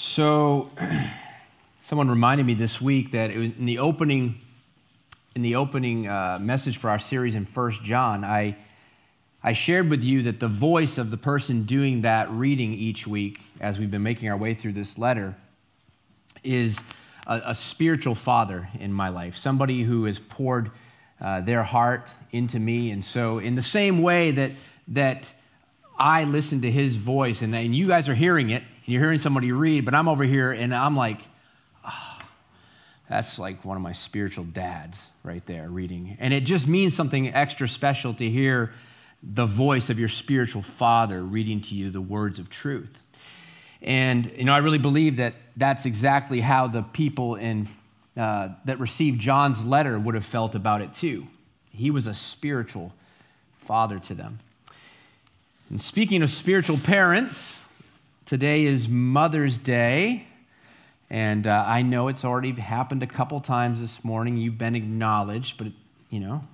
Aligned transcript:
So, 0.00 0.70
someone 1.82 2.08
reminded 2.08 2.46
me 2.46 2.54
this 2.54 2.80
week 2.80 3.10
that 3.10 3.32
in 3.32 3.66
the 3.66 3.78
opening, 3.78 4.40
in 5.34 5.42
the 5.42 5.56
opening 5.56 6.06
uh, 6.06 6.38
message 6.40 6.78
for 6.78 6.88
our 6.88 7.00
series 7.00 7.34
in 7.34 7.46
First 7.46 7.82
John, 7.82 8.22
I, 8.22 8.56
I 9.42 9.54
shared 9.54 9.90
with 9.90 10.04
you 10.04 10.22
that 10.22 10.38
the 10.38 10.46
voice 10.46 10.98
of 10.98 11.10
the 11.10 11.16
person 11.16 11.64
doing 11.64 12.02
that 12.02 12.30
reading 12.30 12.74
each 12.74 13.08
week, 13.08 13.40
as 13.60 13.80
we've 13.80 13.90
been 13.90 14.04
making 14.04 14.28
our 14.28 14.36
way 14.36 14.54
through 14.54 14.74
this 14.74 14.98
letter, 14.98 15.34
is 16.44 16.78
a, 17.26 17.42
a 17.46 17.54
spiritual 17.56 18.14
father 18.14 18.68
in 18.78 18.92
my 18.92 19.08
life, 19.08 19.36
somebody 19.36 19.82
who 19.82 20.04
has 20.04 20.20
poured 20.20 20.70
uh, 21.20 21.40
their 21.40 21.64
heart 21.64 22.08
into 22.30 22.60
me. 22.60 22.92
And 22.92 23.04
so, 23.04 23.38
in 23.38 23.56
the 23.56 23.62
same 23.62 24.00
way 24.00 24.30
that 24.30 24.52
that 24.86 25.32
I 25.98 26.22
listen 26.22 26.62
to 26.62 26.70
his 26.70 26.94
voice, 26.94 27.42
and, 27.42 27.52
and 27.52 27.74
you 27.74 27.88
guys 27.88 28.08
are 28.08 28.14
hearing 28.14 28.50
it, 28.50 28.62
and 28.88 28.94
you're 28.94 29.02
hearing 29.02 29.18
somebody 29.18 29.52
read, 29.52 29.84
but 29.84 29.94
I'm 29.94 30.08
over 30.08 30.24
here 30.24 30.50
and 30.50 30.74
I'm 30.74 30.96
like, 30.96 31.20
oh, 31.86 32.18
that's 33.06 33.38
like 33.38 33.62
one 33.62 33.76
of 33.76 33.82
my 33.82 33.92
spiritual 33.92 34.44
dads 34.44 35.08
right 35.22 35.44
there 35.44 35.68
reading. 35.68 36.16
And 36.18 36.32
it 36.32 36.44
just 36.44 36.66
means 36.66 36.96
something 36.96 37.34
extra 37.34 37.68
special 37.68 38.14
to 38.14 38.30
hear 38.30 38.72
the 39.22 39.44
voice 39.44 39.90
of 39.90 39.98
your 39.98 40.08
spiritual 40.08 40.62
father 40.62 41.22
reading 41.22 41.60
to 41.60 41.74
you 41.74 41.90
the 41.90 42.00
words 42.00 42.38
of 42.38 42.48
truth. 42.48 42.88
And, 43.82 44.32
you 44.34 44.44
know, 44.44 44.54
I 44.54 44.58
really 44.58 44.78
believe 44.78 45.18
that 45.18 45.34
that's 45.54 45.84
exactly 45.84 46.40
how 46.40 46.66
the 46.66 46.80
people 46.80 47.34
in, 47.34 47.68
uh, 48.16 48.48
that 48.64 48.80
received 48.80 49.20
John's 49.20 49.62
letter 49.62 49.98
would 49.98 50.14
have 50.14 50.24
felt 50.24 50.54
about 50.54 50.80
it 50.80 50.94
too. 50.94 51.26
He 51.70 51.90
was 51.90 52.06
a 52.06 52.14
spiritual 52.14 52.94
father 53.60 53.98
to 53.98 54.14
them. 54.14 54.38
And 55.68 55.78
speaking 55.78 56.22
of 56.22 56.30
spiritual 56.30 56.78
parents, 56.78 57.60
today 58.28 58.66
is 58.66 58.90
Mother's 58.90 59.56
Day. 59.56 60.26
And 61.08 61.46
uh, 61.46 61.64
I 61.66 61.80
know 61.80 62.08
it's 62.08 62.26
already 62.26 62.52
happened 62.52 63.02
a 63.02 63.06
couple 63.06 63.40
times 63.40 63.80
this 63.80 64.04
morning. 64.04 64.36
You've 64.36 64.58
been 64.58 64.76
acknowledged, 64.76 65.56
but, 65.56 65.68
you 66.10 66.20
know, 66.20 66.44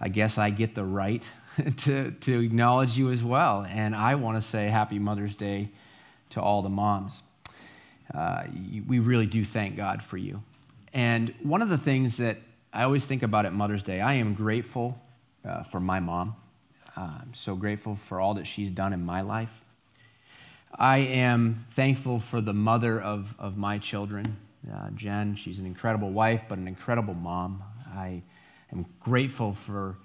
I 0.00 0.08
guess 0.08 0.38
I 0.38 0.50
get 0.50 0.76
the 0.76 0.84
right 0.84 1.28
to, 1.78 2.12
to 2.12 2.40
acknowledge 2.40 2.96
you 2.96 3.10
as 3.10 3.24
well. 3.24 3.66
And 3.68 3.96
I 3.96 4.14
want 4.14 4.40
to 4.40 4.40
say 4.40 4.68
Happy 4.68 5.00
Mother's 5.00 5.34
Day 5.34 5.70
to 6.30 6.40
all 6.40 6.62
the 6.62 6.68
moms. 6.68 7.24
Uh, 8.14 8.44
we 8.86 9.00
really 9.00 9.26
do 9.26 9.44
thank 9.44 9.76
God 9.76 10.04
for 10.04 10.16
you. 10.16 10.44
And 10.94 11.34
one 11.42 11.60
of 11.60 11.70
the 11.70 11.78
things 11.78 12.18
that 12.18 12.38
I 12.72 12.84
always 12.84 13.04
think 13.04 13.24
about 13.24 13.46
at 13.46 13.52
Mother's 13.52 13.82
Day, 13.82 14.00
I 14.00 14.14
am 14.14 14.34
grateful 14.34 14.96
uh, 15.44 15.64
for 15.64 15.80
my 15.80 15.98
mom. 15.98 16.36
Uh, 16.96 17.18
I'm 17.22 17.34
so 17.34 17.56
grateful 17.56 17.98
for 18.06 18.20
all 18.20 18.34
that 18.34 18.46
she's 18.46 18.70
done 18.70 18.92
in 18.92 19.04
my 19.04 19.22
life. 19.22 19.50
I 20.74 20.98
am 20.98 21.66
thankful 21.70 22.20
for 22.20 22.40
the 22.40 22.52
mother 22.52 23.00
of, 23.00 23.34
of 23.38 23.56
my 23.56 23.78
children, 23.78 24.36
uh, 24.72 24.90
Jen. 24.94 25.36
She's 25.36 25.58
an 25.58 25.66
incredible 25.66 26.10
wife, 26.10 26.42
but 26.48 26.58
an 26.58 26.68
incredible 26.68 27.14
mom. 27.14 27.62
I 27.94 28.22
am 28.72 28.86
grateful 29.00 29.54
for 29.54 29.96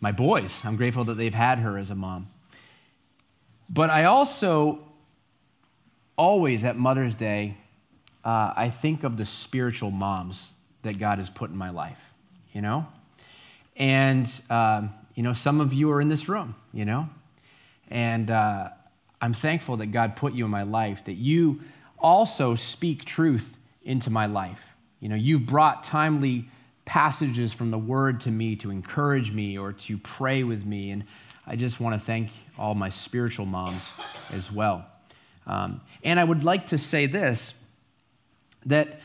my 0.00 0.12
boys. 0.12 0.60
I'm 0.64 0.76
grateful 0.76 1.04
that 1.04 1.14
they've 1.14 1.34
had 1.34 1.58
her 1.58 1.78
as 1.78 1.90
a 1.90 1.94
mom. 1.94 2.28
But 3.68 3.90
I 3.90 4.04
also, 4.04 4.80
always 6.16 6.64
at 6.64 6.76
Mother's 6.76 7.14
Day, 7.14 7.56
uh, 8.24 8.52
I 8.56 8.70
think 8.70 9.04
of 9.04 9.16
the 9.16 9.24
spiritual 9.24 9.90
moms 9.90 10.52
that 10.82 10.98
God 10.98 11.18
has 11.18 11.30
put 11.30 11.50
in 11.50 11.56
my 11.56 11.70
life, 11.70 11.98
you 12.52 12.60
know? 12.60 12.86
And 13.76 14.30
um, 14.50 14.92
you 15.14 15.22
know, 15.22 15.32
some 15.32 15.60
of 15.60 15.72
you 15.72 15.90
are 15.90 16.00
in 16.00 16.08
this 16.08 16.28
room, 16.28 16.54
you 16.72 16.84
know, 16.84 17.08
and 17.90 18.30
uh, 18.30 18.70
I'm 19.20 19.34
thankful 19.34 19.76
that 19.78 19.86
God 19.86 20.16
put 20.16 20.32
you 20.32 20.44
in 20.44 20.50
my 20.50 20.62
life, 20.62 21.04
that 21.04 21.14
you 21.14 21.60
also 21.98 22.54
speak 22.54 23.04
truth 23.04 23.56
into 23.82 24.10
my 24.10 24.26
life. 24.26 24.60
You 25.00 25.08
know, 25.08 25.16
you've 25.16 25.46
brought 25.46 25.84
timely 25.84 26.48
passages 26.84 27.52
from 27.52 27.70
the 27.70 27.78
word 27.78 28.20
to 28.22 28.30
me 28.30 28.56
to 28.56 28.70
encourage 28.70 29.30
me 29.30 29.58
or 29.58 29.72
to 29.72 29.98
pray 29.98 30.42
with 30.42 30.64
me. 30.64 30.90
And 30.90 31.04
I 31.46 31.56
just 31.56 31.80
want 31.80 31.98
to 31.98 32.04
thank 32.04 32.30
all 32.58 32.74
my 32.74 32.88
spiritual 32.88 33.46
moms 33.46 33.82
as 34.32 34.50
well. 34.50 34.86
Um, 35.46 35.80
and 36.02 36.18
I 36.18 36.24
would 36.24 36.44
like 36.44 36.68
to 36.68 36.78
say 36.78 37.06
this 37.06 37.54
that 38.66 39.00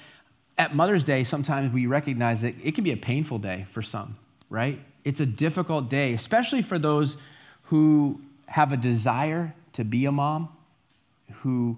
at 0.57 0.75
Mother's 0.75 1.03
Day, 1.03 1.23
sometimes 1.23 1.71
we 1.71 1.85
recognize 1.85 2.41
that 2.41 2.55
it 2.61 2.75
can 2.75 2.83
be 2.83 2.91
a 2.91 2.97
painful 2.97 3.39
day 3.39 3.65
for 3.71 3.81
some, 3.81 4.17
right? 4.49 4.79
it's 5.05 5.19
a 5.19 5.25
difficult 5.25 5.87
day, 5.87 6.13
especially 6.13 6.63
for 6.63 6.77
those 6.79 7.15
who 7.65 8.19
have 8.47 8.73
a 8.73 8.77
desire 8.77 9.53
to 9.75 9.83
be 9.83 10.05
a 10.05 10.11
mom, 10.11 10.49
who 11.41 11.77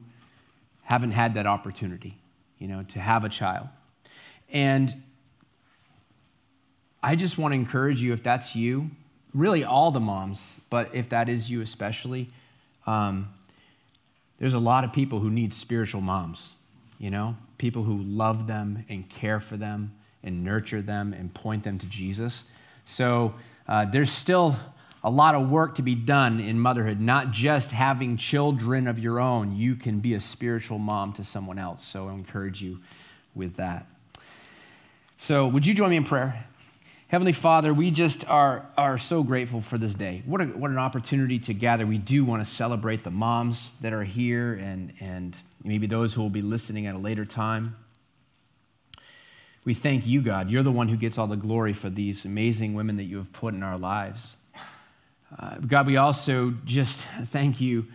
haven't 0.83 1.11
had 1.11 1.33
that 1.33 1.45
opportunity, 1.45 2.17
you 2.59 2.67
know, 2.67 2.83
to 2.83 2.99
have 2.99 3.23
a 3.23 3.29
child. 3.29 3.67
And 4.49 5.03
I 7.03 7.15
just 7.15 7.37
want 7.37 7.51
to 7.51 7.55
encourage 7.55 8.01
you, 8.01 8.13
if 8.13 8.23
that's 8.23 8.55
you, 8.55 8.91
really 9.33 9.63
all 9.63 9.91
the 9.91 9.99
moms, 9.99 10.55
but 10.69 10.89
if 10.93 11.09
that 11.09 11.29
is 11.29 11.49
you 11.49 11.61
especially, 11.61 12.29
um, 12.85 13.29
there's 14.39 14.53
a 14.53 14.59
lot 14.59 14.83
of 14.83 14.93
people 14.93 15.19
who 15.19 15.29
need 15.29 15.53
spiritual 15.53 16.01
moms, 16.01 16.55
you 16.99 17.09
know, 17.09 17.35
people 17.57 17.83
who 17.83 17.97
love 17.97 18.47
them 18.47 18.85
and 18.89 19.09
care 19.09 19.39
for 19.39 19.57
them 19.57 19.93
and 20.23 20.43
nurture 20.43 20.81
them 20.81 21.13
and 21.13 21.33
point 21.33 21.63
them 21.63 21.79
to 21.79 21.85
Jesus. 21.87 22.43
So 22.85 23.33
uh, 23.67 23.85
there's 23.85 24.11
still 24.11 24.55
a 25.03 25.09
lot 25.09 25.35
of 25.35 25.49
work 25.49 25.75
to 25.75 25.81
be 25.81 25.95
done 25.95 26.39
in 26.39 26.59
motherhood, 26.59 26.99
not 26.99 27.31
just 27.31 27.71
having 27.71 28.17
children 28.17 28.87
of 28.87 28.99
your 28.99 29.19
own. 29.19 29.55
You 29.55 29.75
can 29.75 29.99
be 29.99 30.13
a 30.13 30.21
spiritual 30.21 30.79
mom 30.79 31.13
to 31.13 31.23
someone 31.23 31.59
else. 31.59 31.85
So 31.85 32.07
I 32.09 32.13
encourage 32.13 32.61
you 32.61 32.79
with 33.35 33.55
that. 33.55 33.85
So, 35.17 35.47
would 35.47 35.65
you 35.65 35.73
join 35.73 35.89
me 35.89 35.97
in 35.97 36.03
prayer? 36.03 36.45
Heavenly 37.07 37.33
Father, 37.33 37.73
we 37.73 37.89
just 37.89 38.27
are, 38.27 38.67
are 38.77 38.97
so 38.97 39.23
grateful 39.23 39.61
for 39.61 39.77
this 39.77 39.93
day. 39.93 40.21
What, 40.25 40.41
a, 40.41 40.45
what 40.45 40.71
an 40.71 40.77
opportunity 40.77 41.39
to 41.39 41.53
gather. 41.53 41.87
We 41.87 41.97
do 41.97 42.23
want 42.25 42.45
to 42.45 42.51
celebrate 42.51 43.03
the 43.03 43.11
moms 43.11 43.71
that 43.81 43.93
are 43.93 44.03
here 44.03 44.53
and, 44.53 44.93
and 44.99 45.35
maybe 45.63 45.87
those 45.87 46.13
who 46.13 46.21
will 46.21 46.29
be 46.29 46.41
listening 46.41 46.85
at 46.85 46.95
a 46.95 46.97
later 46.97 47.25
time. 47.25 47.77
We 49.67 49.73
thank 49.73 50.07
you, 50.07 50.21
God. 50.21 50.49
You're 50.49 50.63
the 50.63 50.71
one 50.71 50.87
who 50.87 50.95
gets 50.95 51.17
all 51.17 51.27
the 51.27 51.35
glory 51.35 51.73
for 51.73 51.89
these 51.89 52.23
amazing 52.23 52.73
women 52.73 52.95
that 52.95 53.03
you 53.03 53.17
have 53.17 53.33
put 53.33 53.53
in 53.53 53.63
our 53.63 53.77
lives. 53.77 54.36
Uh, 55.37 55.55
God, 55.55 55.87
we 55.87 55.97
also 55.97 56.53
just 56.65 56.99
thank 57.25 57.59
you 57.59 57.87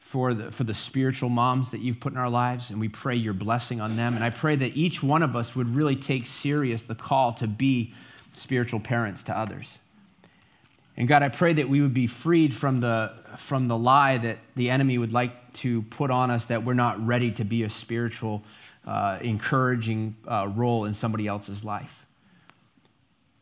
for 0.00 0.32
the, 0.32 0.50
for 0.50 0.64
the 0.64 0.72
spiritual 0.72 1.28
moms 1.28 1.70
that 1.70 1.80
you've 1.80 2.00
put 2.00 2.12
in 2.12 2.18
our 2.18 2.30
lives, 2.30 2.70
and 2.70 2.80
we 2.80 2.88
pray 2.88 3.14
your 3.14 3.34
blessing 3.34 3.78
on 3.80 3.96
them. 3.96 4.14
And 4.14 4.24
I 4.24 4.30
pray 4.30 4.56
that 4.56 4.74
each 4.74 5.02
one 5.02 5.22
of 5.22 5.36
us 5.36 5.54
would 5.54 5.74
really 5.74 5.96
take 5.96 6.24
serious 6.24 6.80
the 6.80 6.94
call 6.94 7.34
to 7.34 7.46
be 7.46 7.92
spiritual 8.32 8.80
parents 8.80 9.22
to 9.24 9.36
others. 9.36 9.78
And 10.96 11.06
God, 11.06 11.22
I 11.22 11.28
pray 11.28 11.52
that 11.52 11.68
we 11.68 11.82
would 11.82 11.94
be 11.94 12.06
freed 12.06 12.54
from 12.54 12.80
the, 12.80 13.12
from 13.36 13.68
the 13.68 13.76
lie 13.76 14.16
that 14.18 14.38
the 14.56 14.70
enemy 14.70 14.96
would 14.96 15.12
like 15.12 15.52
to 15.54 15.82
put 15.82 16.10
on 16.10 16.30
us 16.30 16.46
that 16.46 16.64
we're 16.64 16.74
not 16.74 17.06
ready 17.06 17.30
to 17.32 17.44
be 17.44 17.62
a 17.62 17.70
spiritual 17.70 18.42
uh, 18.86 19.18
encouraging 19.20 20.16
uh, 20.26 20.48
role 20.48 20.86
in 20.86 20.94
somebody 20.94 21.26
else's 21.26 21.62
life. 21.62 22.06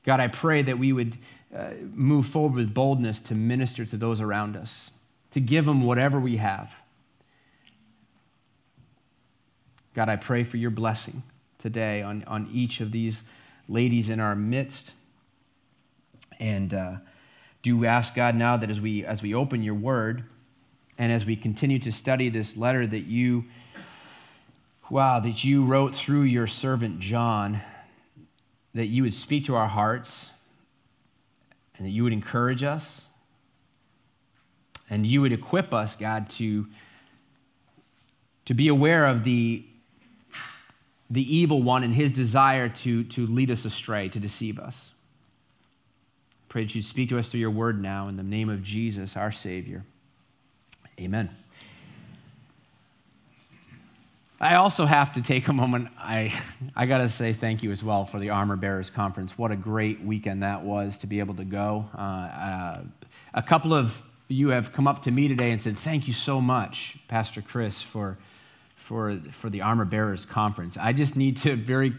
God, 0.04 0.18
I 0.20 0.28
pray 0.28 0.62
that 0.62 0.78
we 0.78 0.92
would 0.92 1.16
uh, 1.54 1.70
move 1.94 2.26
forward 2.26 2.54
with 2.54 2.74
boldness 2.74 3.18
to 3.20 3.34
minister 3.34 3.84
to 3.84 3.96
those 3.96 4.20
around 4.20 4.56
us, 4.56 4.90
to 5.30 5.40
give 5.40 5.66
them 5.66 5.82
whatever 5.82 6.18
we 6.18 6.36
have. 6.36 6.72
God, 9.94 10.08
I 10.08 10.16
pray 10.16 10.44
for 10.44 10.56
your 10.56 10.70
blessing 10.70 11.22
today 11.58 12.02
on, 12.02 12.24
on 12.26 12.48
each 12.52 12.80
of 12.80 12.92
these 12.92 13.22
ladies 13.68 14.08
in 14.08 14.20
our 14.20 14.34
midst. 14.34 14.92
And 16.38 16.74
uh, 16.74 16.96
do 17.62 17.84
ask 17.86 18.14
God 18.14 18.34
now 18.34 18.56
that 18.56 18.70
as 18.70 18.80
we, 18.80 19.04
as 19.04 19.22
we 19.22 19.34
open 19.34 19.62
your 19.62 19.74
word 19.74 20.24
and 20.98 21.10
as 21.10 21.24
we 21.24 21.36
continue 21.36 21.78
to 21.78 21.92
study 21.92 22.28
this 22.28 22.56
letter, 22.56 22.86
that 22.86 23.06
you 23.06 23.44
wow, 24.90 25.20
that 25.20 25.42
you 25.42 25.64
wrote 25.64 25.94
through 25.94 26.22
your 26.22 26.46
servant 26.46 27.00
John, 27.00 27.60
that 28.74 28.86
you 28.86 29.02
would 29.02 29.14
speak 29.14 29.44
to 29.46 29.54
our 29.54 29.68
hearts 29.68 30.30
and 31.76 31.86
that 31.86 31.90
you 31.90 32.02
would 32.02 32.12
encourage 32.12 32.62
us 32.62 33.02
and 34.88 35.06
you 35.06 35.20
would 35.20 35.32
equip 35.32 35.74
us, 35.74 35.96
God, 35.96 36.30
to, 36.30 36.66
to 38.44 38.54
be 38.54 38.68
aware 38.68 39.06
of 39.06 39.24
the, 39.24 39.64
the 41.10 41.36
evil 41.36 41.62
one 41.62 41.82
and 41.82 41.94
his 41.94 42.12
desire 42.12 42.68
to, 42.68 43.04
to 43.04 43.26
lead 43.26 43.50
us 43.50 43.64
astray, 43.64 44.08
to 44.08 44.20
deceive 44.20 44.58
us. 44.58 44.90
Pray 46.48 46.64
that 46.64 46.74
you 46.74 46.82
speak 46.82 47.08
to 47.08 47.18
us 47.18 47.28
through 47.28 47.40
your 47.40 47.50
word 47.50 47.82
now 47.82 48.08
in 48.08 48.16
the 48.16 48.22
name 48.22 48.48
of 48.48 48.62
Jesus, 48.62 49.16
our 49.16 49.32
Savior. 49.32 49.84
Amen. 50.98 51.30
I 54.38 54.56
also 54.56 54.84
have 54.84 55.14
to 55.14 55.22
take 55.22 55.48
a 55.48 55.52
moment. 55.52 55.88
I, 55.98 56.38
I 56.76 56.86
got 56.86 56.98
to 56.98 57.08
say 57.08 57.32
thank 57.32 57.62
you 57.62 57.72
as 57.72 57.82
well 57.82 58.04
for 58.04 58.18
the 58.18 58.30
Armor 58.30 58.56
Bearers 58.56 58.90
Conference. 58.90 59.38
What 59.38 59.50
a 59.50 59.56
great 59.56 60.02
weekend 60.02 60.42
that 60.42 60.62
was 60.62 60.98
to 60.98 61.06
be 61.06 61.20
able 61.20 61.34
to 61.36 61.44
go. 61.44 61.88
Uh, 61.96 62.00
uh, 62.00 62.82
a 63.32 63.42
couple 63.42 63.72
of 63.72 64.02
you 64.28 64.48
have 64.48 64.72
come 64.72 64.86
up 64.86 65.02
to 65.02 65.10
me 65.10 65.28
today 65.28 65.52
and 65.52 65.62
said, 65.62 65.78
Thank 65.78 66.06
you 66.06 66.12
so 66.12 66.40
much, 66.40 66.98
Pastor 67.08 67.40
Chris, 67.40 67.80
for, 67.80 68.18
for, 68.76 69.18
for 69.32 69.48
the 69.48 69.62
Armor 69.62 69.86
Bearers 69.86 70.26
Conference. 70.26 70.76
I 70.76 70.92
just 70.92 71.16
need 71.16 71.38
to 71.38 71.56
very, 71.56 71.94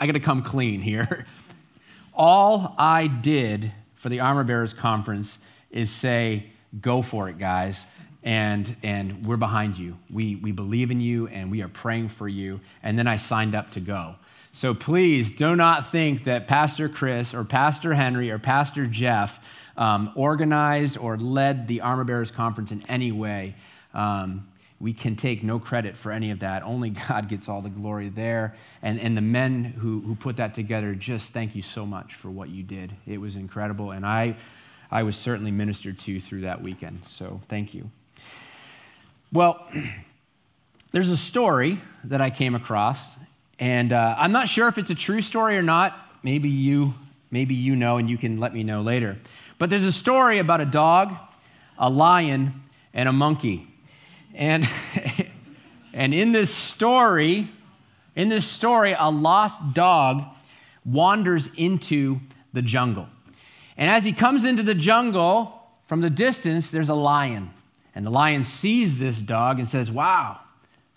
I 0.00 0.06
got 0.06 0.12
to 0.12 0.20
come 0.20 0.42
clean 0.42 0.80
here. 0.80 1.26
All 2.14 2.74
I 2.76 3.06
did 3.06 3.70
for 3.94 4.08
the 4.08 4.18
Armor 4.18 4.42
Bearers 4.42 4.72
Conference 4.72 5.38
is 5.70 5.90
say, 5.90 6.50
go 6.80 7.02
for 7.02 7.28
it, 7.28 7.38
guys. 7.38 7.86
And, 8.22 8.76
and 8.82 9.24
we're 9.26 9.36
behind 9.36 9.78
you. 9.78 9.96
We, 10.10 10.36
we 10.36 10.52
believe 10.52 10.90
in 10.90 11.00
you 11.00 11.28
and 11.28 11.50
we 11.50 11.62
are 11.62 11.68
praying 11.68 12.08
for 12.08 12.28
you. 12.28 12.60
And 12.82 12.98
then 12.98 13.06
I 13.06 13.16
signed 13.16 13.54
up 13.54 13.70
to 13.72 13.80
go. 13.80 14.16
So 14.52 14.74
please 14.74 15.30
do 15.30 15.54
not 15.54 15.90
think 15.90 16.24
that 16.24 16.48
Pastor 16.48 16.88
Chris 16.88 17.32
or 17.32 17.44
Pastor 17.44 17.94
Henry 17.94 18.30
or 18.30 18.38
Pastor 18.38 18.86
Jeff 18.86 19.38
um, 19.76 20.12
organized 20.16 20.98
or 20.98 21.16
led 21.16 21.68
the 21.68 21.80
Armor 21.80 22.04
Bearers 22.04 22.30
Conference 22.30 22.72
in 22.72 22.82
any 22.88 23.12
way. 23.12 23.54
Um, 23.94 24.48
we 24.80 24.92
can 24.92 25.16
take 25.16 25.42
no 25.42 25.58
credit 25.58 25.96
for 25.96 26.12
any 26.12 26.30
of 26.30 26.40
that. 26.40 26.62
Only 26.62 26.90
God 26.90 27.28
gets 27.28 27.48
all 27.48 27.62
the 27.62 27.68
glory 27.68 28.08
there. 28.08 28.54
And, 28.82 29.00
and 29.00 29.16
the 29.16 29.22
men 29.22 29.64
who, 29.64 30.00
who 30.00 30.14
put 30.14 30.36
that 30.36 30.54
together, 30.54 30.94
just 30.94 31.32
thank 31.32 31.54
you 31.54 31.62
so 31.62 31.84
much 31.84 32.14
for 32.14 32.30
what 32.30 32.48
you 32.48 32.62
did. 32.62 32.94
It 33.06 33.18
was 33.18 33.36
incredible. 33.36 33.90
And 33.90 34.06
I, 34.06 34.36
I 34.90 35.02
was 35.02 35.16
certainly 35.16 35.50
ministered 35.50 35.98
to 36.00 36.20
through 36.20 36.42
that 36.42 36.62
weekend. 36.62 37.02
So 37.08 37.40
thank 37.48 37.74
you. 37.74 37.90
Well, 39.30 39.66
there's 40.92 41.10
a 41.10 41.16
story 41.16 41.82
that 42.04 42.20
I 42.22 42.30
came 42.30 42.54
across, 42.54 42.98
and 43.58 43.92
uh, 43.92 44.14
I'm 44.16 44.32
not 44.32 44.48
sure 44.48 44.68
if 44.68 44.78
it's 44.78 44.90
a 44.90 44.94
true 44.94 45.20
story 45.20 45.58
or 45.58 45.62
not. 45.62 45.98
Maybe 46.22 46.48
you, 46.48 46.94
maybe 47.30 47.54
you 47.54 47.76
know, 47.76 47.98
and 47.98 48.08
you 48.08 48.16
can 48.16 48.38
let 48.38 48.54
me 48.54 48.62
know 48.62 48.80
later. 48.80 49.18
But 49.58 49.68
there's 49.68 49.84
a 49.84 49.92
story 49.92 50.38
about 50.38 50.62
a 50.62 50.64
dog, 50.64 51.14
a 51.78 51.90
lion, 51.90 52.62
and 52.94 53.06
a 53.06 53.12
monkey. 53.12 53.68
And, 54.34 54.66
and 55.92 56.14
in 56.14 56.32
this 56.32 56.54
story, 56.54 57.50
in 58.16 58.30
this 58.30 58.46
story, 58.46 58.96
a 58.98 59.10
lost 59.10 59.74
dog 59.74 60.24
wanders 60.86 61.50
into 61.54 62.20
the 62.54 62.62
jungle. 62.62 63.08
And 63.76 63.90
as 63.90 64.06
he 64.06 64.12
comes 64.12 64.44
into 64.44 64.62
the 64.62 64.74
jungle, 64.74 65.54
from 65.86 66.00
the 66.00 66.10
distance, 66.10 66.70
there's 66.70 66.88
a 66.88 66.94
lion. 66.94 67.50
And 67.98 68.06
the 68.06 68.12
lion 68.12 68.44
sees 68.44 69.00
this 69.00 69.20
dog 69.20 69.58
and 69.58 69.66
says, 69.66 69.90
Wow, 69.90 70.38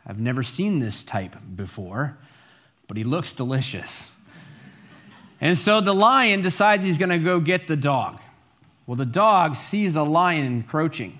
I've 0.06 0.19
never 0.19 0.44
seen 0.44 0.77
this 0.77 1.01
type 1.01 1.36
before, 1.56 2.15
but 2.88 2.95
he 2.95 3.03
looks 3.03 3.33
delicious. 3.33 4.12
And 5.42 5.57
so 5.57 5.81
the 5.81 5.95
lion 5.95 6.44
decides 6.44 6.86
he's 6.86 7.00
going 7.00 7.09
to 7.09 7.18
go 7.18 7.39
get 7.39 7.68
the 7.68 7.75
dog. 7.75 8.19
Well, 8.86 8.98
the 8.98 9.07
dog 9.07 9.56
sees 9.56 9.94
the 9.94 10.06
lion 10.06 10.45
encroaching. 10.45 11.09
And 11.13 11.19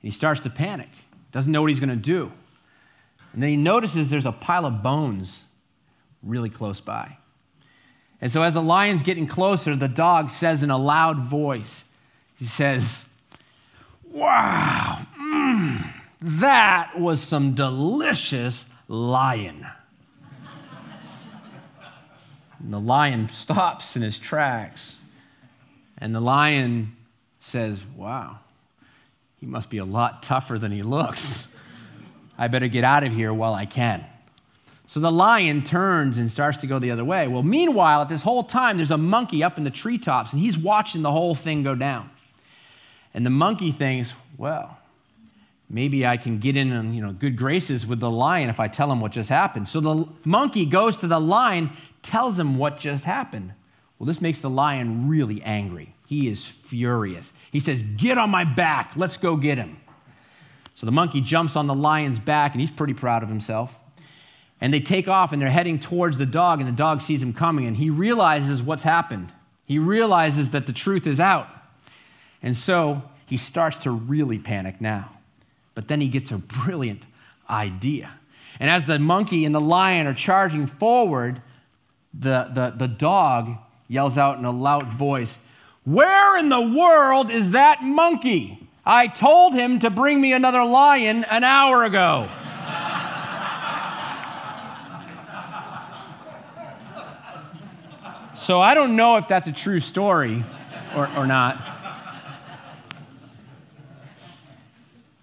he 0.00 0.10
starts 0.10 0.40
to 0.40 0.48
panic, 0.48 0.88
doesn't 1.32 1.52
know 1.52 1.60
what 1.60 1.68
he's 1.68 1.80
going 1.80 1.90
to 1.90 1.96
do. 1.96 2.32
And 3.34 3.42
then 3.42 3.50
he 3.50 3.56
notices 3.56 4.08
there's 4.08 4.24
a 4.24 4.32
pile 4.32 4.64
of 4.64 4.82
bones 4.82 5.40
really 6.22 6.48
close 6.48 6.80
by. 6.80 7.18
And 8.22 8.32
so, 8.32 8.40
as 8.40 8.54
the 8.54 8.62
lion's 8.62 9.02
getting 9.02 9.26
closer, 9.26 9.76
the 9.76 9.86
dog 9.86 10.30
says 10.30 10.62
in 10.62 10.70
a 10.70 10.78
loud 10.78 11.18
voice, 11.18 11.84
He 12.38 12.46
says, 12.46 13.04
Wow, 14.10 15.06
mm, 15.20 15.92
that 16.20 16.98
was 16.98 17.20
some 17.20 17.54
delicious 17.54 18.64
lion. 18.88 19.66
and 22.58 22.72
the 22.72 22.80
lion 22.80 23.30
stops 23.32 23.94
in 23.94 24.02
his 24.02 24.18
tracks. 24.18 24.96
And 25.96 26.14
the 26.14 26.20
lion 26.20 26.96
says, 27.38 27.80
Wow, 27.96 28.40
he 29.38 29.46
must 29.46 29.70
be 29.70 29.78
a 29.78 29.84
lot 29.84 30.22
tougher 30.22 30.58
than 30.58 30.72
he 30.72 30.82
looks. 30.82 31.48
I 32.36 32.48
better 32.48 32.68
get 32.68 32.84
out 32.84 33.04
of 33.04 33.12
here 33.12 33.32
while 33.32 33.54
I 33.54 33.66
can. 33.66 34.04
So 34.86 34.98
the 34.98 35.12
lion 35.12 35.62
turns 35.62 36.18
and 36.18 36.28
starts 36.28 36.58
to 36.58 36.66
go 36.66 36.80
the 36.80 36.90
other 36.90 37.04
way. 37.04 37.28
Well, 37.28 37.44
meanwhile, 37.44 38.02
at 38.02 38.08
this 38.08 38.22
whole 38.22 38.42
time, 38.42 38.78
there's 38.78 38.90
a 38.90 38.98
monkey 38.98 39.44
up 39.44 39.56
in 39.56 39.62
the 39.62 39.70
treetops, 39.70 40.32
and 40.32 40.42
he's 40.42 40.58
watching 40.58 41.02
the 41.02 41.12
whole 41.12 41.36
thing 41.36 41.62
go 41.62 41.76
down. 41.76 42.10
And 43.12 43.26
the 43.26 43.30
monkey 43.30 43.72
thinks, 43.72 44.12
well, 44.38 44.78
maybe 45.68 46.06
I 46.06 46.16
can 46.16 46.38
get 46.38 46.56
in 46.56 46.94
you 46.94 47.02
know, 47.02 47.12
good 47.12 47.36
graces 47.36 47.86
with 47.86 48.00
the 48.00 48.10
lion 48.10 48.48
if 48.48 48.60
I 48.60 48.68
tell 48.68 48.90
him 48.90 49.00
what 49.00 49.12
just 49.12 49.30
happened. 49.30 49.68
So 49.68 49.80
the 49.80 50.08
monkey 50.24 50.64
goes 50.64 50.96
to 50.98 51.06
the 51.06 51.20
lion, 51.20 51.70
tells 52.02 52.38
him 52.38 52.56
what 52.58 52.78
just 52.78 53.04
happened. 53.04 53.52
Well, 53.98 54.06
this 54.06 54.20
makes 54.20 54.38
the 54.38 54.50
lion 54.50 55.08
really 55.08 55.42
angry. 55.42 55.94
He 56.06 56.28
is 56.28 56.44
furious. 56.44 57.32
He 57.52 57.60
says, 57.60 57.82
Get 57.96 58.18
on 58.18 58.30
my 58.30 58.44
back. 58.44 58.92
Let's 58.96 59.16
go 59.16 59.36
get 59.36 59.58
him. 59.58 59.76
So 60.74 60.86
the 60.86 60.92
monkey 60.92 61.20
jumps 61.20 61.54
on 61.54 61.66
the 61.66 61.74
lion's 61.74 62.18
back, 62.18 62.52
and 62.52 62.60
he's 62.60 62.70
pretty 62.70 62.94
proud 62.94 63.22
of 63.22 63.28
himself. 63.28 63.76
And 64.58 64.72
they 64.72 64.80
take 64.80 65.06
off, 65.06 65.32
and 65.32 65.40
they're 65.40 65.50
heading 65.50 65.78
towards 65.78 66.16
the 66.16 66.26
dog, 66.26 66.60
and 66.60 66.68
the 66.68 66.72
dog 66.72 67.02
sees 67.02 67.22
him 67.22 67.34
coming, 67.34 67.66
and 67.66 67.76
he 67.76 67.90
realizes 67.90 68.62
what's 68.62 68.82
happened. 68.82 69.32
He 69.66 69.78
realizes 69.78 70.50
that 70.50 70.66
the 70.66 70.72
truth 70.72 71.06
is 71.06 71.20
out. 71.20 71.48
And 72.42 72.56
so 72.56 73.02
he 73.26 73.36
starts 73.36 73.76
to 73.78 73.90
really 73.90 74.38
panic 74.38 74.80
now. 74.80 75.10
But 75.74 75.88
then 75.88 76.00
he 76.00 76.08
gets 76.08 76.30
a 76.30 76.38
brilliant 76.38 77.04
idea. 77.48 78.12
And 78.58 78.68
as 78.68 78.86
the 78.86 78.98
monkey 78.98 79.44
and 79.44 79.54
the 79.54 79.60
lion 79.60 80.06
are 80.06 80.14
charging 80.14 80.66
forward, 80.66 81.40
the, 82.12 82.50
the, 82.52 82.74
the 82.76 82.88
dog 82.88 83.56
yells 83.88 84.18
out 84.18 84.38
in 84.38 84.44
a 84.44 84.50
loud 84.50 84.92
voice, 84.92 85.38
Where 85.84 86.36
in 86.38 86.48
the 86.48 86.60
world 86.60 87.30
is 87.30 87.52
that 87.52 87.82
monkey? 87.82 88.68
I 88.84 89.06
told 89.06 89.54
him 89.54 89.78
to 89.80 89.90
bring 89.90 90.20
me 90.20 90.32
another 90.32 90.64
lion 90.64 91.24
an 91.24 91.44
hour 91.44 91.84
ago. 91.84 92.28
so 98.34 98.60
I 98.60 98.74
don't 98.74 98.96
know 98.96 99.16
if 99.16 99.28
that's 99.28 99.48
a 99.48 99.52
true 99.52 99.80
story 99.80 100.44
or, 100.96 101.08
or 101.16 101.26
not. 101.26 101.79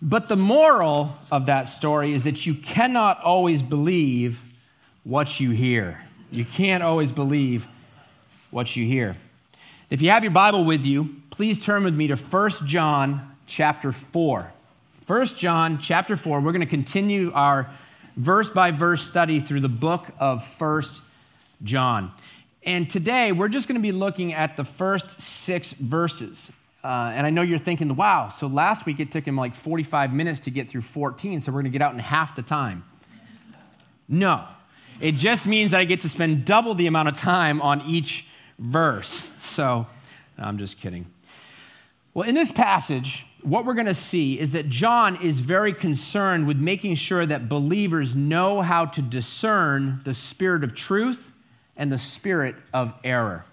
But 0.01 0.29
the 0.29 0.35
moral 0.35 1.15
of 1.31 1.47
that 1.47 1.63
story 1.63 2.13
is 2.13 2.23
that 2.23 2.45
you 2.45 2.53
cannot 2.53 3.21
always 3.23 3.61
believe 3.61 4.39
what 5.03 5.39
you 5.39 5.51
hear. 5.51 6.03
You 6.29 6.45
can't 6.45 6.83
always 6.83 7.11
believe 7.11 7.67
what 8.51 8.75
you 8.75 8.85
hear. 8.85 9.17
If 9.89 10.01
you 10.01 10.09
have 10.09 10.23
your 10.23 10.31
Bible 10.31 10.65
with 10.65 10.85
you, 10.85 11.15
please 11.29 11.63
turn 11.63 11.83
with 11.83 11.95
me 11.95 12.07
to 12.07 12.15
1 12.15 12.51
John 12.65 13.35
chapter 13.47 13.91
4. 13.91 14.51
1 15.07 15.25
John 15.37 15.79
chapter 15.81 16.17
4, 16.17 16.41
we're 16.41 16.51
going 16.51 16.59
to 16.59 16.67
continue 16.67 17.31
our 17.31 17.71
verse 18.17 18.49
by 18.49 18.71
verse 18.71 19.07
study 19.07 19.39
through 19.39 19.61
the 19.61 19.69
book 19.69 20.07
of 20.19 20.43
1 20.59 20.83
John. 21.63 22.11
And 22.63 22.89
today 22.89 23.31
we're 23.31 23.47
just 23.47 23.67
going 23.67 23.79
to 23.79 23.81
be 23.81 23.93
looking 23.93 24.33
at 24.33 24.57
the 24.57 24.65
first 24.65 25.21
six 25.21 25.71
verses. 25.71 26.51
Uh, 26.83 27.11
and 27.13 27.25
I 27.25 27.29
know 27.29 27.41
you're 27.41 27.59
thinking, 27.59 27.95
wow, 27.95 28.29
so 28.29 28.47
last 28.47 28.85
week 28.85 28.99
it 28.99 29.11
took 29.11 29.25
him 29.25 29.35
like 29.35 29.55
45 29.55 30.13
minutes 30.13 30.41
to 30.41 30.51
get 30.51 30.69
through 30.69 30.81
14, 30.81 31.41
so 31.41 31.51
we're 31.51 31.61
going 31.61 31.65
to 31.65 31.77
get 31.77 31.81
out 31.81 31.93
in 31.93 31.99
half 31.99 32.35
the 32.35 32.43
time. 32.43 32.85
No, 34.07 34.45
it 35.01 35.13
just 35.13 35.45
means 35.45 35.71
that 35.71 35.79
I 35.79 35.85
get 35.85 36.01
to 36.01 36.09
spend 36.09 36.45
double 36.45 36.75
the 36.75 36.87
amount 36.87 37.09
of 37.09 37.15
time 37.15 37.61
on 37.61 37.81
each 37.81 38.25
verse. 38.57 39.31
So 39.39 39.87
I'm 40.37 40.57
just 40.57 40.79
kidding. 40.79 41.07
Well, 42.13 42.27
in 42.27 42.35
this 42.35 42.51
passage, 42.51 43.25
what 43.43 43.65
we're 43.65 43.73
going 43.73 43.85
to 43.85 43.93
see 43.93 44.39
is 44.39 44.51
that 44.53 44.69
John 44.69 45.21
is 45.21 45.39
very 45.39 45.73
concerned 45.73 46.47
with 46.47 46.57
making 46.57 46.95
sure 46.95 47.25
that 47.25 47.47
believers 47.47 48.15
know 48.15 48.61
how 48.61 48.85
to 48.85 49.01
discern 49.01 50.01
the 50.03 50.13
spirit 50.13 50.63
of 50.63 50.73
truth 50.73 51.31
and 51.75 51.91
the 51.91 51.97
spirit 51.97 52.55
of 52.73 52.93
error. 53.03 53.45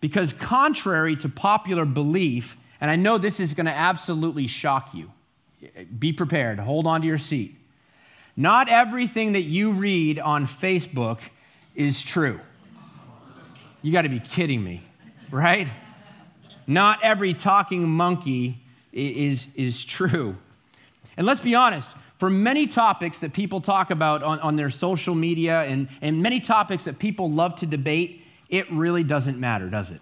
Because, 0.00 0.32
contrary 0.32 1.16
to 1.16 1.28
popular 1.28 1.84
belief, 1.84 2.56
and 2.80 2.90
I 2.90 2.96
know 2.96 3.18
this 3.18 3.38
is 3.38 3.52
going 3.52 3.66
to 3.66 3.72
absolutely 3.72 4.46
shock 4.46 4.94
you, 4.94 5.12
be 5.98 6.12
prepared, 6.12 6.58
hold 6.58 6.86
on 6.86 7.02
to 7.02 7.06
your 7.06 7.18
seat. 7.18 7.56
Not 8.36 8.68
everything 8.68 9.32
that 9.32 9.42
you 9.42 9.72
read 9.72 10.18
on 10.18 10.46
Facebook 10.46 11.18
is 11.74 12.00
true. 12.02 12.40
You 13.82 13.92
got 13.92 14.02
to 14.02 14.08
be 14.08 14.20
kidding 14.20 14.64
me, 14.64 14.82
right? 15.30 15.68
Not 16.66 17.02
every 17.02 17.34
talking 17.34 17.88
monkey 17.88 18.62
is, 18.92 19.48
is 19.54 19.84
true. 19.84 20.36
And 21.16 21.26
let's 21.26 21.40
be 21.40 21.54
honest, 21.54 21.90
for 22.16 22.30
many 22.30 22.66
topics 22.66 23.18
that 23.18 23.32
people 23.32 23.60
talk 23.60 23.90
about 23.90 24.22
on, 24.22 24.38
on 24.40 24.56
their 24.56 24.70
social 24.70 25.14
media 25.14 25.62
and, 25.62 25.88
and 26.00 26.22
many 26.22 26.40
topics 26.40 26.84
that 26.84 26.98
people 26.98 27.30
love 27.30 27.56
to 27.56 27.66
debate, 27.66 28.22
it 28.50 28.70
really 28.70 29.04
doesn't 29.04 29.38
matter, 29.38 29.70
does 29.70 29.90
it? 29.90 30.00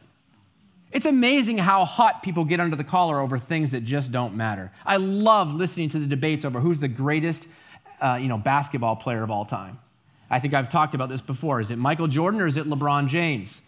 It's 0.90 1.06
amazing 1.06 1.58
how 1.58 1.84
hot 1.84 2.22
people 2.22 2.44
get 2.44 2.60
under 2.60 2.74
the 2.74 2.84
collar 2.84 3.20
over 3.20 3.38
things 3.38 3.70
that 3.70 3.84
just 3.84 4.10
don't 4.10 4.34
matter. 4.34 4.72
I 4.86 4.96
love 4.96 5.54
listening 5.54 5.90
to 5.90 5.98
the 5.98 6.06
debates 6.06 6.46
over 6.46 6.60
who's 6.60 6.80
the 6.80 6.88
greatest 6.88 7.46
uh, 8.00 8.18
you 8.20 8.28
know, 8.28 8.38
basketball 8.38 8.96
player 8.96 9.22
of 9.22 9.30
all 9.30 9.44
time. 9.44 9.78
I 10.30 10.40
think 10.40 10.54
I've 10.54 10.70
talked 10.70 10.94
about 10.94 11.08
this 11.08 11.20
before. 11.20 11.60
Is 11.60 11.70
it 11.70 11.76
Michael 11.76 12.08
Jordan 12.08 12.40
or 12.40 12.46
is 12.46 12.56
it 12.56 12.66
LeBron 12.66 13.08
James? 13.08 13.60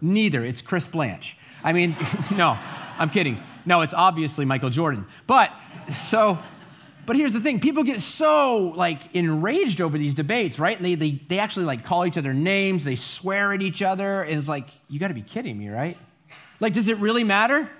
Neither. 0.00 0.44
It's 0.44 0.60
Chris 0.60 0.86
Blanche. 0.86 1.36
I 1.62 1.72
mean, 1.72 1.96
no, 2.30 2.58
I'm 2.98 3.10
kidding. 3.10 3.40
No, 3.66 3.80
it's 3.80 3.94
obviously 3.94 4.44
Michael 4.44 4.70
Jordan. 4.70 5.06
But 5.26 5.50
so 5.96 6.38
but 7.06 7.16
here's 7.16 7.32
the 7.32 7.40
thing 7.40 7.60
people 7.60 7.84
get 7.84 8.00
so 8.00 8.72
like 8.76 9.14
enraged 9.14 9.80
over 9.80 9.98
these 9.98 10.14
debates 10.14 10.58
right? 10.58 10.76
And 10.76 10.84
they, 10.84 10.94
they, 10.94 11.22
they 11.28 11.38
actually 11.38 11.66
like 11.66 11.84
call 11.84 12.06
each 12.06 12.18
other 12.18 12.32
names 12.32 12.84
they 12.84 12.96
swear 12.96 13.52
at 13.52 13.62
each 13.62 13.82
other 13.82 14.22
and 14.22 14.38
it's 14.38 14.48
like 14.48 14.68
you 14.88 14.98
got 14.98 15.08
to 15.08 15.14
be 15.14 15.22
kidding 15.22 15.58
me 15.58 15.68
right? 15.68 15.96
Like 16.60 16.72
does 16.72 16.88
it 16.88 16.98
really 16.98 17.24
matter? 17.24 17.70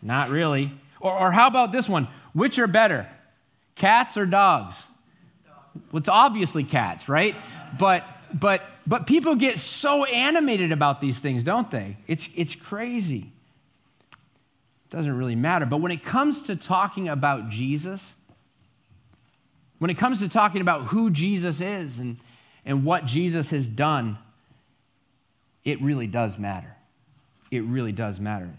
Not 0.00 0.30
really. 0.30 0.72
Or, 1.00 1.12
or 1.16 1.32
how 1.32 1.46
about 1.46 1.72
this 1.72 1.88
one? 1.88 2.08
Which 2.32 2.58
are 2.58 2.66
better 2.66 3.08
cats 3.74 4.16
or 4.16 4.26
dogs? 4.26 4.76
Well, 5.90 6.00
it's 6.00 6.08
obviously 6.08 6.64
cats 6.64 7.08
right? 7.08 7.34
But 7.78 8.04
but 8.32 8.62
but 8.86 9.06
people 9.06 9.36
get 9.36 9.58
so 9.58 10.04
animated 10.04 10.72
about 10.72 11.00
these 11.00 11.18
things 11.18 11.44
don't 11.44 11.70
they? 11.70 11.96
It's 12.06 12.28
it's 12.36 12.54
crazy 12.54 13.31
doesn't 14.92 15.16
really 15.16 15.34
matter. 15.34 15.64
But 15.64 15.78
when 15.78 15.90
it 15.90 16.04
comes 16.04 16.42
to 16.42 16.54
talking 16.54 17.08
about 17.08 17.48
Jesus, 17.48 18.12
when 19.78 19.90
it 19.90 19.96
comes 19.96 20.18
to 20.18 20.28
talking 20.28 20.60
about 20.60 20.88
who 20.88 21.10
Jesus 21.10 21.60
is 21.60 21.98
and, 21.98 22.18
and 22.66 22.84
what 22.84 23.06
Jesus 23.06 23.48
has 23.50 23.68
done, 23.68 24.18
it 25.64 25.80
really 25.80 26.06
does 26.06 26.38
matter. 26.38 26.76
It 27.50 27.64
really 27.64 27.92
does 27.92 28.20
matter. 28.20 28.50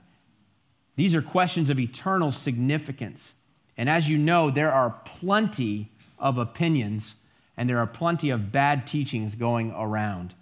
These 0.96 1.14
are 1.14 1.22
questions 1.22 1.70
of 1.70 1.80
eternal 1.80 2.32
significance. 2.32 3.34
And 3.78 3.88
as 3.88 4.10
you 4.10 4.18
know, 4.18 4.50
there 4.50 4.72
are 4.72 5.02
plenty 5.06 5.92
of 6.18 6.40
opinions 6.40 7.14
and 7.56 7.70
there 7.70 7.78
are 7.78 7.88
plenty 7.88 8.32
of 8.32 8.52
bad 8.52 8.88
teachings 8.88 9.36
going 9.36 9.72
around 9.72 10.34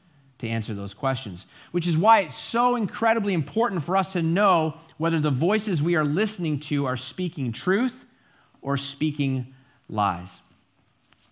to 0.41 0.47
answer 0.47 0.73
those 0.73 0.93
questions, 0.93 1.45
which 1.71 1.87
is 1.87 1.97
why 1.97 2.19
it's 2.19 2.35
so 2.35 2.75
incredibly 2.75 3.33
important 3.33 3.83
for 3.83 3.95
us 3.97 4.13
to 4.13 4.21
know 4.21 4.75
whether 4.97 5.19
the 5.19 5.31
voices 5.31 5.81
we 5.81 5.95
are 5.95 6.05
listening 6.05 6.59
to 6.59 6.85
are 6.85 6.97
speaking 6.97 7.51
truth 7.51 8.05
or 8.61 8.77
speaking 8.77 9.53
lies. 9.89 10.41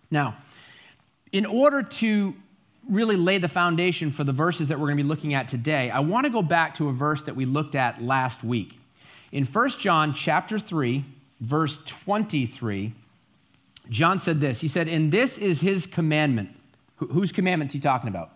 Now, 0.10 0.38
in 1.32 1.46
order 1.46 1.84
to 1.84 2.36
really 2.90 3.16
lay 3.16 3.38
the 3.38 3.48
foundation 3.48 4.10
for 4.10 4.24
the 4.24 4.32
verses 4.32 4.70
that 4.70 4.80
we're 4.80 4.88
going 4.88 4.98
to 4.98 5.04
be 5.04 5.08
looking 5.08 5.34
at 5.36 5.48
today, 5.48 5.92
I 5.92 6.00
want 6.00 6.26
to 6.26 6.32
go 6.32 6.42
back 6.42 6.76
to 6.76 6.90
a 6.90 6.94
verse 6.94 7.22
that 7.24 7.36
we 7.36 7.46
looked 7.46 7.76
at 7.76 8.02
last 8.02 8.44
week. 8.44 8.80
In 9.32 9.46
1 9.46 9.70
John 9.80 10.16
chapter 10.16 10.58
3, 10.58 11.06
verse 11.40 11.80
23, 11.86 12.94
John 13.90 14.18
said 14.18 14.42
this. 14.42 14.62
He 14.62 14.68
said, 14.68 14.88
"And 14.88 15.12
this 15.12 15.38
is 15.38 15.62
his 15.62 15.86
commandment." 15.86 16.56
Whose 16.98 17.32
commandment 17.32 17.70
is 17.70 17.74
he 17.74 17.80
talking 17.80 18.10
about? 18.10 18.32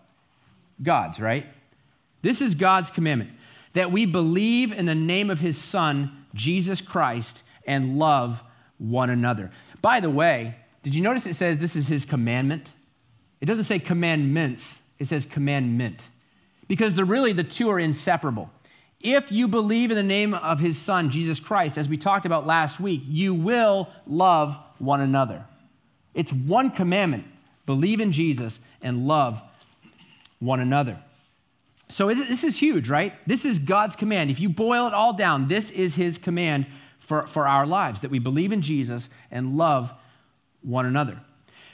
God's, 0.82 1.20
right? 1.20 1.46
This 2.22 2.40
is 2.40 2.54
God's 2.54 2.90
commandment 2.90 3.30
that 3.74 3.92
we 3.92 4.06
believe 4.06 4.72
in 4.72 4.86
the 4.86 4.94
name 4.94 5.30
of 5.30 5.40
his 5.40 5.58
Son, 5.58 6.26
Jesus 6.34 6.80
Christ, 6.80 7.42
and 7.66 7.98
love 7.98 8.42
one 8.78 9.10
another. 9.10 9.50
By 9.82 10.00
the 10.00 10.10
way, 10.10 10.56
did 10.82 10.94
you 10.94 11.02
notice 11.02 11.26
it 11.26 11.34
says 11.34 11.58
this 11.58 11.76
is 11.76 11.88
his 11.88 12.04
commandment? 12.04 12.68
It 13.40 13.46
doesn't 13.46 13.64
say 13.64 13.78
commandments, 13.78 14.82
it 14.98 15.06
says 15.06 15.26
commandment. 15.26 16.00
Because 16.68 16.94
they're 16.94 17.04
really 17.04 17.32
the 17.32 17.44
two 17.44 17.68
are 17.70 17.78
inseparable. 17.78 18.50
If 19.00 19.30
you 19.30 19.48
believe 19.48 19.90
in 19.90 19.96
the 19.96 20.02
name 20.02 20.32
of 20.32 20.60
his 20.60 20.78
son, 20.78 21.10
Jesus 21.10 21.38
Christ, 21.38 21.76
as 21.76 21.88
we 21.88 21.98
talked 21.98 22.24
about 22.24 22.46
last 22.46 22.80
week, 22.80 23.02
you 23.06 23.34
will 23.34 23.90
love 24.06 24.58
one 24.78 25.02
another. 25.02 25.44
It's 26.14 26.32
one 26.32 26.70
commandment 26.70 27.26
believe 27.66 28.00
in 28.00 28.12
Jesus 28.12 28.60
and 28.82 29.06
love 29.06 29.42
one 30.44 30.60
another. 30.60 30.98
So 31.88 32.12
this 32.14 32.44
is 32.44 32.56
huge, 32.58 32.88
right? 32.88 33.12
This 33.26 33.44
is 33.44 33.58
God's 33.58 33.94
command. 33.94 34.30
If 34.30 34.40
you 34.40 34.48
boil 34.48 34.86
it 34.86 34.94
all 34.94 35.12
down, 35.12 35.48
this 35.48 35.70
is 35.70 35.94
his 35.94 36.18
command 36.18 36.66
for, 36.98 37.26
for 37.26 37.46
our 37.46 37.66
lives 37.66 38.00
that 38.00 38.10
we 38.10 38.18
believe 38.18 38.52
in 38.52 38.62
Jesus 38.62 39.08
and 39.30 39.56
love 39.56 39.92
one 40.62 40.86
another. 40.86 41.20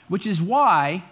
Which 0.09 0.27
is 0.27 0.41
why 0.41 1.05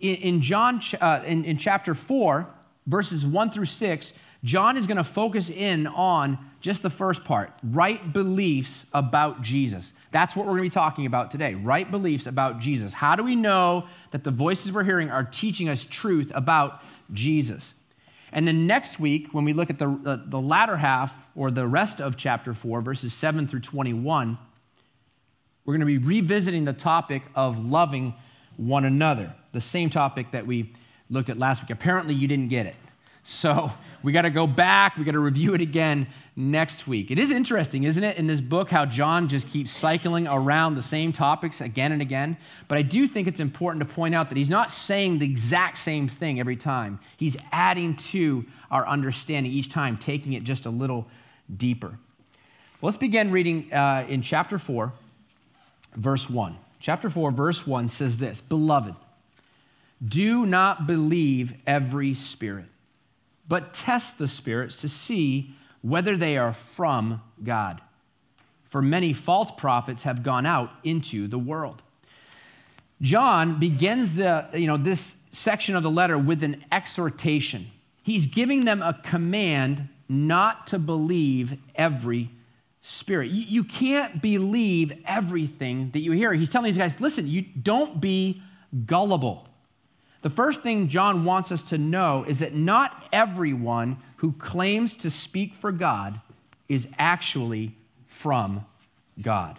in, 0.00 0.16
in 0.16 0.42
John, 0.42 0.82
uh, 1.00 1.22
in, 1.24 1.44
in 1.44 1.56
chapter 1.56 1.94
4, 1.94 2.46
verses 2.86 3.24
1 3.24 3.50
through 3.50 3.66
6, 3.66 4.12
John 4.44 4.76
is 4.76 4.86
going 4.86 4.96
to 4.96 5.04
focus 5.04 5.48
in 5.48 5.86
on 5.86 6.38
just 6.60 6.82
the 6.82 6.90
first 6.90 7.24
part 7.24 7.52
right 7.62 8.12
beliefs 8.12 8.84
about 8.92 9.42
Jesus. 9.42 9.92
That's 10.10 10.36
what 10.36 10.46
we're 10.46 10.52
going 10.52 10.68
to 10.68 10.70
be 10.70 10.74
talking 10.74 11.06
about 11.06 11.30
today 11.30 11.54
right 11.54 11.88
beliefs 11.88 12.26
about 12.26 12.60
Jesus. 12.60 12.92
How 12.92 13.16
do 13.16 13.22
we 13.22 13.36
know 13.36 13.86
that 14.10 14.24
the 14.24 14.30
voices 14.30 14.72
we're 14.72 14.84
hearing 14.84 15.10
are 15.10 15.24
teaching 15.24 15.68
us 15.68 15.84
truth 15.84 16.30
about 16.34 16.82
Jesus? 17.12 17.74
And 18.32 18.48
then 18.48 18.66
next 18.66 18.98
week, 18.98 19.28
when 19.32 19.44
we 19.44 19.52
look 19.52 19.68
at 19.68 19.78
the, 19.78 19.88
uh, 20.06 20.18
the 20.24 20.40
latter 20.40 20.78
half 20.78 21.12
or 21.34 21.50
the 21.50 21.66
rest 21.66 22.00
of 22.00 22.16
chapter 22.16 22.54
4, 22.54 22.80
verses 22.80 23.12
7 23.12 23.46
through 23.46 23.60
21, 23.60 24.38
we're 25.64 25.74
going 25.74 25.80
to 25.80 25.86
be 25.86 25.98
revisiting 25.98 26.64
the 26.64 26.72
topic 26.72 27.22
of 27.34 27.58
loving 27.58 28.14
one 28.56 28.84
another, 28.84 29.34
the 29.52 29.60
same 29.60 29.90
topic 29.90 30.32
that 30.32 30.46
we 30.46 30.72
looked 31.10 31.28
at 31.30 31.38
last 31.38 31.62
week. 31.62 31.70
Apparently, 31.70 32.14
you 32.14 32.26
didn't 32.26 32.48
get 32.48 32.66
it. 32.66 32.74
So 33.22 33.70
we 34.02 34.12
got 34.12 34.22
to 34.22 34.30
go 34.30 34.46
back, 34.46 34.96
we 34.96 35.04
got 35.04 35.12
to 35.12 35.20
review 35.20 35.54
it 35.54 35.60
again 35.60 36.08
next 36.34 36.86
week. 36.86 37.10
It 37.10 37.18
is 37.18 37.30
interesting, 37.30 37.84
isn't 37.84 38.02
it, 38.02 38.16
in 38.16 38.26
this 38.26 38.40
book, 38.40 38.70
how 38.70 38.86
John 38.86 39.28
just 39.28 39.48
keeps 39.48 39.70
cycling 39.70 40.26
around 40.26 40.74
the 40.74 40.82
same 40.82 41.12
topics 41.12 41.60
again 41.60 41.92
and 41.92 42.00
again. 42.00 42.38
But 42.68 42.78
I 42.78 42.82
do 42.82 43.06
think 43.06 43.28
it's 43.28 43.40
important 43.40 43.86
to 43.86 43.94
point 43.94 44.14
out 44.14 44.30
that 44.30 44.38
he's 44.38 44.48
not 44.48 44.72
saying 44.72 45.18
the 45.18 45.26
exact 45.26 45.78
same 45.78 46.08
thing 46.08 46.40
every 46.40 46.56
time, 46.56 47.00
he's 47.16 47.36
adding 47.52 47.96
to 47.96 48.46
our 48.70 48.86
understanding 48.88 49.52
each 49.52 49.68
time, 49.68 49.98
taking 49.98 50.32
it 50.32 50.44
just 50.44 50.64
a 50.64 50.70
little 50.70 51.06
deeper. 51.54 51.98
Let's 52.80 52.96
begin 52.96 53.30
reading 53.30 53.72
uh, 53.72 54.06
in 54.08 54.22
chapter 54.22 54.58
4, 54.58 54.92
verse 55.96 56.28
1. 56.28 56.56
Chapter 56.80 57.10
4, 57.10 57.30
verse 57.30 57.66
1 57.66 57.88
says 57.88 58.16
this 58.16 58.40
Beloved, 58.40 58.94
do 60.02 60.46
not 60.46 60.86
believe 60.86 61.54
every 61.66 62.14
spirit 62.14 62.66
but 63.52 63.74
test 63.74 64.16
the 64.16 64.28
spirits 64.28 64.80
to 64.80 64.88
see 64.88 65.54
whether 65.82 66.16
they 66.16 66.36
are 66.36 66.52
from 66.52 67.20
God. 67.44 67.80
For 68.70 68.80
many 68.80 69.12
false 69.12 69.50
prophets 69.50 70.04
have 70.04 70.22
gone 70.22 70.46
out 70.46 70.70
into 70.82 71.28
the 71.28 71.38
world. 71.38 71.82
John 73.02 73.58
begins 73.58 74.14
the, 74.14 74.48
you 74.54 74.66
know, 74.66 74.76
this 74.76 75.16
section 75.32 75.76
of 75.76 75.82
the 75.82 75.90
letter 75.90 76.16
with 76.16 76.42
an 76.42 76.64
exhortation. 76.70 77.70
He's 78.02 78.26
giving 78.26 78.64
them 78.64 78.80
a 78.80 78.94
command 79.02 79.88
not 80.08 80.66
to 80.68 80.78
believe 80.78 81.58
every 81.74 82.30
spirit. 82.80 83.30
You, 83.30 83.44
you 83.44 83.64
can't 83.64 84.22
believe 84.22 84.92
everything 85.04 85.90
that 85.92 86.00
you 86.00 86.12
hear. 86.12 86.32
He's 86.32 86.48
telling 86.48 86.66
these 86.66 86.78
guys, 86.78 87.00
listen, 87.00 87.28
you 87.28 87.42
don't 87.42 88.00
be 88.00 88.42
gullible. 88.86 89.48
The 90.22 90.30
first 90.30 90.62
thing 90.62 90.88
John 90.88 91.24
wants 91.24 91.50
us 91.50 91.62
to 91.64 91.78
know 91.78 92.24
is 92.26 92.38
that 92.38 92.54
not 92.54 93.08
everyone 93.12 93.98
who 94.16 94.32
claims 94.32 94.96
to 94.98 95.10
speak 95.10 95.52
for 95.52 95.72
God 95.72 96.20
is 96.68 96.86
actually 96.96 97.76
from 98.06 98.64
God. 99.20 99.58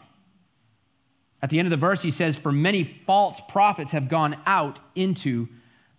At 1.41 1.49
the 1.49 1.59
end 1.59 1.65
of 1.65 1.71
the 1.71 1.77
verse, 1.77 2.01
he 2.01 2.11
says, 2.11 2.37
For 2.37 2.53
many 2.53 3.01
false 3.05 3.41
prophets 3.49 3.91
have 3.91 4.07
gone 4.07 4.37
out 4.45 4.79
into 4.95 5.49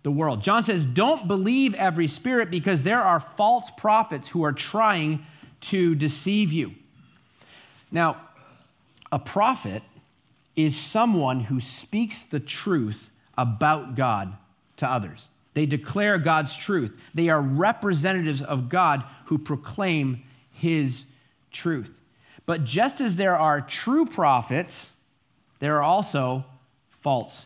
the 0.01 0.09
world. 0.09 0.43
John 0.43 0.63
says, 0.63 0.83
Don't 0.87 1.27
believe 1.27 1.75
every 1.75 2.07
spirit 2.07 2.49
because 2.49 2.81
there 2.81 3.01
are 3.01 3.19
false 3.19 3.69
prophets 3.77 4.29
who 4.29 4.43
are 4.43 4.51
trying 4.51 5.23
to 5.61 5.93
deceive 5.93 6.51
you. 6.51 6.73
Now, 7.91 8.19
a 9.11 9.19
prophet 9.19 9.83
is 10.55 10.75
someone 10.75 11.41
who 11.41 11.59
speaks 11.59 12.23
the 12.23 12.39
truth 12.39 13.11
about 13.37 13.93
God 13.93 14.35
to 14.77 14.89
others. 14.89 15.27
They 15.53 15.65
declare 15.65 16.17
God's 16.17 16.55
truth. 16.55 16.91
They 17.13 17.29
are 17.29 17.41
representatives 17.41 18.41
of 18.41 18.69
God 18.69 19.03
who 19.25 19.37
proclaim 19.37 20.23
his 20.51 21.05
truth. 21.51 21.91
But 22.45 22.65
just 22.65 23.01
as 23.01 23.15
there 23.15 23.37
are 23.37 23.61
true 23.61 24.05
prophets, 24.05 24.91
there 25.59 25.77
are 25.77 25.83
also 25.83 26.45
false 27.01 27.45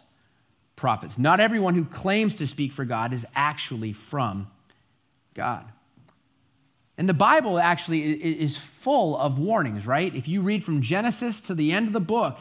prophets. 0.75 1.17
Not 1.17 1.39
everyone 1.39 1.75
who 1.75 1.85
claims 1.85 2.35
to 2.35 2.47
speak 2.47 2.71
for 2.71 2.85
God 2.85 3.13
is 3.13 3.25
actually 3.35 3.93
from 3.93 4.47
God. 5.33 5.65
And 6.97 7.07
the 7.07 7.13
Bible 7.13 7.59
actually 7.59 8.11
is 8.11 8.57
full 8.57 9.17
of 9.17 9.39
warnings, 9.39 9.85
right? 9.85 10.13
If 10.13 10.27
you 10.27 10.41
read 10.41 10.65
from 10.65 10.81
Genesis 10.81 11.39
to 11.41 11.55
the 11.55 11.71
end 11.71 11.87
of 11.87 11.93
the 11.93 12.01
book, 12.01 12.39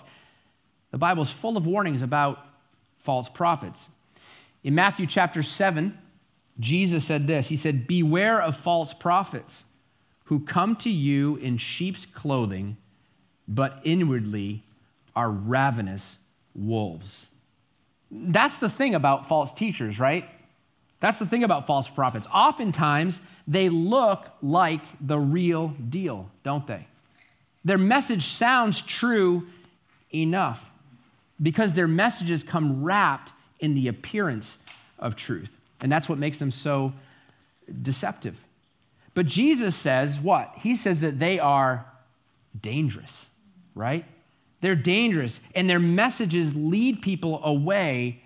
the 0.91 0.99
Bible 0.99 1.23
is 1.23 1.31
full 1.31 1.57
of 1.57 1.67
warnings 1.67 2.03
about 2.03 2.45
false 2.99 3.29
prophets. 3.29 3.89
In 4.65 4.75
Matthew 4.75 5.07
chapter 5.07 5.43
7, 5.43 5.97
Jesus 6.59 7.05
said 7.05 7.27
this 7.27 7.49
He 7.49 7.57
said, 7.57 7.87
Beware 7.87 8.41
of 8.41 8.57
false 8.57 8.93
prophets 8.93 9.65
who 10.25 10.41
come 10.41 10.77
to 10.77 10.91
you 10.91 11.37
in 11.37 11.57
sheep's 11.57 12.05
clothing, 12.05 12.77
but 13.47 13.81
inwardly 13.85 14.63
are 15.17 15.31
ravenous 15.31 16.19
wolves. 16.55 17.29
That's 18.11 18.59
the 18.59 18.69
thing 18.69 18.95
about 18.95 19.29
false 19.29 19.53
teachers, 19.53 19.99
right? 19.99 20.29
That's 21.01 21.19
the 21.19 21.27
thing 21.27 21.45
about 21.45 21.67
false 21.67 21.89
prophets. 21.89 22.27
Oftentimes, 22.33 23.21
they 23.47 23.69
look 23.69 24.27
like 24.43 24.83
the 25.01 25.19
real 25.19 25.69
deal, 25.69 26.31
don't 26.43 26.67
they? 26.67 26.87
Their 27.65 27.79
message 27.79 28.27
sounds 28.27 28.81
true 28.81 29.47
enough 30.13 30.71
because 31.41 31.75
their 31.75 31.89
messages 31.89 32.43
come 32.43 32.83
wrapped 32.83 33.33
in 33.61 33.75
the 33.75 33.89
appearance 33.89 34.59
of 34.99 35.17
truth. 35.17 35.51
And 35.81 35.91
that's 35.91 36.09
what 36.09 36.19
makes 36.19 36.39
them 36.39 36.51
so 36.51 36.93
deceptive. 37.83 38.37
But 39.15 39.27
Jesus 39.27 39.75
says 39.77 40.19
what? 40.19 40.53
He 40.59 40.77
says 40.77 41.01
that 41.01 41.19
they 41.19 41.39
are 41.39 41.87
dangerous, 42.61 43.27
right? 43.75 44.05
They're 44.61 44.77
dangerous, 44.77 45.41
and 45.55 45.71
their 45.71 45.79
messages 45.79 46.55
lead 46.55 47.03
people 47.03 47.41
away 47.45 48.23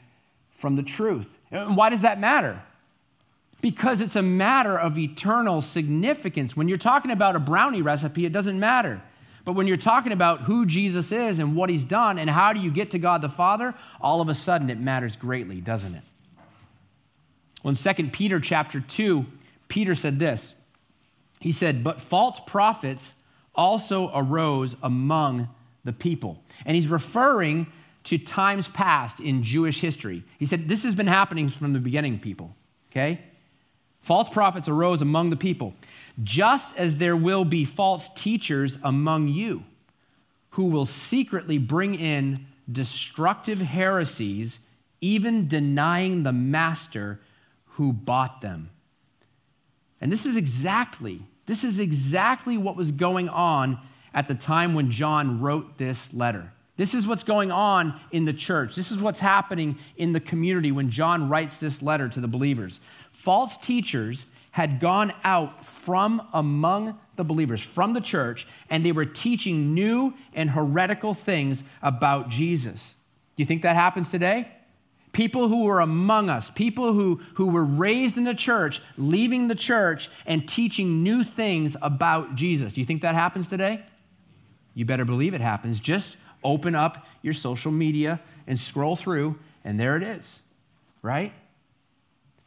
from 0.51 0.77
the 0.77 0.83
truth. 0.83 1.39
And 1.51 1.77
why 1.77 1.91
does 1.91 2.03
that 2.03 2.19
matter? 2.19 2.63
Because 3.61 4.01
it's 4.01 4.17
a 4.17 4.23
matter 4.23 4.79
of 4.79 4.99
eternal 4.99 5.61
significance. 5.63 6.57
When 6.57 6.69
you're 6.69 6.79
talking 6.79 7.11
about 7.11 7.37
a 7.37 7.39
brownie 7.39 7.83
recipe, 7.83 8.25
it 8.25 8.33
doesn't 8.33 8.59
matter. 8.59 9.03
But 9.45 9.55
when 9.55 9.67
you're 9.67 9.77
talking 9.77 10.13
about 10.13 10.43
who 10.43 10.67
Jesus 10.67 11.11
is 11.11 11.39
and 11.39 11.57
what 11.57 11.69
he's 11.69 11.85
done 11.85 12.19
and 12.19 12.31
how 12.31 12.53
do 12.53 12.61
you 12.61 12.71
get 12.71 12.93
to 12.93 12.99
God 12.99 13.23
the 13.23 13.29
Father, 13.29 13.75
all 14.01 14.21
of 14.21 14.29
a 14.29 14.35
sudden 14.35 14.71
it 14.71 14.79
matters 14.79 15.17
greatly, 15.17 15.61
doesn't 15.61 15.95
it? 15.95 16.03
Well, 17.63 17.75
in 17.75 17.95
2 17.95 18.11
Peter 18.11 18.39
chapter 18.39 18.81
2, 18.81 19.27
Peter 19.69 19.95
said 19.95 20.19
this. 20.19 20.55
He 21.41 21.53
said, 21.53 21.83
But 21.83 22.01
false 22.01 22.41
prophets 22.47 23.15
also 23.55 24.11
arose 24.15 24.77
among 24.83 25.49
the 25.85 25.93
people. 25.93 26.43
And 26.65 26.77
he's 26.77 26.89
referring 26.89 27.67
to 28.05 28.19
times 28.19 28.69
past 28.69 29.21
in 29.21 29.43
Jewish 29.43 29.81
history. 29.81 30.25
He 30.39 30.47
said, 30.47 30.69
This 30.69 30.85
has 30.85 30.95
been 30.95 31.07
happening 31.07 31.49
from 31.49 31.73
the 31.73 31.79
beginning, 31.79 32.21
people. 32.21 32.55
Okay? 32.91 33.21
False 34.01 34.29
prophets 34.29 34.69
arose 34.69 35.01
among 35.01 35.31
the 35.31 35.37
people, 35.37 35.75
just 36.23 36.77
as 36.77 36.99
there 36.99 37.17
will 37.17 37.45
be 37.45 37.65
false 37.65 38.09
teachers 38.15 38.79
among 38.83 39.29
you 39.29 39.65
who 40.51 40.65
will 40.65 40.87
secretly 40.87 41.59
bring 41.59 41.95
in 41.95 42.47
destructive 42.71 43.59
heresies, 43.59 44.59
even 45.01 45.49
denying 45.49 46.23
the 46.23 46.33
master 46.33 47.21
who 47.65 47.93
bought 47.93 48.41
them. 48.41 48.71
And 50.01 50.13
this 50.13 50.27
is 50.27 50.37
exactly, 50.37 51.23
this 51.47 51.65
is 51.65 51.79
exactly 51.81 52.59
what 52.59 52.77
was 52.77 52.91
going 52.91 53.29
on 53.29 53.79
at 54.13 54.29
the 54.29 54.35
time 54.35 54.75
when 54.75 54.91
John 54.91 55.41
wrote 55.41 55.79
this 55.79 56.13
letter. 56.13 56.53
This 56.77 56.95
is 56.95 57.07
what's 57.07 57.23
going 57.23 57.51
on 57.51 57.99
in 58.11 58.25
the 58.25 58.33
church. 58.33 58.75
This 58.75 58.91
is 58.91 58.99
what's 58.99 59.21
happening 59.21 59.79
in 59.97 60.13
the 60.13 60.21
community 60.21 60.73
when 60.73 60.91
John 60.91 61.29
writes 61.29 61.59
this 61.59 61.81
letter 61.81 62.09
to 62.09 62.21
the 62.21 62.29
believers. 62.29 62.81
False 63.11 63.57
teachers 63.57 64.27
had 64.53 64.81
gone 64.81 65.13
out 65.25 65.65
from 65.83 66.23
among 66.33 66.97
the 67.17 67.25
believers, 67.25 67.61
from 67.61 67.93
the 67.93 68.01
church, 68.01 68.47
and 68.71 68.87
they 68.87 68.93
were 68.93 69.05
teaching 69.05 69.75
new 69.75 70.15
and 70.33 70.51
heretical 70.51 71.13
things 71.13 71.65
about 71.83 72.29
Jesus. 72.29 72.95
Do 73.37 73.43
you 73.43 73.47
think 73.47 73.63
that 73.63 73.75
happens 73.75 74.09
today? 74.09 74.49
People 75.11 75.49
who 75.49 75.65
were 75.65 75.81
among 75.81 76.31
us, 76.31 76.51
people 76.51 76.93
who, 76.93 77.21
who 77.35 77.47
were 77.47 77.65
raised 77.65 78.17
in 78.17 78.23
the 78.23 78.33
church, 78.33 78.81
leaving 78.97 79.49
the 79.49 79.57
church 79.57 80.09
and 80.25 80.49
teaching 80.49 81.03
new 81.03 81.25
things 81.25 81.77
about 81.83 82.37
Jesus. 82.37 82.73
Do 82.73 82.81
you 82.81 82.87
think 82.87 83.03
that 83.03 83.17
happens 83.17 83.49
today? 83.49 83.85
You 84.75 84.85
better 84.85 85.05
believe 85.05 85.35
it 85.35 85.41
happens. 85.41 85.81
Just 85.81 86.17
open 86.45 86.77
up 86.77 87.05
your 87.23 87.35
social 87.35 87.73
media 87.73 88.21
and 88.47 88.59
scroll 88.59 88.95
through, 88.95 89.37
and 89.65 89.81
there 89.81 89.97
it 89.97 90.05
is, 90.05 90.43
right? 91.03 91.33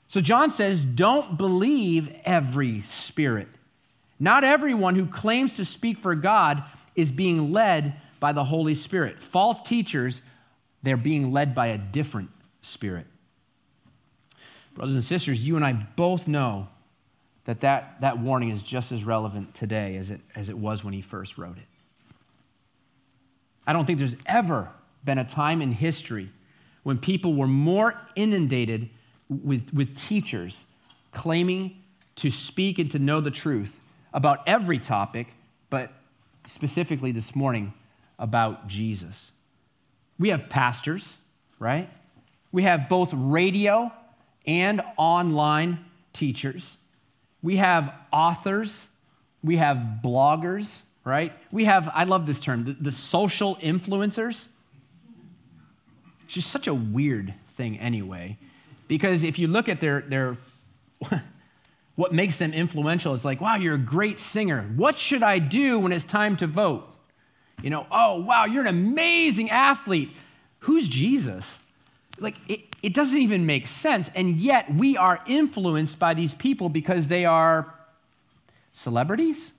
So 0.08 0.22
John 0.22 0.52
says, 0.52 0.84
don't 0.84 1.38
believe 1.38 2.14
every 2.24 2.82
spirit. 2.84 3.48
Not 4.20 4.44
everyone 4.44 4.96
who 4.96 5.06
claims 5.06 5.56
to 5.56 5.66
speak 5.66 5.98
for 5.98 6.16
God 6.16 6.64
is 6.96 7.12
being 7.12 7.52
led 7.52 8.00
by 8.20 8.32
the 8.32 8.46
Holy 8.46 8.76
Spirit. 8.76 9.22
False 9.22 9.62
teachers, 9.62 10.22
they're 10.84 10.96
being 10.96 11.32
led 11.32 11.54
by 11.54 11.68
a 11.68 11.78
different 11.78 12.30
Spirit. 12.62 13.06
Brothers 14.74 14.96
and 14.96 15.04
sisters, 15.04 15.40
you 15.40 15.56
and 15.56 15.64
I 15.64 15.74
both 15.74 16.28
know 16.28 16.68
that 17.46 17.62
that, 17.62 18.02
that 18.02 18.20
warning 18.20 18.50
is 18.50 18.62
just 18.62 18.92
as 18.92 19.04
relevant 19.04 19.54
today 19.54 19.96
as 19.98 20.10
it, 20.10 20.20
as 20.36 20.50
it 20.50 20.58
was 20.58 20.84
when 20.84 20.94
he 20.94 21.02
first 21.02 21.38
wrote 21.38 21.58
it. 21.58 21.68
I 23.68 23.74
don't 23.74 23.86
think 23.86 24.00
there's 24.00 24.16
ever 24.26 24.70
been 25.04 25.18
a 25.18 25.24
time 25.24 25.62
in 25.62 25.72
history 25.72 26.32
when 26.84 26.98
people 26.98 27.36
were 27.36 27.48
more 27.48 28.00
inundated 28.16 28.90
with, 29.30 29.74
with 29.74 29.96
teachers 29.96 30.66
claiming 31.14 31.82
to 32.18 32.30
speak 32.30 32.80
and 32.80 32.90
to 32.92 33.00
know 33.00 33.22
the 33.22 33.32
truth 33.32 33.80
about 34.14 34.40
every 34.48 34.80
topic, 34.80 35.36
but 35.70 35.92
specifically 36.48 37.12
this 37.12 37.36
morning 37.36 37.74
about 38.18 38.68
Jesus. 38.68 39.32
We 40.18 40.30
have 40.30 40.50
pastors, 40.50 41.18
right? 41.60 41.90
We 42.52 42.64
have 42.64 42.88
both 42.88 43.12
radio 43.14 43.92
and 44.46 44.82
online 44.96 45.86
teachers. 46.14 46.78
We 47.42 47.58
have 47.58 47.94
authors. 48.14 48.88
We 49.44 49.58
have 49.58 50.00
bloggers, 50.04 50.82
right? 51.04 51.34
We 51.52 51.66
have, 51.66 51.90
I 51.94 52.06
love 52.06 52.26
this 52.26 52.40
term, 52.40 52.66
the, 52.66 52.74
the 52.74 52.92
social 52.92 53.58
influencers. 53.58 54.48
It's 56.24 56.34
just 56.34 56.50
such 56.50 56.68
a 56.68 56.74
weird 56.74 57.34
thing, 57.58 57.78
anyway, 57.78 58.38
because 58.88 59.24
if 59.24 59.40
you 59.40 59.48
look 59.48 59.70
at 59.70 59.80
their, 59.80 60.02
their 60.02 60.38
what 61.96 62.14
makes 62.14 62.38
them 62.38 62.54
influential, 62.54 63.14
it's 63.14 63.26
like, 63.26 63.42
wow, 63.42 63.56
you're 63.56 63.76
a 63.76 63.80
great 63.80 64.20
singer. 64.20 64.64
What 64.76 64.98
should 64.98 65.24
I 65.24 65.40
do 65.40 65.80
when 65.80 65.92
it's 65.92 66.04
time 66.04 66.38
to 66.38 66.48
vote? 66.48 66.88
You 67.62 67.70
know, 67.70 67.88
oh, 67.92 68.20
wow, 68.22 68.46
you're 68.46 68.62
an 68.62 68.68
amazing 68.68 69.50
athlete. 69.50 70.12
Who's 70.60 70.88
Jesus? 70.88 71.58
like 72.20 72.36
it, 72.48 72.62
it 72.82 72.94
doesn't 72.94 73.18
even 73.18 73.46
make 73.46 73.68
sense 73.68 74.10
and 74.16 74.38
yet 74.38 74.74
we 74.74 74.96
are 74.98 75.22
influenced 75.28 76.00
by 76.00 76.14
these 76.14 76.34
people 76.34 76.70
because 76.70 77.08
they 77.08 77.26
are 77.26 77.74
celebrities 78.74 79.54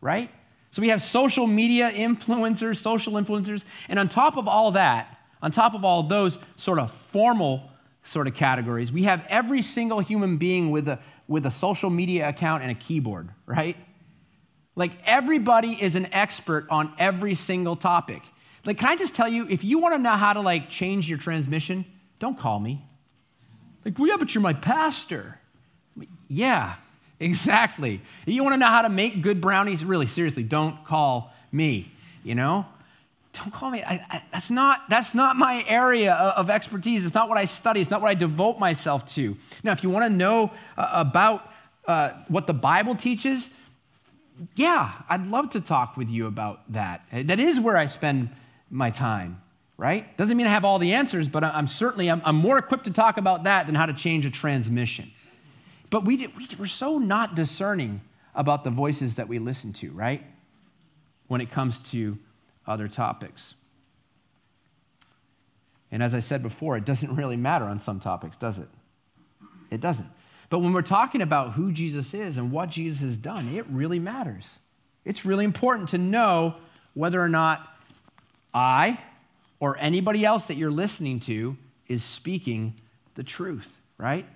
right 0.00 0.30
so 0.70 0.82
we 0.82 0.88
have 0.88 1.02
social 1.02 1.46
media 1.46 1.90
influencers 1.90 2.76
social 2.78 3.14
influencers 3.14 3.64
and 3.88 3.98
on 3.98 4.08
top 4.08 4.36
of 4.36 4.46
all 4.46 4.72
that 4.72 5.18
on 5.42 5.50
top 5.50 5.74
of 5.74 5.84
all 5.84 6.02
those 6.02 6.38
sort 6.56 6.78
of 6.78 6.92
formal 7.12 7.70
sort 8.02 8.26
of 8.26 8.34
categories 8.34 8.90
we 8.90 9.04
have 9.04 9.24
every 9.28 9.62
single 9.62 10.00
human 10.00 10.36
being 10.36 10.70
with 10.70 10.88
a 10.88 10.98
with 11.28 11.46
a 11.46 11.50
social 11.50 11.90
media 11.90 12.28
account 12.28 12.62
and 12.62 12.70
a 12.70 12.74
keyboard 12.74 13.28
right 13.46 13.76
like 14.76 14.92
everybody 15.04 15.72
is 15.80 15.96
an 15.96 16.12
expert 16.12 16.66
on 16.70 16.92
every 16.98 17.34
single 17.34 17.76
topic 17.76 18.22
like, 18.64 18.78
can 18.78 18.88
I 18.88 18.96
just 18.96 19.14
tell 19.14 19.28
you, 19.28 19.46
if 19.48 19.64
you 19.64 19.78
want 19.78 19.94
to 19.94 19.98
know 19.98 20.16
how 20.16 20.32
to 20.32 20.40
like 20.40 20.68
change 20.68 21.08
your 21.08 21.18
transmission, 21.18 21.84
don't 22.18 22.38
call 22.38 22.60
me. 22.60 22.84
Like, 23.84 23.98
well, 23.98 24.08
yeah, 24.08 24.16
but 24.18 24.34
you're 24.34 24.42
my 24.42 24.52
pastor. 24.52 25.38
Yeah, 26.28 26.74
exactly. 27.18 28.02
You 28.26 28.42
want 28.42 28.54
to 28.54 28.58
know 28.58 28.66
how 28.66 28.82
to 28.82 28.90
make 28.90 29.22
good 29.22 29.40
brownies? 29.40 29.82
Really, 29.82 30.06
seriously, 30.06 30.42
don't 30.42 30.84
call 30.84 31.32
me. 31.50 31.90
You 32.22 32.34
know, 32.34 32.66
don't 33.32 33.52
call 33.52 33.70
me. 33.70 33.82
I, 33.82 33.94
I, 34.10 34.22
that's 34.32 34.50
not 34.50 34.88
that's 34.88 35.14
not 35.14 35.36
my 35.36 35.64
area 35.68 36.14
of 36.14 36.50
expertise. 36.50 37.04
It's 37.04 37.14
not 37.14 37.28
what 37.28 37.38
I 37.38 37.44
study. 37.44 37.80
It's 37.80 37.90
not 37.90 38.00
what 38.02 38.08
I 38.08 38.14
devote 38.14 38.58
myself 38.58 39.06
to. 39.14 39.36
Now, 39.62 39.72
if 39.72 39.82
you 39.82 39.90
want 39.90 40.04
to 40.06 40.10
know 40.10 40.50
uh, 40.76 40.88
about 40.92 41.48
uh, 41.86 42.10
what 42.28 42.46
the 42.46 42.52
Bible 42.52 42.96
teaches, 42.96 43.50
yeah, 44.56 44.92
I'd 45.08 45.26
love 45.26 45.50
to 45.50 45.60
talk 45.60 45.96
with 45.96 46.08
you 46.08 46.26
about 46.26 46.72
that. 46.72 47.04
That 47.12 47.38
is 47.38 47.60
where 47.60 47.76
I 47.76 47.86
spend 47.86 48.30
my 48.70 48.90
time, 48.90 49.42
right? 49.76 50.16
Doesn't 50.16 50.36
mean 50.36 50.46
I 50.46 50.50
have 50.50 50.64
all 50.64 50.78
the 50.78 50.92
answers, 50.94 51.28
but 51.28 51.44
I'm 51.44 51.66
certainly, 51.66 52.08
I'm, 52.08 52.22
I'm 52.24 52.36
more 52.36 52.58
equipped 52.58 52.84
to 52.84 52.90
talk 52.92 53.16
about 53.18 53.44
that 53.44 53.66
than 53.66 53.74
how 53.74 53.86
to 53.86 53.92
change 53.92 54.24
a 54.24 54.30
transmission. 54.30 55.10
But 55.90 56.04
we, 56.04 56.16
we, 56.16 56.48
we're 56.58 56.66
so 56.66 56.98
not 56.98 57.34
discerning 57.34 58.00
about 58.34 58.64
the 58.64 58.70
voices 58.70 59.16
that 59.16 59.28
we 59.28 59.38
listen 59.38 59.72
to, 59.74 59.90
right? 59.90 60.24
When 61.26 61.40
it 61.40 61.50
comes 61.50 61.78
to 61.90 62.18
other 62.66 62.88
topics. 62.88 63.54
And 65.90 66.02
as 66.02 66.14
I 66.14 66.20
said 66.20 66.42
before, 66.42 66.76
it 66.76 66.84
doesn't 66.84 67.14
really 67.14 67.36
matter 67.36 67.64
on 67.64 67.80
some 67.80 68.00
topics, 68.00 68.36
does 68.36 68.58
it? 68.58 68.68
It 69.70 69.80
doesn't. 69.80 70.08
But 70.48 70.60
when 70.60 70.72
we're 70.72 70.82
talking 70.82 71.22
about 71.22 71.52
who 71.52 71.72
Jesus 71.72 72.12
is 72.12 72.36
and 72.36 72.50
what 72.50 72.70
Jesus 72.70 73.00
has 73.02 73.16
done, 73.16 73.48
it 73.54 73.66
really 73.68 73.98
matters. 73.98 74.46
It's 75.04 75.24
really 75.24 75.44
important 75.44 75.88
to 75.90 75.98
know 75.98 76.56
whether 76.94 77.20
or 77.20 77.28
not 77.28 77.66
I 78.52 79.00
or 79.60 79.76
anybody 79.78 80.24
else 80.24 80.46
that 80.46 80.56
you're 80.56 80.70
listening 80.70 81.20
to 81.20 81.56
is 81.86 82.02
speaking 82.02 82.74
the 83.14 83.22
truth, 83.22 83.68
right? 83.96 84.26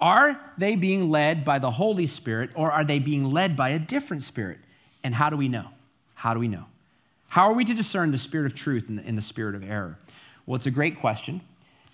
Are 0.00 0.38
they 0.58 0.76
being 0.76 1.10
led 1.10 1.44
by 1.44 1.58
the 1.58 1.70
Holy 1.70 2.06
Spirit 2.06 2.50
or 2.54 2.70
are 2.70 2.84
they 2.84 2.98
being 2.98 3.32
led 3.32 3.56
by 3.56 3.70
a 3.70 3.78
different 3.78 4.22
spirit? 4.22 4.58
And 5.02 5.14
how 5.14 5.30
do 5.30 5.36
we 5.36 5.48
know? 5.48 5.68
How 6.14 6.34
do 6.34 6.40
we 6.40 6.48
know? 6.48 6.64
How 7.34 7.48
are 7.48 7.52
we 7.52 7.64
to 7.64 7.74
discern 7.74 8.12
the 8.12 8.18
spirit 8.18 8.46
of 8.46 8.54
truth 8.54 8.88
and 8.88 8.96
the, 8.96 9.02
and 9.04 9.18
the 9.18 9.22
spirit 9.22 9.56
of 9.56 9.64
error? 9.64 9.98
Well, 10.46 10.54
it's 10.54 10.66
a 10.66 10.70
great 10.70 11.00
question, 11.00 11.40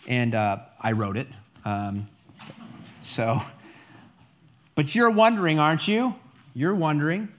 and 0.06 0.34
uh, 0.34 0.58
I 0.78 0.92
wrote 0.92 1.16
it. 1.16 1.28
Um, 1.64 2.08
so, 3.00 3.40
but 4.74 4.94
you're 4.94 5.08
wondering, 5.08 5.58
aren't 5.58 5.88
you? 5.88 6.14
You're 6.52 6.74
wondering 6.74 7.30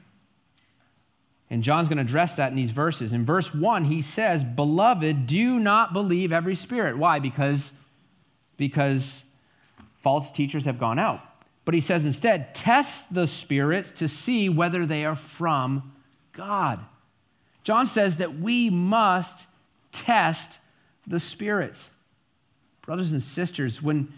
And 1.52 1.62
John's 1.62 1.90
going 1.90 1.98
to 1.98 2.04
address 2.04 2.34
that 2.38 2.50
in 2.50 2.56
these 2.56 2.72
verses. 2.72 3.14
In 3.14 3.24
verse 3.24 3.54
1, 3.54 3.86
he 3.86 4.02
says, 4.02 4.44
Beloved, 4.44 5.28
do 5.28 5.60
not 5.60 5.94
believe 5.94 6.34
every 6.34 6.56
spirit. 6.56 6.98
Why? 6.98 7.20
Because, 7.20 7.72
because 8.58 9.24
false 10.02 10.32
teachers 10.32 10.66
have 10.66 10.80
gone 10.80 10.98
out. 10.98 11.22
But 11.66 11.76
he 11.76 11.82
says 11.82 12.04
instead, 12.04 12.56
test 12.56 13.14
the 13.14 13.28
spirits 13.28 13.92
to 13.92 14.08
see 14.08 14.50
whether 14.50 14.88
they 14.88 15.06
are 15.06 15.16
from 15.16 15.94
God. 16.34 16.84
John 17.64 17.86
says 17.86 18.18
that 18.18 18.40
we 18.40 18.70
must 18.70 19.46
test 19.92 20.60
the 21.06 21.20
spirits. 21.20 21.90
Brothers 22.82 23.12
and 23.12 23.22
sisters, 23.22 23.82
when, 23.82 24.12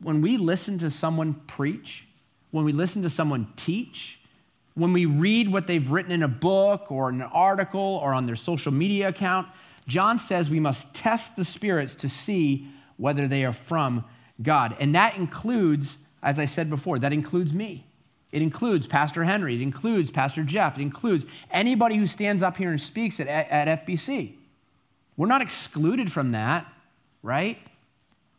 when 0.00 0.20
we 0.22 0.36
listen 0.36 0.78
to 0.78 0.90
someone 0.90 1.34
preach, 1.46 2.04
when 2.50 2.64
we 2.64 2.72
listen 2.72 3.02
to 3.02 3.10
someone 3.10 3.48
teach, 3.56 4.18
when 4.74 4.92
we 4.92 5.06
read 5.06 5.50
what 5.50 5.66
they've 5.66 5.90
written 5.90 6.12
in 6.12 6.22
a 6.22 6.28
book 6.28 6.92
or 6.92 7.08
an 7.08 7.22
article 7.22 8.00
or 8.02 8.12
on 8.12 8.26
their 8.26 8.36
social 8.36 8.72
media 8.72 9.08
account, 9.08 9.48
John 9.88 10.18
says 10.18 10.50
we 10.50 10.60
must 10.60 10.94
test 10.94 11.36
the 11.36 11.44
spirits 11.44 11.94
to 11.96 12.08
see 12.08 12.68
whether 12.96 13.26
they 13.26 13.44
are 13.44 13.52
from 13.52 14.04
God. 14.42 14.76
And 14.78 14.94
that 14.94 15.16
includes, 15.16 15.96
as 16.22 16.38
I 16.38 16.44
said 16.44 16.68
before, 16.68 16.98
that 16.98 17.12
includes 17.12 17.52
me. 17.52 17.85
It 18.36 18.42
includes 18.42 18.86
Pastor 18.86 19.24
Henry. 19.24 19.54
It 19.54 19.62
includes 19.62 20.10
Pastor 20.10 20.42
Jeff. 20.42 20.76
It 20.78 20.82
includes 20.82 21.24
anybody 21.50 21.96
who 21.96 22.06
stands 22.06 22.42
up 22.42 22.58
here 22.58 22.70
and 22.70 22.78
speaks 22.78 23.18
at, 23.18 23.28
at 23.28 23.86
FBC. 23.86 24.34
We're 25.16 25.26
not 25.26 25.40
excluded 25.40 26.12
from 26.12 26.32
that, 26.32 26.70
right? 27.22 27.58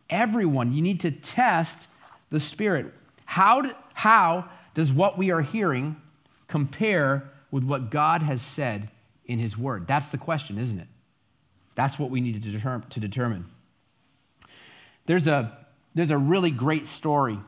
Everyone, 0.08 0.72
you 0.72 0.84
need 0.84 1.00
to 1.00 1.10
test 1.10 1.88
the 2.30 2.40
Spirit. 2.40 2.94
How, 3.26 3.72
how 3.96 4.48
does 4.76 4.92
what 4.92 5.18
we 5.18 5.32
are 5.32 5.42
hearing 5.42 6.00
compare 6.48 7.32
with 7.50 7.64
what 7.64 7.90
God 7.90 8.22
has 8.22 8.44
said 8.44 8.92
in 9.26 9.40
His 9.40 9.58
Word? 9.58 9.88
That's 9.88 10.10
the 10.10 10.20
question, 10.20 10.60
isn't 10.60 10.78
it? 10.78 10.88
That's 11.74 11.98
what 11.98 12.12
we 12.12 12.22
need 12.22 12.44
to, 12.44 12.52
determine. 12.52 12.88
To 12.88 13.00
determine. 13.00 13.46
There's, 15.08 15.28
a, 15.28 15.58
there's 15.96 16.12
a 16.12 16.20
really 16.20 16.52
great 16.52 16.86
story 16.86 17.40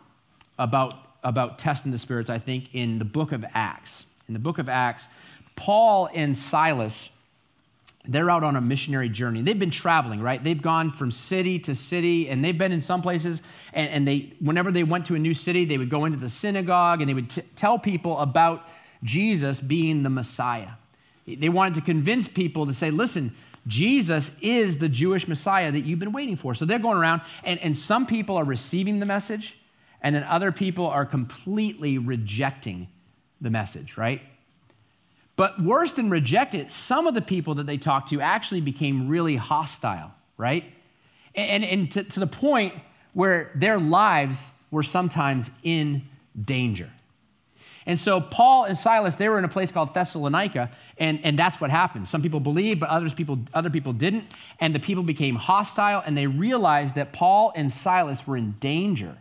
about, 0.57 0.95
about 1.23 1.59
testing 1.59 1.91
the 1.91 1.97
spirits, 1.97 2.29
I 2.29 2.39
think, 2.39 2.73
in 2.73 2.99
the 2.99 3.05
book 3.05 3.31
of 3.31 3.45
Acts. 3.53 4.05
In 4.27 4.33
the 4.33 4.39
book 4.39 4.57
of 4.57 4.69
Acts, 4.69 5.07
Paul 5.55 6.09
and 6.13 6.37
Silas 6.37 7.09
they're 8.09 8.29
out 8.31 8.43
on 8.43 8.55
a 8.55 8.61
missionary 8.61 9.09
journey. 9.09 9.41
They've 9.41 9.59
been 9.59 9.71
traveling, 9.71 10.21
right? 10.21 10.43
They've 10.43 10.61
gone 10.61 10.91
from 10.91 11.11
city 11.11 11.59
to 11.59 11.75
city, 11.75 12.29
and 12.29 12.43
they've 12.43 12.57
been 12.57 12.71
in 12.71 12.81
some 12.81 13.01
places. 13.01 13.41
And, 13.73 13.89
and 13.89 14.07
they, 14.07 14.33
whenever 14.39 14.71
they 14.71 14.83
went 14.83 15.05
to 15.07 15.15
a 15.15 15.19
new 15.19 15.33
city, 15.33 15.65
they 15.65 15.77
would 15.77 15.89
go 15.89 16.05
into 16.05 16.17
the 16.17 16.29
synagogue 16.29 17.01
and 17.01 17.09
they 17.09 17.13
would 17.13 17.29
t- 17.29 17.43
tell 17.55 17.77
people 17.77 18.17
about 18.19 18.65
Jesus 19.03 19.59
being 19.59 20.03
the 20.03 20.09
Messiah. 20.09 20.69
They 21.27 21.49
wanted 21.49 21.75
to 21.75 21.81
convince 21.81 22.27
people 22.27 22.65
to 22.65 22.73
say, 22.73 22.89
listen, 22.89 23.35
Jesus 23.67 24.31
is 24.41 24.79
the 24.79 24.89
Jewish 24.89 25.27
Messiah 25.27 25.71
that 25.71 25.81
you've 25.81 25.99
been 25.99 26.13
waiting 26.13 26.37
for. 26.37 26.55
So 26.55 26.65
they're 26.65 26.79
going 26.79 26.97
around, 26.97 27.21
and, 27.43 27.59
and 27.59 27.77
some 27.77 28.07
people 28.07 28.37
are 28.37 28.45
receiving 28.45 28.99
the 28.99 29.05
message, 29.05 29.55
and 30.01 30.15
then 30.15 30.23
other 30.23 30.51
people 30.51 30.87
are 30.87 31.05
completely 31.05 31.97
rejecting 31.97 32.87
the 33.41 33.49
message, 33.49 33.97
right? 33.97 34.21
But 35.35 35.61
worse 35.61 35.93
than 35.93 36.09
reject 36.09 36.53
it, 36.53 36.71
some 36.71 37.07
of 37.07 37.13
the 37.13 37.21
people 37.21 37.55
that 37.55 37.65
they 37.65 37.77
talked 37.77 38.09
to 38.09 38.19
actually 38.19 38.61
became 38.61 39.07
really 39.07 39.37
hostile, 39.37 40.11
right? 40.37 40.65
And, 41.33 41.63
and 41.63 41.91
to, 41.93 42.03
to 42.03 42.19
the 42.19 42.27
point 42.27 42.73
where 43.13 43.51
their 43.55 43.79
lives 43.79 44.49
were 44.71 44.83
sometimes 44.83 45.49
in 45.63 46.03
danger. 46.39 46.89
And 47.85 47.97
so 47.99 48.21
Paul 48.21 48.65
and 48.65 48.77
Silas, 48.77 49.15
they 49.15 49.29
were 49.29 49.39
in 49.39 49.45
a 49.45 49.49
place 49.49 49.71
called 49.71 49.93
Thessalonica, 49.93 50.69
and, 50.97 51.19
and 51.23 51.39
that's 51.39 51.59
what 51.61 51.71
happened. 51.71 52.07
Some 52.07 52.21
people 52.21 52.39
believed, 52.39 52.79
but 52.79 52.89
others 52.89 53.13
people, 53.13 53.39
other 53.53 53.69
people 53.69 53.93
didn't. 53.93 54.25
And 54.59 54.75
the 54.75 54.79
people 54.79 55.03
became 55.03 55.35
hostile, 55.35 56.03
and 56.05 56.17
they 56.17 56.27
realized 56.27 56.95
that 56.95 57.13
Paul 57.13 57.51
and 57.55 57.71
Silas 57.71 58.27
were 58.27 58.37
in 58.37 58.51
danger. 58.59 59.17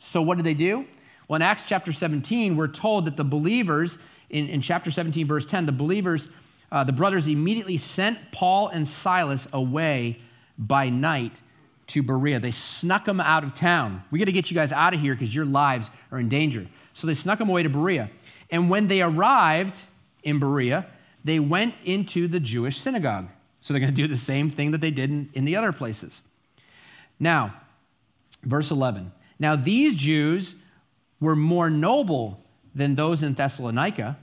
So 0.00 0.22
what 0.22 0.38
did 0.38 0.46
they 0.46 0.54
do? 0.54 0.86
Well, 1.28 1.36
in 1.36 1.42
Acts 1.42 1.62
chapter 1.62 1.92
17, 1.92 2.56
we're 2.56 2.66
told 2.66 3.04
that 3.04 3.16
the 3.16 3.22
believers 3.22 3.98
in, 4.30 4.48
in 4.48 4.62
chapter 4.62 4.90
17, 4.90 5.26
verse 5.26 5.44
10, 5.44 5.66
the 5.66 5.72
believers, 5.72 6.28
uh, 6.72 6.82
the 6.84 6.92
brothers 6.92 7.28
immediately 7.28 7.76
sent 7.76 8.32
Paul 8.32 8.68
and 8.68 8.88
Silas 8.88 9.46
away 9.52 10.18
by 10.56 10.88
night 10.88 11.32
to 11.88 12.02
Berea. 12.02 12.40
They 12.40 12.50
snuck 12.50 13.04
them 13.04 13.20
out 13.20 13.44
of 13.44 13.54
town. 13.54 14.02
We 14.10 14.18
got 14.18 14.24
to 14.24 14.32
get 14.32 14.50
you 14.50 14.54
guys 14.54 14.72
out 14.72 14.94
of 14.94 15.00
here 15.00 15.14
because 15.14 15.34
your 15.34 15.44
lives 15.44 15.90
are 16.10 16.18
in 16.18 16.28
danger. 16.28 16.66
So 16.94 17.06
they 17.06 17.14
snuck 17.14 17.38
them 17.38 17.50
away 17.50 17.62
to 17.62 17.68
Berea. 17.68 18.10
And 18.48 18.70
when 18.70 18.88
they 18.88 19.02
arrived 19.02 19.78
in 20.22 20.38
Berea, 20.38 20.86
they 21.24 21.38
went 21.38 21.74
into 21.84 22.26
the 22.26 22.40
Jewish 22.40 22.80
synagogue. 22.80 23.28
So 23.60 23.74
they're 23.74 23.80
going 23.80 23.94
to 23.94 24.02
do 24.02 24.08
the 24.08 24.16
same 24.16 24.50
thing 24.50 24.70
that 24.70 24.80
they 24.80 24.90
did 24.90 25.10
in, 25.10 25.28
in 25.34 25.44
the 25.44 25.56
other 25.56 25.72
places. 25.72 26.22
Now, 27.18 27.54
verse 28.42 28.70
11. 28.70 29.12
Now, 29.40 29.56
these 29.56 29.96
Jews 29.96 30.54
were 31.18 31.34
more 31.34 31.68
noble 31.68 32.44
than 32.74 32.94
those 32.94 33.22
in 33.22 33.34
Thessalonica. 33.34 34.16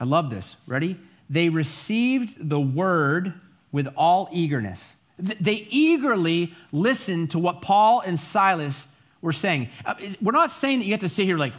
I 0.00 0.04
love 0.04 0.30
this. 0.30 0.56
Ready? 0.66 0.98
They 1.28 1.48
received 1.48 2.48
the 2.48 2.58
word 2.58 3.34
with 3.70 3.86
all 3.96 4.28
eagerness. 4.32 4.94
They 5.18 5.68
eagerly 5.70 6.54
listened 6.72 7.30
to 7.32 7.38
what 7.38 7.60
Paul 7.60 8.00
and 8.00 8.18
Silas 8.18 8.88
were 9.20 9.34
saying. 9.34 9.68
Uh, 9.84 9.94
we're 10.20 10.32
not 10.32 10.50
saying 10.50 10.80
that 10.80 10.86
you 10.86 10.92
have 10.92 11.00
to 11.00 11.08
sit 11.08 11.26
here 11.26 11.36
like, 11.36 11.52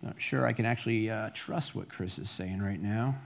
not 0.00 0.14
sure 0.16 0.46
I 0.46 0.52
can 0.52 0.64
actually 0.64 1.10
uh, 1.10 1.30
trust 1.34 1.74
what 1.74 1.88
Chris 1.88 2.16
is 2.18 2.30
saying 2.30 2.62
right 2.62 2.80
now. 2.80 3.16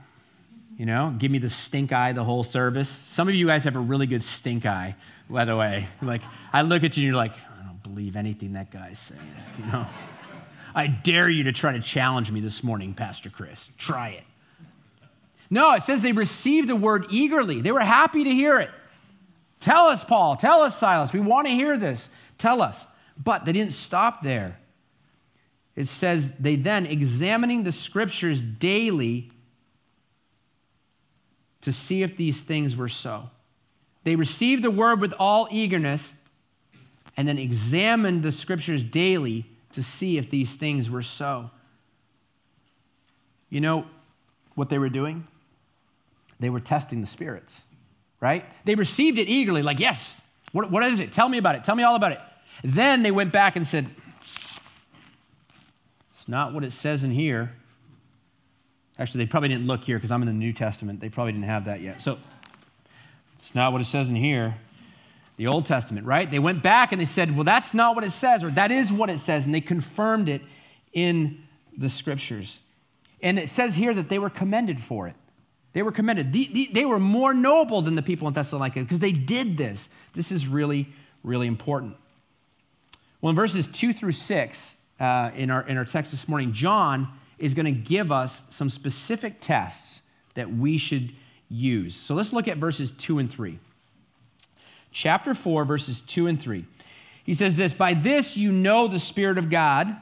You 0.77 0.85
know, 0.85 1.15
give 1.17 1.31
me 1.31 1.37
the 1.37 1.47
stink 1.47 1.93
eye 1.93 2.11
the 2.11 2.23
whole 2.23 2.43
service. 2.43 2.89
Some 2.89 3.29
of 3.29 3.35
you 3.35 3.45
guys 3.47 3.63
have 3.63 3.77
a 3.77 3.79
really 3.79 4.07
good 4.07 4.23
stink 4.23 4.65
eye, 4.65 4.95
by 5.29 5.45
the 5.45 5.55
way. 5.55 5.87
Like, 6.01 6.21
I 6.51 6.63
look 6.63 6.83
at 6.83 6.97
you 6.97 7.03
and 7.03 7.13
you're 7.13 7.15
like, 7.15 7.31
believe 7.87 8.15
anything 8.15 8.53
that 8.53 8.71
guy's 8.71 8.99
saying. 8.99 9.21
You 9.59 9.71
know? 9.71 9.87
I 10.75 10.87
dare 10.87 11.29
you 11.29 11.43
to 11.43 11.51
try 11.51 11.71
to 11.71 11.79
challenge 11.79 12.31
me 12.31 12.39
this 12.39 12.63
morning, 12.63 12.93
Pastor 12.93 13.29
Chris. 13.29 13.69
Try 13.77 14.09
it. 14.09 14.23
No, 15.49 15.73
it 15.73 15.83
says 15.83 16.01
they 16.01 16.11
received 16.11 16.67
the 16.67 16.75
word 16.75 17.05
eagerly. 17.09 17.61
They 17.61 17.71
were 17.71 17.79
happy 17.79 18.23
to 18.23 18.29
hear 18.29 18.59
it. 18.59 18.71
Tell 19.61 19.85
us, 19.85 20.03
Paul. 20.03 20.35
Tell 20.35 20.63
us, 20.63 20.77
Silas. 20.77 21.13
We 21.13 21.19
want 21.19 21.47
to 21.47 21.53
hear 21.53 21.77
this. 21.77 22.09
Tell 22.37 22.61
us. 22.61 22.85
But 23.23 23.45
they 23.45 23.53
didn't 23.53 23.73
stop 23.73 24.23
there. 24.23 24.59
It 25.75 25.87
says 25.87 26.31
they 26.39 26.55
then, 26.55 26.85
examining 26.85 27.63
the 27.63 27.71
scriptures 27.71 28.41
daily 28.41 29.31
to 31.61 31.71
see 31.71 32.03
if 32.03 32.17
these 32.17 32.41
things 32.41 32.75
were 32.75 32.89
so. 32.89 33.29
They 34.03 34.15
received 34.15 34.63
the 34.63 34.71
word 34.71 34.99
with 35.01 35.13
all 35.13 35.47
eagerness 35.51 36.13
and 37.17 37.27
then 37.27 37.37
examined 37.37 38.23
the 38.23 38.31
scriptures 38.31 38.83
daily 38.83 39.45
to 39.71 39.83
see 39.83 40.17
if 40.17 40.29
these 40.29 40.55
things 40.55 40.89
were 40.89 41.01
so. 41.01 41.49
You 43.49 43.61
know 43.61 43.85
what 44.55 44.69
they 44.69 44.77
were 44.77 44.89
doing? 44.89 45.27
They 46.39 46.49
were 46.49 46.59
testing 46.59 47.01
the 47.01 47.07
spirits, 47.07 47.63
right? 48.19 48.45
They 48.65 48.75
received 48.75 49.17
it 49.17 49.29
eagerly, 49.29 49.61
like, 49.61 49.79
yes, 49.79 50.21
what, 50.51 50.69
what 50.71 50.83
is 50.83 50.99
it? 50.99 51.11
Tell 51.11 51.29
me 51.29 51.37
about 51.37 51.55
it. 51.55 51.63
Tell 51.63 51.75
me 51.75 51.83
all 51.83 51.95
about 51.95 52.11
it. 52.11 52.19
Then 52.63 53.03
they 53.03 53.11
went 53.11 53.31
back 53.31 53.55
and 53.55 53.65
said, 53.65 53.89
it's 56.17 56.27
not 56.27 56.53
what 56.53 56.63
it 56.63 56.71
says 56.71 57.03
in 57.03 57.11
here. 57.11 57.53
Actually, 58.97 59.25
they 59.25 59.29
probably 59.29 59.49
didn't 59.49 59.67
look 59.67 59.83
here 59.83 59.97
because 59.97 60.11
I'm 60.11 60.21
in 60.21 60.27
the 60.27 60.33
New 60.33 60.53
Testament. 60.53 61.01
They 61.01 61.09
probably 61.09 61.33
didn't 61.33 61.45
have 61.45 61.65
that 61.65 61.81
yet. 61.81 62.01
So, 62.01 62.17
it's 63.39 63.53
not 63.53 63.71
what 63.71 63.81
it 63.81 63.85
says 63.85 64.09
in 64.09 64.15
here 64.15 64.55
the 65.37 65.47
Old 65.47 65.65
Testament, 65.65 66.05
right? 66.05 66.29
They 66.29 66.39
went 66.39 66.63
back 66.63 66.91
and 66.91 67.01
they 67.01 67.05
said, 67.05 67.35
well, 67.35 67.43
that's 67.43 67.73
not 67.73 67.95
what 67.95 68.03
it 68.03 68.11
says, 68.11 68.43
or 68.43 68.51
that 68.51 68.71
is 68.71 68.91
what 68.91 69.09
it 69.09 69.19
says, 69.19 69.45
and 69.45 69.53
they 69.53 69.61
confirmed 69.61 70.29
it 70.29 70.41
in 70.93 71.43
the 71.77 71.89
scriptures. 71.89 72.59
And 73.21 73.37
it 73.37 73.49
says 73.49 73.75
here 73.75 73.93
that 73.93 74.07
they 74.07 74.19
were 74.19 74.29
commended 74.29 74.79
for 74.79 75.07
it. 75.07 75.15
They 75.73 75.83
were 75.83 75.91
commended. 75.91 76.31
They 76.73 76.85
were 76.85 76.99
more 76.99 77.33
noble 77.33 77.81
than 77.81 77.95
the 77.95 78.01
people 78.01 78.29
in 78.29 78.33
Thessalonica 78.33 78.79
because 78.79 78.99
they 78.99 79.11
did 79.11 79.57
this. 79.57 79.89
This 80.13 80.31
is 80.31 80.47
really, 80.47 80.87
really 81.21 81.47
important. 81.47 81.97
Well, 83.19 83.31
in 83.31 83.35
verses 83.35 83.67
two 83.67 83.93
through 83.93 84.13
six 84.13 84.75
uh, 85.01 85.31
in, 85.35 85.49
our, 85.49 85.67
in 85.67 85.75
our 85.75 85.83
text 85.83 86.11
this 86.11 86.29
morning, 86.29 86.53
John 86.53 87.09
is 87.37 87.53
going 87.53 87.65
to 87.65 87.71
give 87.71 88.09
us 88.09 88.41
some 88.49 88.69
specific 88.69 89.41
tests 89.41 90.01
that 90.35 90.53
we 90.53 90.77
should 90.77 91.11
use. 91.49 91.93
So 91.93 92.15
let's 92.15 92.31
look 92.31 92.47
at 92.47 92.57
verses 92.57 92.91
two 92.91 93.19
and 93.19 93.29
three 93.29 93.59
chapter 94.95 95.35
4, 95.35 95.65
verses 95.65 96.01
2 96.01 96.25
and 96.25 96.41
3. 96.41 96.65
He 97.23 97.33
says 97.33 97.57
this 97.57 97.73
By 97.73 97.93
this 97.93 98.35
you 98.35 98.51
know 98.51 98.87
the 98.87 98.97
Spirit 98.97 99.37
of 99.37 99.51
God. 99.51 100.01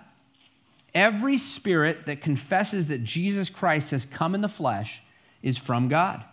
Every 0.94 1.40
spirit 1.40 2.06
that 2.06 2.22
confesses 2.22 2.86
that 2.86 3.04
Jesus 3.04 3.50
Christ 3.50 3.90
has 3.90 4.06
come 4.06 4.36
in 4.36 4.42
the 4.42 4.48
flesh 4.48 5.02
is 5.42 5.58
from 5.58 5.88
God. 5.88 6.24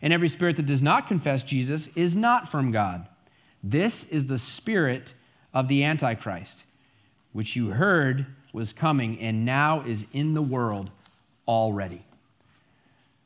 And 0.00 0.12
every 0.12 0.28
spirit 0.28 0.54
that 0.54 0.66
does 0.66 0.80
not 0.80 1.08
confess 1.08 1.42
Jesus 1.42 1.88
is 1.96 2.14
not 2.14 2.48
from 2.48 2.70
God. 2.70 3.08
This 3.60 4.04
is 4.04 4.26
the 4.26 4.38
spirit 4.38 5.14
of 5.52 5.66
the 5.66 5.82
Antichrist, 5.82 6.62
which 7.32 7.56
you 7.56 7.70
heard 7.70 8.26
was 8.52 8.72
coming 8.72 9.18
and 9.18 9.44
now 9.44 9.82
is 9.84 10.06
in 10.12 10.34
the 10.34 10.42
world 10.42 10.92
already. 11.48 12.04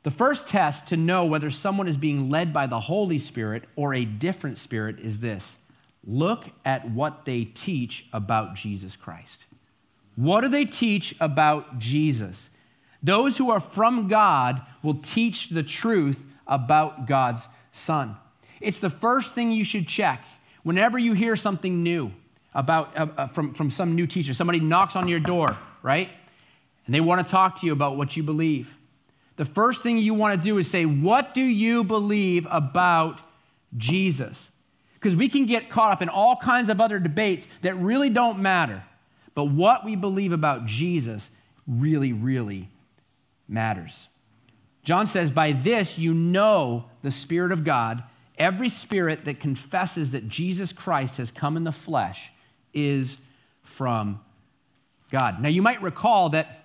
The 0.02 0.10
first 0.10 0.46
test 0.46 0.88
to 0.88 0.96
know 0.96 1.24
whether 1.24 1.50
someone 1.50 1.88
is 1.88 1.96
being 1.96 2.30
led 2.30 2.52
by 2.52 2.66
the 2.66 2.80
Holy 2.80 3.18
Spirit 3.18 3.64
or 3.76 3.94
a 3.94 4.04
different 4.04 4.58
spirit 4.58 4.98
is 5.00 5.18
this 5.18 5.56
look 6.06 6.46
at 6.64 6.90
what 6.90 7.24
they 7.24 7.44
teach 7.44 8.06
about 8.12 8.54
Jesus 8.54 8.96
Christ. 8.96 9.44
What 10.16 10.40
do 10.40 10.48
they 10.48 10.64
teach 10.64 11.14
about 11.20 11.78
Jesus? 11.78 12.48
Those 13.02 13.36
who 13.36 13.50
are 13.50 13.60
from 13.60 14.08
God 14.08 14.62
will 14.82 14.94
teach 14.94 15.50
the 15.50 15.62
truth 15.62 16.22
about 16.46 17.06
God's 17.06 17.46
Son. 17.72 18.16
It's 18.60 18.80
the 18.80 18.90
first 18.90 19.34
thing 19.34 19.52
you 19.52 19.64
should 19.64 19.86
check 19.86 20.24
whenever 20.62 20.98
you 20.98 21.12
hear 21.12 21.36
something 21.36 21.82
new 21.82 22.12
about, 22.54 22.96
uh, 22.96 23.06
uh, 23.16 23.26
from, 23.28 23.54
from 23.54 23.70
some 23.70 23.94
new 23.94 24.06
teacher. 24.06 24.34
Somebody 24.34 24.60
knocks 24.60 24.96
on 24.96 25.06
your 25.06 25.20
door, 25.20 25.56
right? 25.82 26.08
And 26.86 26.94
they 26.94 27.00
want 27.00 27.24
to 27.24 27.30
talk 27.30 27.60
to 27.60 27.66
you 27.66 27.72
about 27.72 27.96
what 27.96 28.16
you 28.16 28.22
believe. 28.22 28.74
The 29.38 29.44
first 29.44 29.82
thing 29.82 29.98
you 29.98 30.14
want 30.14 30.38
to 30.38 30.44
do 30.44 30.58
is 30.58 30.68
say, 30.68 30.84
What 30.84 31.32
do 31.32 31.40
you 31.40 31.84
believe 31.84 32.46
about 32.50 33.20
Jesus? 33.76 34.50
Because 34.94 35.14
we 35.14 35.28
can 35.28 35.46
get 35.46 35.70
caught 35.70 35.92
up 35.92 36.02
in 36.02 36.08
all 36.08 36.36
kinds 36.36 36.68
of 36.68 36.80
other 36.80 36.98
debates 36.98 37.46
that 37.62 37.74
really 37.76 38.10
don't 38.10 38.40
matter. 38.40 38.82
But 39.34 39.46
what 39.46 39.84
we 39.84 39.94
believe 39.94 40.32
about 40.32 40.66
Jesus 40.66 41.30
really, 41.68 42.12
really 42.12 42.68
matters. 43.46 44.08
John 44.82 45.06
says, 45.06 45.30
By 45.30 45.52
this 45.52 45.96
you 45.96 46.12
know 46.12 46.86
the 47.02 47.12
Spirit 47.12 47.52
of 47.52 47.64
God. 47.64 48.02
Every 48.36 48.68
spirit 48.68 49.24
that 49.24 49.40
confesses 49.40 50.12
that 50.12 50.28
Jesus 50.28 50.72
Christ 50.72 51.16
has 51.16 51.30
come 51.30 51.56
in 51.56 51.64
the 51.64 51.72
flesh 51.72 52.30
is 52.72 53.16
from 53.62 54.20
God. 55.10 55.40
Now, 55.42 55.48
you 55.48 55.62
might 55.62 55.82
recall 55.82 56.30
that, 56.30 56.57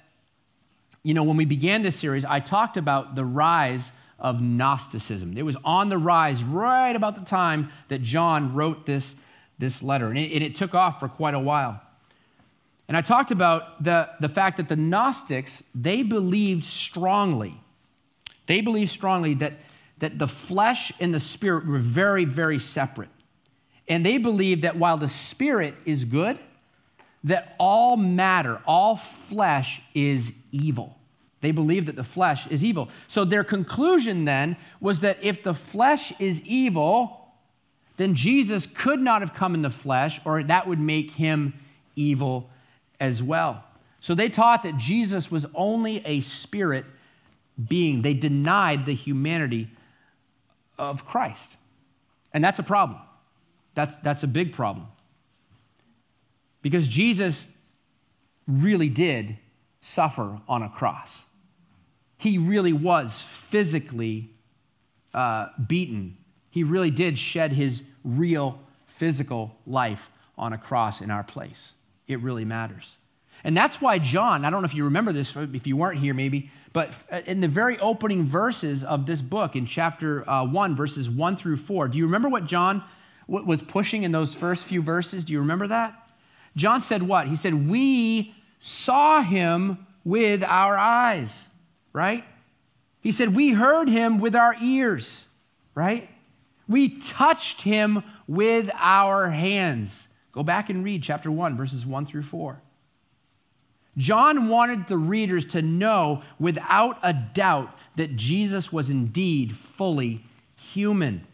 you 1.04 1.14
know, 1.14 1.24
when 1.24 1.38
we 1.38 1.46
began 1.46 1.82
this 1.84 1.98
series, 1.98 2.24
I 2.24 2.40
talked 2.40 2.78
about 2.78 3.16
the 3.16 3.26
rise 3.26 3.92
of 4.18 4.42
Gnosticism. 4.42 5.38
It 5.38 5.44
was 5.44 5.58
on 5.66 5.90
the 5.90 5.98
rise 5.98 6.44
right 6.44 6.96
about 6.96 7.16
the 7.16 7.26
time 7.26 7.72
that 7.90 8.02
John 8.02 8.54
wrote 8.54 8.86
this, 8.86 9.16
this 9.60 9.84
letter, 9.84 10.08
and 10.08 10.18
it, 10.18 10.32
and 10.32 10.42
it 10.42 10.56
took 10.56 10.74
off 10.74 11.00
for 11.00 11.10
quite 11.10 11.34
a 11.34 11.40
while. 11.40 11.82
And 12.88 12.96
I 12.96 13.02
talked 13.02 13.32
about 13.32 13.84
the, 13.84 14.10
the 14.22 14.30
fact 14.30 14.58
that 14.58 14.70
the 14.70 14.76
Gnostics, 14.76 15.64
they 15.76 16.04
believed 16.04 16.64
strongly, 16.64 17.60
they 18.48 18.62
believed 18.62 18.92
strongly 18.92 19.34
that, 19.36 19.54
that 20.00 20.20
the 20.20 20.28
flesh 20.28 20.92
and 21.00 21.14
the 21.14 21.20
spirit 21.20 21.68
were 21.68 21.80
very, 21.80 22.26
very 22.26 22.60
separate. 22.60 23.10
And 23.88 24.06
they 24.06 24.18
believed 24.18 24.62
that 24.62 24.78
while 24.78 24.98
the 24.98 25.08
spirit 25.10 25.76
is 25.86 26.06
good, 26.06 26.40
that 27.24 27.56
all 27.58 27.96
matter, 27.98 28.62
all 28.66 28.96
flesh 28.96 29.82
is 29.94 30.34
evil. 30.52 30.98
They 31.42 31.52
believed 31.52 31.88
that 31.88 31.96
the 31.96 32.04
flesh 32.04 32.48
is 32.50 32.64
evil. 32.64 32.90
So 33.08 33.26
their 33.26 33.44
conclusion 33.44 34.26
then 34.26 34.56
was 34.80 35.02
that 35.02 35.18
if 35.22 35.44
the 35.44 35.54
flesh 35.54 36.14
is 36.20 36.42
evil, 36.42 37.34
then 37.98 38.16
Jesus 38.16 38.66
could 38.66 39.02
not 39.02 39.22
have 39.22 39.34
come 39.34 39.54
in 39.54 39.62
the 39.62 39.70
flesh, 39.70 40.22
or 40.26 40.44
that 40.44 40.68
would 40.68 40.80
make 40.80 41.12
him 41.12 41.54
evil 41.96 42.50
as 43.00 43.22
well. 43.22 43.64
So 44.00 44.16
they 44.16 44.30
taught 44.30 44.64
that 44.64 44.78
Jesus 44.78 45.32
was 45.32 45.46
only 45.54 46.02
a 46.06 46.22
spirit 46.22 46.86
being. 47.68 48.02
They 48.02 48.14
denied 48.14 48.86
the 48.86 48.96
humanity 48.96 49.70
of 50.78 51.06
Christ. 51.06 51.58
And 52.34 52.44
that's 52.44 52.60
a 52.60 52.64
problem. 52.64 53.00
That's, 53.76 53.96
that's 53.98 54.24
a 54.24 54.28
big 54.28 54.54
problem. 54.54 54.88
Because 56.64 56.88
Jesus 56.88 57.46
really 58.48 58.90
did 58.90 59.38
suffer 59.82 60.40
on 60.48 60.64
a 60.64 60.70
cross. 60.70 61.26
He 62.18 62.40
really 62.40 62.74
was 62.74 63.20
physically 63.20 64.32
uh, 65.14 65.48
beaten. 65.68 66.18
He 66.50 66.64
really 66.64 66.90
did 66.90 67.20
shed 67.20 67.54
his 67.54 67.84
real 68.04 68.60
physical 68.88 69.58
life 69.68 70.10
on 70.38 70.54
a 70.54 70.58
cross 70.58 71.02
in 71.02 71.12
our 71.12 71.24
place. 71.24 71.74
It 72.08 72.22
really 72.22 72.46
matters. 72.46 72.96
And 73.44 73.58
that's 73.58 73.82
why 73.82 74.00
John, 74.00 74.46
I 74.46 74.50
don't 74.50 74.62
know 74.62 74.66
if 74.66 74.74
you 74.74 74.86
remember 74.86 75.12
this, 75.12 75.36
if 75.36 75.68
you 75.68 75.76
weren't 75.76 76.00
here 76.00 76.14
maybe, 76.14 76.50
but 76.72 76.94
in 77.26 77.42
the 77.42 77.48
very 77.48 77.78
opening 77.80 78.26
verses 78.26 78.84
of 78.84 79.06
this 79.06 79.22
book, 79.22 79.56
in 79.56 79.66
chapter 79.66 80.28
uh, 80.30 80.46
1, 80.46 80.76
verses 80.76 81.10
1 81.10 81.36
through 81.36 81.58
4, 81.58 81.90
do 81.90 81.98
you 81.98 82.06
remember 82.06 82.30
what 82.30 82.46
John 82.46 82.84
was 83.28 83.62
pushing 83.62 84.04
in 84.04 84.12
those 84.12 84.34
first 84.34 84.64
few 84.64 84.82
verses? 84.82 85.24
Do 85.24 85.34
you 85.34 85.40
remember 85.40 85.68
that? 85.68 86.03
John 86.56 86.82
said 86.82 87.04
what? 87.04 87.28
He 87.28 87.36
said, 87.36 87.70
We 87.70 88.36
saw 88.60 89.22
him 89.22 89.86
with 90.04 90.44
our 90.44 90.78
eyes, 90.78 91.46
right? 91.92 92.24
He 93.02 93.12
said, 93.12 93.36
We 93.36 93.52
heard 93.52 93.90
him 93.90 94.20
with 94.20 94.36
our 94.36 94.56
ears, 94.62 95.26
right? 95.76 96.10
We 96.68 96.90
touched 97.00 97.64
him 97.64 98.04
with 98.28 98.70
our 98.76 99.30
hands. 99.30 100.08
Go 100.32 100.44
back 100.44 100.70
and 100.70 100.84
read 100.84 101.04
chapter 101.04 101.30
1, 101.30 101.58
verses 101.58 101.86
1 101.86 102.06
through 102.06 102.24
4. 102.24 102.62
John 103.98 104.48
wanted 104.48 104.88
the 104.88 104.98
readers 104.98 105.46
to 105.48 105.62
know 105.62 106.24
without 106.40 106.98
a 107.04 107.14
doubt 107.14 107.78
that 107.96 108.16
Jesus 108.16 108.72
was 108.74 108.90
indeed 108.90 109.56
fully 109.56 110.26
human. 110.56 111.28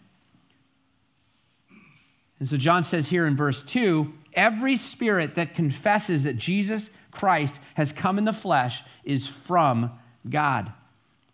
And 2.39 2.49
so 2.49 2.57
John 2.57 2.83
says 2.83 3.07
here 3.07 3.25
in 3.25 3.37
verse 3.37 3.61
2 3.61 4.13
every 4.39 4.77
spirit 4.77 5.35
that 5.35 5.53
confesses 5.53 6.23
that 6.23 6.37
Jesus 6.37 6.89
Christ 7.11 7.59
has 7.75 7.91
come 7.91 8.17
in 8.17 8.25
the 8.25 8.33
flesh 8.33 8.81
is 9.03 9.27
from 9.27 9.91
God. 10.29 10.71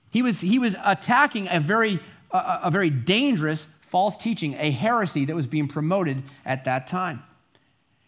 He 0.09 0.21
was, 0.21 0.41
he 0.41 0.59
was 0.59 0.75
attacking 0.83 1.47
a 1.49 1.59
very, 1.59 1.99
a, 2.31 2.59
a 2.63 2.71
very 2.71 2.89
dangerous 2.89 3.67
false 3.81 4.17
teaching, 4.17 4.55
a 4.57 4.71
heresy 4.71 5.25
that 5.25 5.35
was 5.35 5.47
being 5.47 5.67
promoted 5.67 6.23
at 6.45 6.65
that 6.65 6.87
time. 6.87 7.21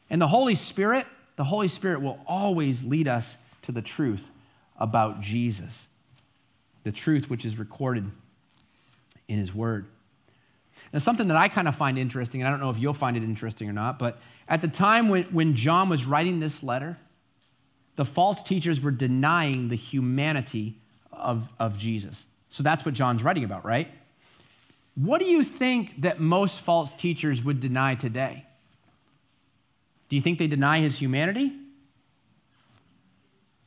And 0.09 0.21
the 0.21 0.27
Holy 0.27 0.55
Spirit 0.55 1.05
the 1.37 1.45
Holy 1.45 1.67
Spirit 1.67 2.01
will 2.01 2.19
always 2.27 2.83
lead 2.83 3.07
us 3.07 3.37
to 3.61 3.71
the 3.71 3.81
truth 3.81 4.29
about 4.77 5.21
Jesus, 5.21 5.87
the 6.83 6.91
truth 6.91 7.29
which 7.29 7.45
is 7.45 7.57
recorded 7.57 8.11
in 9.27 9.37
His 9.37 9.53
Word. 9.53 9.85
Now, 10.93 10.99
something 10.99 11.27
that 11.27 11.37
I 11.37 11.49
kind 11.49 11.67
of 11.67 11.75
find 11.75 11.97
interesting, 11.97 12.41
and 12.41 12.47
I 12.47 12.51
don't 12.51 12.59
know 12.59 12.69
if 12.69 12.77
you'll 12.77 12.93
find 12.93 13.17
it 13.17 13.23
interesting 13.23 13.69
or 13.69 13.73
not, 13.73 13.99
but 13.99 14.19
at 14.47 14.61
the 14.61 14.67
time 14.67 15.09
when, 15.09 15.23
when 15.25 15.55
John 15.55 15.89
was 15.89 16.05
writing 16.05 16.39
this 16.39 16.63
letter, 16.63 16.97
the 17.95 18.05
false 18.05 18.41
teachers 18.43 18.79
were 18.79 18.91
denying 18.91 19.69
the 19.69 19.75
humanity 19.75 20.77
of, 21.11 21.49
of 21.59 21.77
Jesus. 21.77 22.25
So 22.49 22.63
that's 22.63 22.85
what 22.85 22.93
John's 22.93 23.23
writing 23.23 23.43
about, 23.43 23.65
right? 23.65 23.91
What 24.95 25.19
do 25.19 25.25
you 25.25 25.43
think 25.43 26.01
that 26.01 26.19
most 26.19 26.59
false 26.59 26.93
teachers 26.93 27.43
would 27.43 27.59
deny 27.59 27.95
today? 27.95 28.45
Do 30.09 30.15
you 30.15 30.21
think 30.21 30.39
they 30.39 30.47
deny 30.47 30.79
his 30.79 30.97
humanity? 30.97 31.51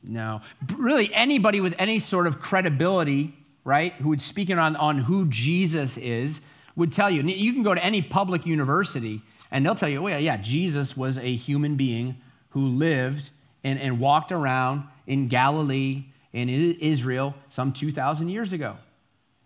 No. 0.03 0.41
Really, 0.75 1.13
anybody 1.13 1.61
with 1.61 1.75
any 1.77 1.99
sort 1.99 2.25
of 2.25 2.39
credibility, 2.39 3.35
right, 3.63 3.93
who 3.93 4.09
would 4.09 4.21
speak 4.21 4.49
on, 4.49 4.75
on 4.75 4.99
who 4.99 5.27
Jesus 5.27 5.97
is, 5.97 6.41
would 6.75 6.93
tell 6.93 7.09
you. 7.09 7.21
You 7.23 7.53
can 7.53 7.63
go 7.63 7.73
to 7.73 7.83
any 7.83 8.01
public 8.01 8.45
university 8.45 9.21
and 9.49 9.65
they'll 9.65 9.75
tell 9.75 9.89
you, 9.89 10.03
oh, 10.03 10.07
yeah, 10.07 10.17
yeah, 10.17 10.37
Jesus 10.37 10.95
was 10.95 11.17
a 11.17 11.35
human 11.35 11.75
being 11.75 12.17
who 12.49 12.65
lived 12.65 13.29
and, 13.63 13.79
and 13.79 13.99
walked 13.99 14.31
around 14.31 14.83
in 15.07 15.27
Galilee 15.27 16.05
and 16.33 16.49
in 16.49 16.73
Israel 16.79 17.35
some 17.49 17.73
2,000 17.73 18.29
years 18.29 18.53
ago. 18.53 18.77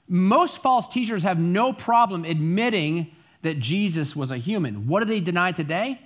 Most 0.08 0.60
false 0.60 0.88
teachers 0.88 1.24
have 1.24 1.40
no 1.40 1.74
problem 1.74 2.26
admitting 2.26 3.12
that 3.42 3.60
Jesus 3.60 4.16
was 4.16 4.30
a 4.32 4.38
human. 4.38 4.88
What 4.88 5.00
do 5.00 5.06
they 5.06 5.20
deny 5.20 5.52
today? 5.52 6.00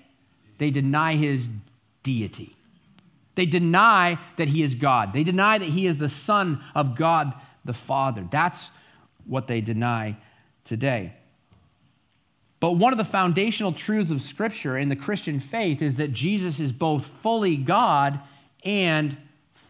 they 0.60 0.70
deny 0.70 1.16
his 1.16 1.50
deity. 2.04 2.56
They 3.34 3.48
deny 3.48 4.20
that 4.38 4.50
he 4.50 4.62
is 4.62 4.76
God. 4.76 5.14
They 5.14 5.24
deny 5.24 5.58
that 5.58 5.70
he 5.70 5.88
is 5.88 5.98
the 5.98 6.10
Son 6.10 6.64
of 6.76 6.96
God 6.96 7.34
the 7.66 7.74
Father. 7.74 8.28
That's 8.30 8.70
what 9.26 9.48
they 9.48 9.62
deny 9.62 10.18
today. 10.70 11.14
But 12.60 12.74
one 12.74 12.94
of 12.94 12.98
the 12.98 13.06
foundational 13.06 13.74
truths 13.74 14.12
of 14.12 14.22
Scripture 14.22 14.78
in 14.78 14.90
the 14.90 14.96
Christian 14.96 15.40
faith 15.40 15.82
is 15.82 15.96
that 15.96 16.14
Jesus 16.14 16.60
is 16.60 16.72
both 16.72 17.06
fully 17.06 17.58
God 17.58 18.20
and 18.64 19.18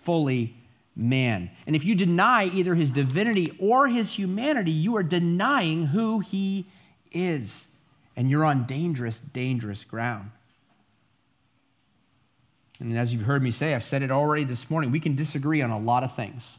fully 0.04 0.56
man. 0.96 1.52
And 1.66 1.76
if 1.76 1.86
you 1.86 1.96
deny 1.96 2.46
either 2.46 2.76
his 2.76 2.90
divinity 2.90 3.56
or 3.60 3.88
his 3.88 4.14
humanity, 4.14 4.72
you 4.72 4.96
are 4.98 5.04
denying 5.04 5.88
who 5.88 6.20
he 6.20 6.68
is. 7.12 7.68
And 8.16 8.30
you're 8.30 8.44
on 8.44 8.66
dangerous, 8.66 9.20
dangerous 9.20 9.84
ground. 9.84 10.32
And 12.80 12.98
as 12.98 13.14
you've 13.14 13.26
heard 13.26 13.44
me 13.44 13.52
say, 13.52 13.74
I've 13.76 13.84
said 13.84 14.04
it 14.04 14.12
already 14.12 14.44
this 14.44 14.70
morning, 14.70 14.92
we 14.92 15.00
can 15.00 15.16
disagree 15.16 15.62
on 15.62 15.70
a 15.70 15.80
lot 15.80 16.04
of 16.04 16.16
things, 16.16 16.58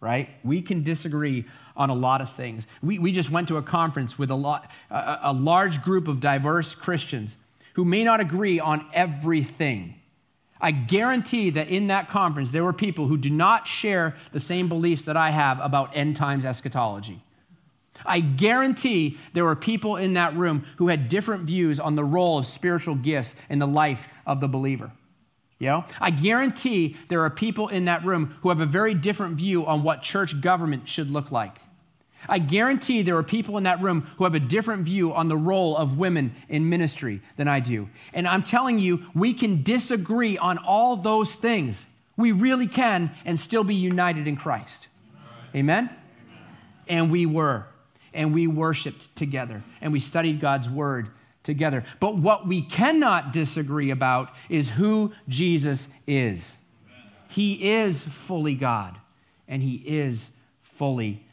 right? 0.00 0.28
We 0.44 0.62
can 0.62 0.82
disagree 0.82 1.44
on 1.76 1.90
a 1.90 1.94
lot 1.94 2.20
of 2.20 2.34
things. 2.34 2.66
We, 2.82 2.98
we 2.98 3.12
just 3.12 3.30
went 3.30 3.48
to 3.48 3.56
a 3.56 3.62
conference 3.62 4.18
with 4.18 4.30
a, 4.30 4.34
lot, 4.34 4.70
a, 4.90 5.18
a 5.24 5.32
large 5.32 5.82
group 5.82 6.08
of 6.08 6.20
diverse 6.20 6.74
Christians 6.74 7.36
who 7.74 7.84
may 7.84 8.04
not 8.04 8.20
agree 8.20 8.60
on 8.60 8.86
everything. 8.92 9.96
I 10.60 10.70
guarantee 10.70 11.50
that 11.50 11.68
in 11.68 11.88
that 11.88 12.08
conference, 12.08 12.52
there 12.52 12.62
were 12.62 12.72
people 12.72 13.08
who 13.08 13.16
do 13.16 13.30
not 13.30 13.66
share 13.66 14.16
the 14.32 14.38
same 14.38 14.68
beliefs 14.68 15.04
that 15.06 15.16
I 15.16 15.30
have 15.30 15.58
about 15.60 15.96
end 15.96 16.16
times 16.16 16.44
eschatology. 16.44 17.22
I 18.06 18.20
guarantee 18.20 19.18
there 19.32 19.44
were 19.44 19.56
people 19.56 19.96
in 19.96 20.14
that 20.14 20.36
room 20.36 20.64
who 20.76 20.88
had 20.88 21.08
different 21.08 21.44
views 21.44 21.80
on 21.80 21.96
the 21.96 22.04
role 22.04 22.38
of 22.38 22.46
spiritual 22.46 22.94
gifts 22.94 23.34
in 23.48 23.58
the 23.58 23.66
life 23.66 24.06
of 24.26 24.40
the 24.40 24.48
believer. 24.48 24.92
You 25.62 25.68
know? 25.68 25.84
I 26.00 26.10
guarantee 26.10 26.96
there 27.06 27.20
are 27.20 27.30
people 27.30 27.68
in 27.68 27.84
that 27.84 28.04
room 28.04 28.34
who 28.42 28.48
have 28.48 28.58
a 28.58 28.66
very 28.66 28.94
different 28.94 29.36
view 29.36 29.64
on 29.64 29.84
what 29.84 30.02
church 30.02 30.40
government 30.40 30.88
should 30.88 31.08
look 31.08 31.30
like. 31.30 31.60
I 32.28 32.40
guarantee 32.40 33.02
there 33.02 33.16
are 33.16 33.22
people 33.22 33.56
in 33.58 33.62
that 33.62 33.80
room 33.80 34.08
who 34.16 34.24
have 34.24 34.34
a 34.34 34.40
different 34.40 34.82
view 34.82 35.12
on 35.12 35.28
the 35.28 35.36
role 35.36 35.76
of 35.76 35.96
women 35.96 36.34
in 36.48 36.68
ministry 36.68 37.22
than 37.36 37.46
I 37.46 37.60
do. 37.60 37.88
And 38.12 38.26
I'm 38.26 38.42
telling 38.42 38.80
you, 38.80 39.06
we 39.14 39.34
can 39.34 39.62
disagree 39.62 40.36
on 40.36 40.58
all 40.58 40.96
those 40.96 41.36
things. 41.36 41.86
We 42.16 42.32
really 42.32 42.66
can 42.66 43.12
and 43.24 43.38
still 43.38 43.62
be 43.62 43.76
united 43.76 44.26
in 44.26 44.34
Christ. 44.34 44.88
Amen? 45.54 45.84
Amen? 45.84 45.96
And 46.88 47.12
we 47.12 47.24
were. 47.24 47.66
And 48.12 48.34
we 48.34 48.48
worshiped 48.48 49.14
together. 49.14 49.62
And 49.80 49.92
we 49.92 50.00
studied 50.00 50.40
God's 50.40 50.68
word 50.68 51.10
together. 51.42 51.84
But 52.00 52.16
what 52.16 52.46
we 52.46 52.62
cannot 52.62 53.32
disagree 53.32 53.90
about 53.90 54.34
is 54.48 54.70
who 54.70 55.12
Jesus 55.28 55.88
is. 56.06 56.56
He 57.28 57.70
is 57.70 58.02
fully 58.02 58.54
God, 58.54 58.98
and 59.48 59.62
He 59.62 59.76
is 59.76 60.30
fully 60.62 61.26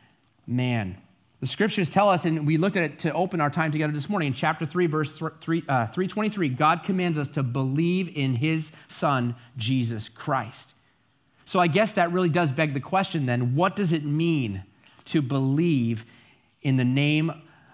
man. 0.48 0.98
The 1.42 1.48
scriptures 1.48 1.90
tell 1.90 2.10
us, 2.10 2.26
and 2.26 2.46
we 2.46 2.58
looked 2.58 2.76
at 2.76 2.84
it 2.84 3.00
to 3.00 3.14
open 3.14 3.40
our 3.40 3.50
time 3.50 3.72
together 3.72 3.94
this 3.94 4.10
morning 4.10 4.28
in 4.28 4.34
chapter 4.34 4.66
3, 4.66 4.88
verse 4.88 5.12
3, 5.12 5.64
uh, 5.70 5.86
323, 5.88 6.50
God 6.50 6.84
commands 6.84 7.18
us 7.18 7.30
to 7.30 7.44
believe 7.44 8.16
in 8.16 8.36
his 8.36 8.74
son, 8.90 9.36
Jesus 9.58 10.10
Christ. 10.10 10.74
So 11.46 11.60
I 11.60 11.68
guess 11.68 11.94
that 11.94 12.12
really 12.12 12.30
does 12.30 12.52
beg 12.52 12.74
the 12.74 12.80
question 12.80 13.26
then 13.26 13.56
what 13.56 13.76
does 13.76 13.94
it 13.94 14.06
mean 14.06 14.64
to 15.06 15.22
believe 15.22 16.06
in 16.62 16.76
the 16.76 16.86
name 16.86 17.32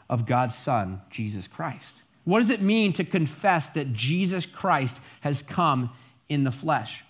of 0.10 0.26
God's 0.26 0.56
son, 0.56 1.02
Jesus 1.10 1.48
Christ? 1.48 2.04
What 2.26 2.40
does 2.40 2.50
it 2.50 2.62
mean 2.62 2.92
to 2.94 3.04
confess 3.04 3.70
that 3.70 3.94
Jesus 3.94 4.46
Christ 4.46 5.00
has 5.22 5.42
come 5.42 5.92
in 6.28 6.44
the 6.44 6.52
flesh? 6.52 7.04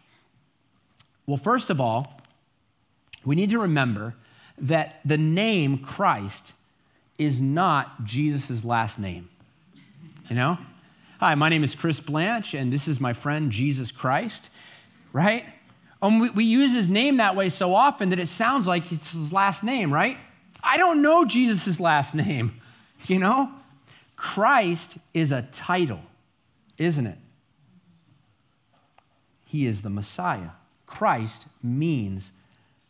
Well, 1.26 1.38
first 1.38 1.70
of 1.70 1.82
all, 1.82 2.22
we 3.24 3.36
need 3.36 3.50
to 3.50 3.60
remember 3.60 4.14
that 4.58 5.00
the 5.04 5.18
name 5.18 5.80
Christ 5.80 6.54
is 7.18 7.42
not 7.42 8.06
Jesus' 8.06 8.64
last 8.64 9.00
name. 9.00 9.30
You 10.30 10.36
know? 10.36 10.58
Hi, 11.20 11.34
my 11.36 11.50
name 11.50 11.64
is 11.64 11.76
Chris 11.76 12.00
Blanche, 12.00 12.54
and 12.54 12.72
this 12.72 12.88
is 12.88 13.00
my 13.00 13.14
friend 13.14 13.52
Jesus 13.52 13.92
Christ, 13.92 14.50
right? 15.14 15.46
And 16.02 16.20
we, 16.20 16.30
we 16.30 16.44
use 16.44 16.74
his 16.74 16.90
name 16.90 17.18
that 17.18 17.38
way 17.38 17.50
so 17.50 17.74
often 17.74 18.10
that 18.10 18.20
it 18.20 18.28
sounds 18.28 18.68
like 18.68 18.92
it's 18.92 19.14
his 19.14 19.32
last 19.32 19.64
name, 19.64 19.94
right? 19.94 20.18
I 20.62 20.78
don't 20.78 21.02
know 21.02 21.24
Jesus' 21.24 21.80
last 21.80 22.14
name, 22.16 22.60
you 23.08 23.18
know? 23.18 23.50
Christ 24.16 24.98
is 25.14 25.32
a 25.32 25.44
title, 25.44 26.02
isn't 26.78 27.08
it? 27.08 27.18
He 29.46 29.66
is 29.66 29.82
the 29.82 29.90
Messiah. 29.90 30.52
Christ 30.86 31.46
means 31.62 32.32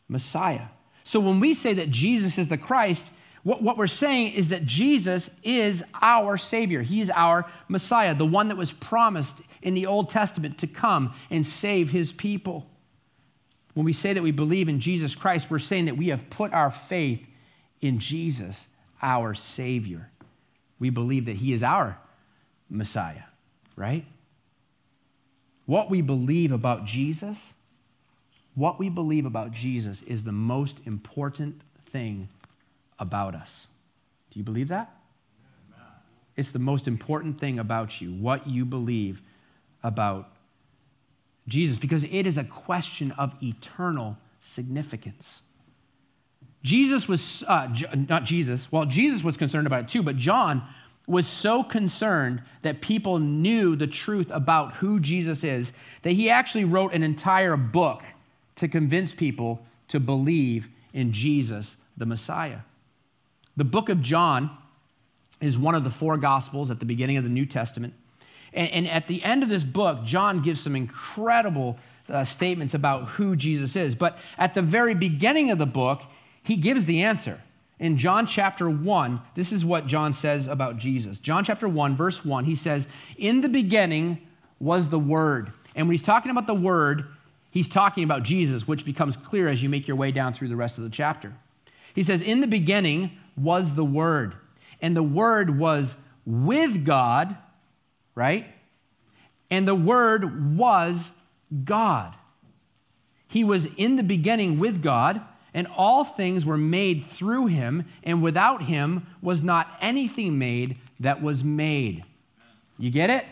Messiah. 0.07 0.67
So 1.03 1.19
when 1.19 1.39
we 1.39 1.53
say 1.53 1.73
that 1.73 1.91
Jesus 1.91 2.37
is 2.37 2.47
the 2.47 2.57
Christ, 2.57 3.11
what, 3.43 3.61
what 3.61 3.77
we're 3.77 3.85
saying 3.85 4.33
is 4.33 4.49
that 4.49 4.65
Jesus 4.65 5.29
is 5.43 5.83
our 6.01 6.37
Savior. 6.37 6.81
He 6.81 7.01
is 7.01 7.11
our 7.11 7.45
Messiah, 7.67 8.15
the 8.15 8.25
one 8.25 8.47
that 8.47 8.57
was 8.57 8.71
promised 8.71 9.41
in 9.61 9.75
the 9.75 9.85
Old 9.85 10.09
Testament 10.09 10.57
to 10.57 10.67
come 10.67 11.13
and 11.29 11.45
save 11.45 11.91
his 11.91 12.11
people. 12.11 12.67
When 13.75 13.85
we 13.85 13.93
say 13.93 14.13
that 14.13 14.23
we 14.23 14.31
believe 14.31 14.67
in 14.67 14.79
Jesus 14.79 15.13
Christ, 15.13 15.51
we're 15.51 15.59
saying 15.59 15.85
that 15.85 15.97
we 15.97 16.07
have 16.07 16.29
put 16.31 16.53
our 16.53 16.71
faith 16.71 17.27
in 17.81 17.99
Jesus, 17.99 18.67
our 19.01 19.35
Savior. 19.35 20.09
We 20.79 20.89
believe 20.89 21.25
that 21.25 21.37
He 21.37 21.53
is 21.53 21.63
our 21.63 21.97
Messiah, 22.69 23.23
right? 23.75 24.05
What 25.65 25.89
we 25.89 26.01
believe 26.01 26.51
about 26.51 26.85
Jesus 26.85 27.53
what 28.55 28.79
we 28.79 28.89
believe 28.89 29.25
about 29.25 29.51
Jesus 29.51 30.01
is 30.03 30.23
the 30.23 30.31
most 30.31 30.79
important 30.85 31.61
thing 31.85 32.29
about 32.97 33.35
us. 33.35 33.67
Do 34.31 34.39
you 34.39 34.45
believe 34.45 34.69
that? 34.69 34.95
It's 36.37 36.51
the 36.51 36.59
most 36.59 36.87
important 36.87 37.39
thing 37.39 37.59
about 37.59 38.01
you, 38.01 38.11
what 38.11 38.47
you 38.47 38.65
believe 38.65 39.21
about 39.83 40.31
Jesus, 41.47 41.77
because 41.77 42.03
it 42.05 42.25
is 42.25 42.37
a 42.37 42.43
question 42.43 43.11
of 43.11 43.35
eternal 43.41 44.17
significance. 44.39 45.41
Jesus 46.65 47.07
was, 47.07 47.43
uh, 47.47 47.67
not 48.09 48.23
Jesus, 48.23 48.71
well, 48.71 48.85
Jesus 48.85 49.23
was 49.23 49.37
concerned 49.37 49.67
about 49.67 49.83
it 49.83 49.87
too, 49.87 50.01
but 50.01 50.17
John 50.17 50.63
was 51.05 51.27
so 51.27 51.61
concerned 51.61 52.41
that 52.63 52.81
people 52.81 53.19
knew 53.19 53.75
the 53.75 53.85
truth 53.85 54.31
about 54.31 54.73
who 54.77 54.99
Jesus 54.99 55.43
is 55.43 55.71
that 56.01 56.13
he 56.13 56.27
actually 56.27 56.65
wrote 56.65 56.91
an 56.91 57.03
entire 57.03 57.55
book 57.55 58.01
to 58.55 58.67
convince 58.67 59.13
people 59.13 59.63
to 59.89 59.99
believe 59.99 60.67
in 60.91 61.13
Jesus, 61.13 61.75
the 61.95 62.07
Messiah. 62.07 62.61
The 63.55 63.63
book 63.63 63.87
of 63.87 64.01
John 64.01 64.49
is 65.39 65.59
one 65.59 65.75
of 65.75 65.83
the 65.83 65.91
four 65.91 66.17
Gospels 66.17 66.71
at 66.71 66.79
the 66.79 66.85
beginning 66.85 67.17
of 67.17 67.23
the 67.23 67.29
New 67.29 67.45
Testament. 67.45 67.93
And, 68.53 68.71
and 68.71 68.87
at 68.89 69.05
the 69.05 69.23
end 69.23 69.43
of 69.43 69.49
this 69.49 69.63
book, 69.63 70.03
John 70.03 70.41
gives 70.41 70.61
some 70.61 70.75
incredible 70.75 71.77
uh, 72.09 72.23
statements 72.23 72.73
about 72.73 73.09
who 73.09 73.35
Jesus 73.35 73.75
is. 73.75 73.93
But 73.93 74.17
at 74.35 74.55
the 74.55 74.63
very 74.63 74.95
beginning 74.95 75.51
of 75.51 75.59
the 75.59 75.67
book, 75.67 76.01
he 76.45 76.55
gives 76.55 76.85
the 76.85 77.03
answer. 77.03 77.41
In 77.77 77.97
John 77.97 78.25
chapter 78.25 78.69
1, 78.69 79.21
this 79.35 79.51
is 79.51 79.65
what 79.65 79.87
John 79.87 80.13
says 80.13 80.47
about 80.47 80.77
Jesus. 80.77 81.19
John 81.19 81.43
chapter 81.43 81.67
1, 81.67 81.95
verse 81.97 82.23
1, 82.23 82.45
he 82.45 82.55
says, 82.55 82.87
In 83.17 83.41
the 83.41 83.49
beginning 83.49 84.25
was 84.59 84.89
the 84.89 84.99
Word. 84.99 85.51
And 85.75 85.87
when 85.87 85.93
he's 85.93 86.05
talking 86.05 86.31
about 86.31 86.47
the 86.47 86.55
Word, 86.55 87.05
He's 87.55 87.69
talking 87.69 88.03
about 88.03 88.23
Jesus, 88.23 88.67
which 88.67 88.83
becomes 88.83 89.15
clear 89.15 89.47
as 89.47 89.63
you 89.63 89.69
make 89.69 89.87
your 89.87 89.95
way 89.95 90.11
down 90.11 90.33
through 90.33 90.49
the 90.49 90.57
rest 90.57 90.77
of 90.77 90.83
the 90.83 90.89
chapter. 90.89 91.35
He 91.93 92.03
says, 92.03 92.19
In 92.19 92.41
the 92.41 92.47
beginning 92.47 93.11
was 93.37 93.75
the 93.75 93.85
Word, 93.85 94.35
and 94.81 94.93
the 94.93 95.01
Word 95.01 95.57
was 95.57 95.95
with 96.25 96.83
God, 96.83 97.37
right? 98.13 98.45
And 99.49 99.65
the 99.65 99.73
Word 99.73 100.57
was 100.57 101.11
God. 101.63 102.13
He 103.29 103.45
was 103.45 103.67
in 103.77 103.95
the 103.95 104.03
beginning 104.03 104.59
with 104.59 104.83
God, 104.83 105.21
and 105.55 105.65
all 105.75 106.03
things 106.03 106.45
were 106.45 106.57
made 106.57 107.07
through 107.07 107.47
him, 107.47 107.85
and 108.03 108.21
without 108.21 108.63
him 108.63 109.07
was 109.23 109.41
not 109.41 109.75
anything 109.81 110.37
made 110.37 110.77
that 110.99 111.23
was 111.23 111.43
made. 111.43 112.03
You 112.77 112.91
get 112.91 113.09
it? 113.09 113.25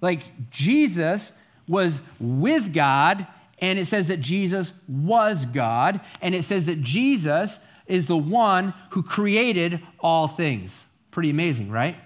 Like 0.00 0.50
Jesus 0.50 1.30
was 1.68 2.00
with 2.18 2.72
God 2.72 3.28
and 3.60 3.78
it 3.78 3.86
says 3.86 4.06
that 4.08 4.20
Jesus 4.20 4.72
was 4.86 5.44
God, 5.44 6.00
and 6.22 6.34
it 6.34 6.44
says 6.44 6.66
that 6.66 6.82
Jesus 6.82 7.58
is 7.86 8.06
the 8.06 8.16
one 8.16 8.74
who 8.90 9.02
created 9.02 9.80
all 9.98 10.28
things. 10.28 10.86
Pretty 11.10 11.30
amazing, 11.30 11.70
right? 11.70 11.96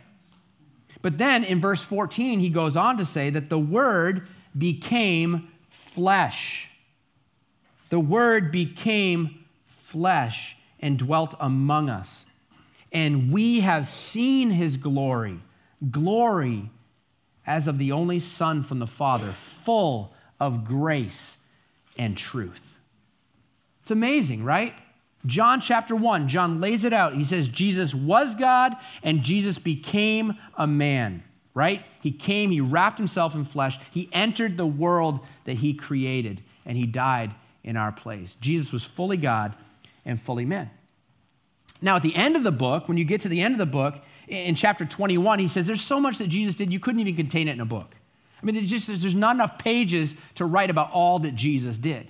But 1.02 1.18
then 1.18 1.44
in 1.44 1.60
verse 1.60 1.82
14, 1.82 2.40
he 2.40 2.48
goes 2.48 2.76
on 2.76 2.96
to 2.96 3.04
say 3.04 3.28
that 3.30 3.50
the 3.50 3.58
Word 3.58 4.28
became 4.56 5.48
flesh. 5.70 6.68
The 7.90 8.00
Word 8.00 8.50
became 8.50 9.41
flesh 9.92 10.56
and 10.80 10.98
dwelt 10.98 11.34
among 11.38 11.88
us. 11.88 12.24
And 12.90 13.32
we 13.32 13.60
have 13.60 13.86
seen 13.86 14.50
his 14.50 14.76
glory, 14.76 15.40
glory 15.90 16.70
as 17.46 17.68
of 17.68 17.78
the 17.78 17.92
only 17.92 18.20
Son 18.20 18.62
from 18.62 18.78
the 18.78 18.86
Father, 18.86 19.32
full 19.32 20.12
of 20.38 20.64
grace 20.64 21.36
and 21.96 22.16
truth. 22.16 22.76
It's 23.80 23.90
amazing, 23.90 24.44
right? 24.44 24.74
John 25.24 25.60
chapter 25.60 25.94
1, 25.94 26.28
John 26.28 26.60
lays 26.60 26.84
it 26.84 26.92
out. 26.92 27.14
He 27.14 27.24
says 27.24 27.48
Jesus 27.48 27.94
was 27.94 28.34
God 28.34 28.74
and 29.02 29.22
Jesus 29.22 29.58
became 29.58 30.36
a 30.56 30.66
man, 30.66 31.22
right? 31.54 31.84
He 32.00 32.10
came, 32.10 32.50
he 32.50 32.60
wrapped 32.60 32.98
himself 32.98 33.34
in 33.34 33.44
flesh, 33.44 33.78
he 33.90 34.08
entered 34.12 34.56
the 34.56 34.66
world 34.66 35.20
that 35.44 35.58
he 35.58 35.74
created, 35.74 36.42
and 36.66 36.76
he 36.76 36.86
died 36.86 37.34
in 37.62 37.76
our 37.76 37.92
place. 37.92 38.36
Jesus 38.40 38.72
was 38.72 38.82
fully 38.84 39.16
God 39.16 39.54
and 40.04 40.20
fully 40.20 40.44
men. 40.44 40.70
Now, 41.80 41.96
at 41.96 42.02
the 42.02 42.14
end 42.14 42.36
of 42.36 42.44
the 42.44 42.52
book, 42.52 42.88
when 42.88 42.96
you 42.96 43.04
get 43.04 43.20
to 43.22 43.28
the 43.28 43.40
end 43.40 43.54
of 43.54 43.58
the 43.58 43.66
book, 43.66 43.96
in 44.28 44.54
chapter 44.54 44.84
21, 44.84 45.40
he 45.40 45.48
says 45.48 45.66
there's 45.66 45.84
so 45.84 46.00
much 46.00 46.18
that 46.18 46.28
Jesus 46.28 46.54
did, 46.54 46.72
you 46.72 46.80
couldn't 46.80 47.00
even 47.00 47.16
contain 47.16 47.48
it 47.48 47.52
in 47.52 47.60
a 47.60 47.66
book. 47.66 47.94
I 48.40 48.46
mean, 48.46 48.56
it 48.56 48.62
just, 48.62 48.86
there's 48.86 49.14
not 49.14 49.36
enough 49.36 49.58
pages 49.58 50.14
to 50.36 50.44
write 50.44 50.70
about 50.70 50.90
all 50.92 51.18
that 51.20 51.34
Jesus 51.34 51.78
did. 51.78 52.08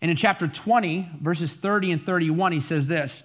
And 0.00 0.10
in 0.10 0.16
chapter 0.16 0.48
20, 0.48 1.10
verses 1.20 1.54
30 1.54 1.92
and 1.92 2.04
31, 2.04 2.52
he 2.52 2.60
says 2.60 2.88
this 2.88 3.22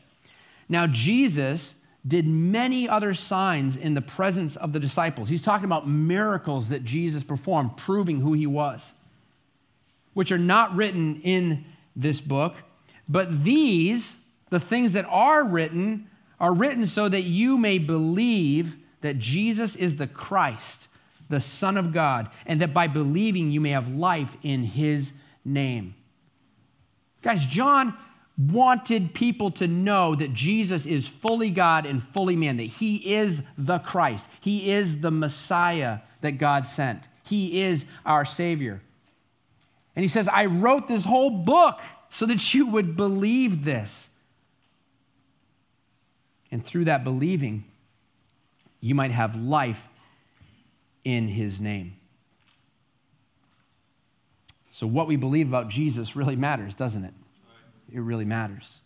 Now 0.70 0.88
Jesus 0.88 1.76
did 2.08 2.26
many 2.26 2.88
other 2.88 3.14
signs 3.14 3.76
in 3.76 3.94
the 3.94 4.02
presence 4.02 4.56
of 4.56 4.74
the 4.74 4.80
disciples. 4.80 5.30
He's 5.30 5.42
talking 5.42 5.66
about 5.66 5.88
miracles 5.88 6.70
that 6.70 6.84
Jesus 6.86 7.24
performed, 7.24 7.76
proving 7.78 8.22
who 8.22 8.34
he 8.34 8.48
was, 8.48 8.94
which 10.14 10.32
are 10.32 10.38
not 10.38 10.76
written 10.76 11.20
in 11.22 11.66
this 11.96 12.22
book. 12.22 12.56
But 13.10 13.44
these, 13.44 14.16
the 14.50 14.60
things 14.60 14.94
that 14.94 15.06
are 15.06 15.44
written, 15.44 16.10
are 16.40 16.54
written 16.54 16.86
so 16.86 17.10
that 17.10 17.24
you 17.24 17.58
may 17.58 17.78
believe 17.78 18.76
that 19.02 19.20
Jesus 19.20 19.76
is 19.76 19.96
the 19.96 20.08
Christ, 20.08 20.88
the 21.30 21.40
Son 21.40 21.78
of 21.78 21.94
God, 21.94 22.30
and 22.46 22.62
that 22.62 22.74
by 22.74 22.88
believing 22.88 23.52
you 23.52 23.62
may 23.62 23.72
have 23.72 23.90
life 23.90 24.36
in 24.44 24.64
his 24.64 25.14
name. 25.46 25.96
Guys, 27.22 27.46
John 27.46 27.98
wanted 28.38 29.16
people 29.16 29.50
to 29.50 29.68
know 29.68 30.14
that 30.16 30.34
Jesus 30.34 30.86
is 30.86 31.08
fully 31.08 31.50
God 31.50 31.86
and 31.86 32.04
fully 32.04 32.36
man, 32.36 32.58
that 32.58 32.64
he 32.64 32.98
is 33.16 33.42
the 33.58 33.80
Christ, 33.80 34.28
he 34.42 34.72
is 34.72 35.02
the 35.02 35.12
Messiah 35.12 36.00
that 36.22 36.34
God 36.34 36.68
sent, 36.68 37.04
he 37.24 37.62
is 37.62 37.86
our 38.06 38.26
Savior. 38.26 38.82
And 39.96 40.04
he 40.04 40.08
says, 40.08 40.28
I 40.28 40.46
wrote 40.46 40.88
this 40.88 41.06
whole 41.06 41.32
book 41.32 41.80
so 42.10 42.26
that 42.26 42.54
you 42.54 42.68
would 42.68 42.96
believe 42.96 43.64
this. 43.64 44.10
And 46.52 46.66
through 46.66 46.86
that 46.86 47.04
believing, 47.04 47.66
you 48.80 48.96
might 48.96 49.12
have 49.12 49.36
life 49.36 49.88
in 51.04 51.28
his 51.28 51.60
name. 51.60 51.98
So, 54.72 54.86
what 54.86 55.08
we 55.08 55.16
believe 55.16 55.48
about 55.48 55.70
Jesus 55.70 56.16
really 56.16 56.36
matters, 56.36 56.76
doesn't 56.76 57.04
it? 57.04 57.14
It 57.92 58.00
really 58.00 58.26
matters. 58.26 58.80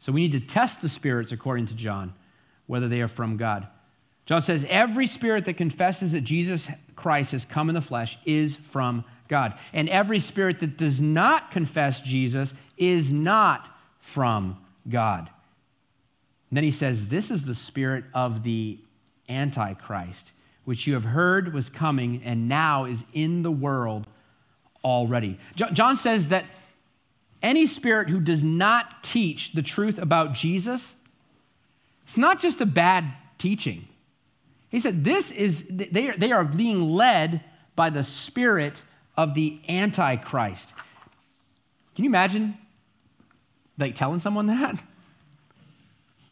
So, 0.00 0.12
we 0.12 0.20
need 0.20 0.32
to 0.32 0.40
test 0.40 0.82
the 0.82 0.88
spirits, 0.88 1.32
according 1.32 1.66
to 1.68 1.74
John, 1.74 2.12
whether 2.66 2.88
they 2.88 3.00
are 3.00 3.08
from 3.08 3.36
God. 3.36 3.68
John 4.26 4.42
says, 4.42 4.66
Every 4.68 5.06
spirit 5.06 5.46
that 5.46 5.56
confesses 5.56 6.12
that 6.12 6.22
Jesus 6.22 6.68
Christ 6.94 7.32
has 7.32 7.44
come 7.44 7.68
in 7.68 7.74
the 7.74 7.80
flesh 7.80 8.18
is 8.24 8.56
from 8.56 9.04
God. 9.32 9.54
And 9.72 9.88
every 9.88 10.20
spirit 10.20 10.60
that 10.60 10.76
does 10.76 11.00
not 11.00 11.50
confess 11.50 12.00
Jesus 12.00 12.52
is 12.76 13.10
not 13.10 13.66
from 13.98 14.58
God. 14.86 15.30
And 16.50 16.56
then 16.58 16.64
he 16.64 16.70
says, 16.70 17.08
This 17.08 17.30
is 17.30 17.46
the 17.46 17.54
spirit 17.54 18.04
of 18.12 18.42
the 18.42 18.78
Antichrist, 19.30 20.32
which 20.66 20.86
you 20.86 20.92
have 20.92 21.04
heard 21.04 21.54
was 21.54 21.70
coming 21.70 22.20
and 22.22 22.46
now 22.46 22.84
is 22.84 23.04
in 23.14 23.42
the 23.42 23.50
world 23.50 24.06
already. 24.84 25.38
John 25.54 25.96
says 25.96 26.28
that 26.28 26.44
any 27.42 27.66
spirit 27.66 28.10
who 28.10 28.20
does 28.20 28.44
not 28.44 29.02
teach 29.02 29.52
the 29.54 29.62
truth 29.62 29.96
about 29.96 30.34
Jesus, 30.34 30.96
it's 32.04 32.18
not 32.18 32.38
just 32.38 32.60
a 32.60 32.66
bad 32.66 33.14
teaching. 33.38 33.88
He 34.68 34.78
said, 34.78 35.04
This 35.04 35.30
is, 35.30 35.66
they 35.70 36.10
are, 36.10 36.16
they 36.18 36.32
are 36.32 36.44
being 36.44 36.82
led 36.82 37.42
by 37.74 37.88
the 37.88 38.02
spirit 38.02 38.82
of 39.16 39.34
the 39.34 39.60
Antichrist. 39.68 40.72
Can 41.94 42.04
you 42.04 42.10
imagine, 42.10 42.56
like, 43.78 43.94
telling 43.94 44.20
someone 44.20 44.46
that? 44.48 44.82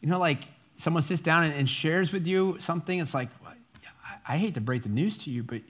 You 0.01 0.09
know, 0.09 0.19
like, 0.19 0.43
someone 0.77 1.03
sits 1.03 1.21
down 1.21 1.43
and, 1.43 1.69
shares 1.69 2.11
with 2.11 2.25
you 2.25 2.57
something, 2.59 2.99
it's 2.99 3.13
like, 3.13 3.29
I 4.27 4.37
hate 4.37 4.53
to 4.55 4.61
break 4.61 4.83
the 4.83 4.89
news 4.89 5.17
to 5.19 5.29
you, 5.29 5.43
but 5.43 5.61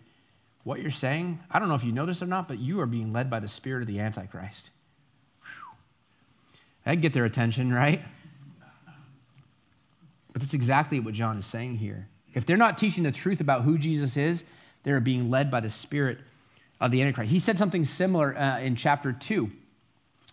what 0.63 0.81
you're 0.81 0.91
saying, 0.91 1.39
I 1.49 1.59
don't 1.59 1.67
know 1.67 1.75
if 1.75 1.83
you 1.83 1.91
know 1.91 2.05
this 2.05 2.21
or 2.21 2.27
not, 2.27 2.47
but 2.47 2.59
you 2.59 2.79
are 2.79 2.85
being 2.85 3.11
led 3.11 3.29
by 3.29 3.39
the 3.39 3.47
spirit 3.47 3.81
of 3.81 3.87
the 3.87 3.99
Antichrist. 3.99 4.69
That'd 6.85 7.01
get 7.01 7.13
their 7.13 7.25
attention, 7.25 7.73
right? 7.73 8.01
But 10.31 10.41
that's 10.41 10.53
exactly 10.53 10.99
what 10.99 11.13
John 11.13 11.37
is 11.37 11.45
saying 11.45 11.77
here. 11.77 12.07
If 12.33 12.45
they're 12.45 12.57
not 12.57 12.77
teaching 12.77 13.03
the 13.03 13.11
truth 13.11 13.41
about 13.41 13.63
who 13.63 13.77
Jesus 13.77 14.15
is, 14.15 14.43
they're 14.83 14.99
being 14.99 15.29
led 15.29 15.51
by 15.51 15.59
the 15.59 15.69
spirit 15.69 16.19
of 16.81 16.89
the 16.89 17.01
Antichrist. 17.01 17.31
He 17.31 17.39
said 17.39 17.57
something 17.59 17.85
similar 17.85 18.37
uh, 18.37 18.59
in 18.59 18.75
chapter 18.75 19.13
2, 19.13 19.51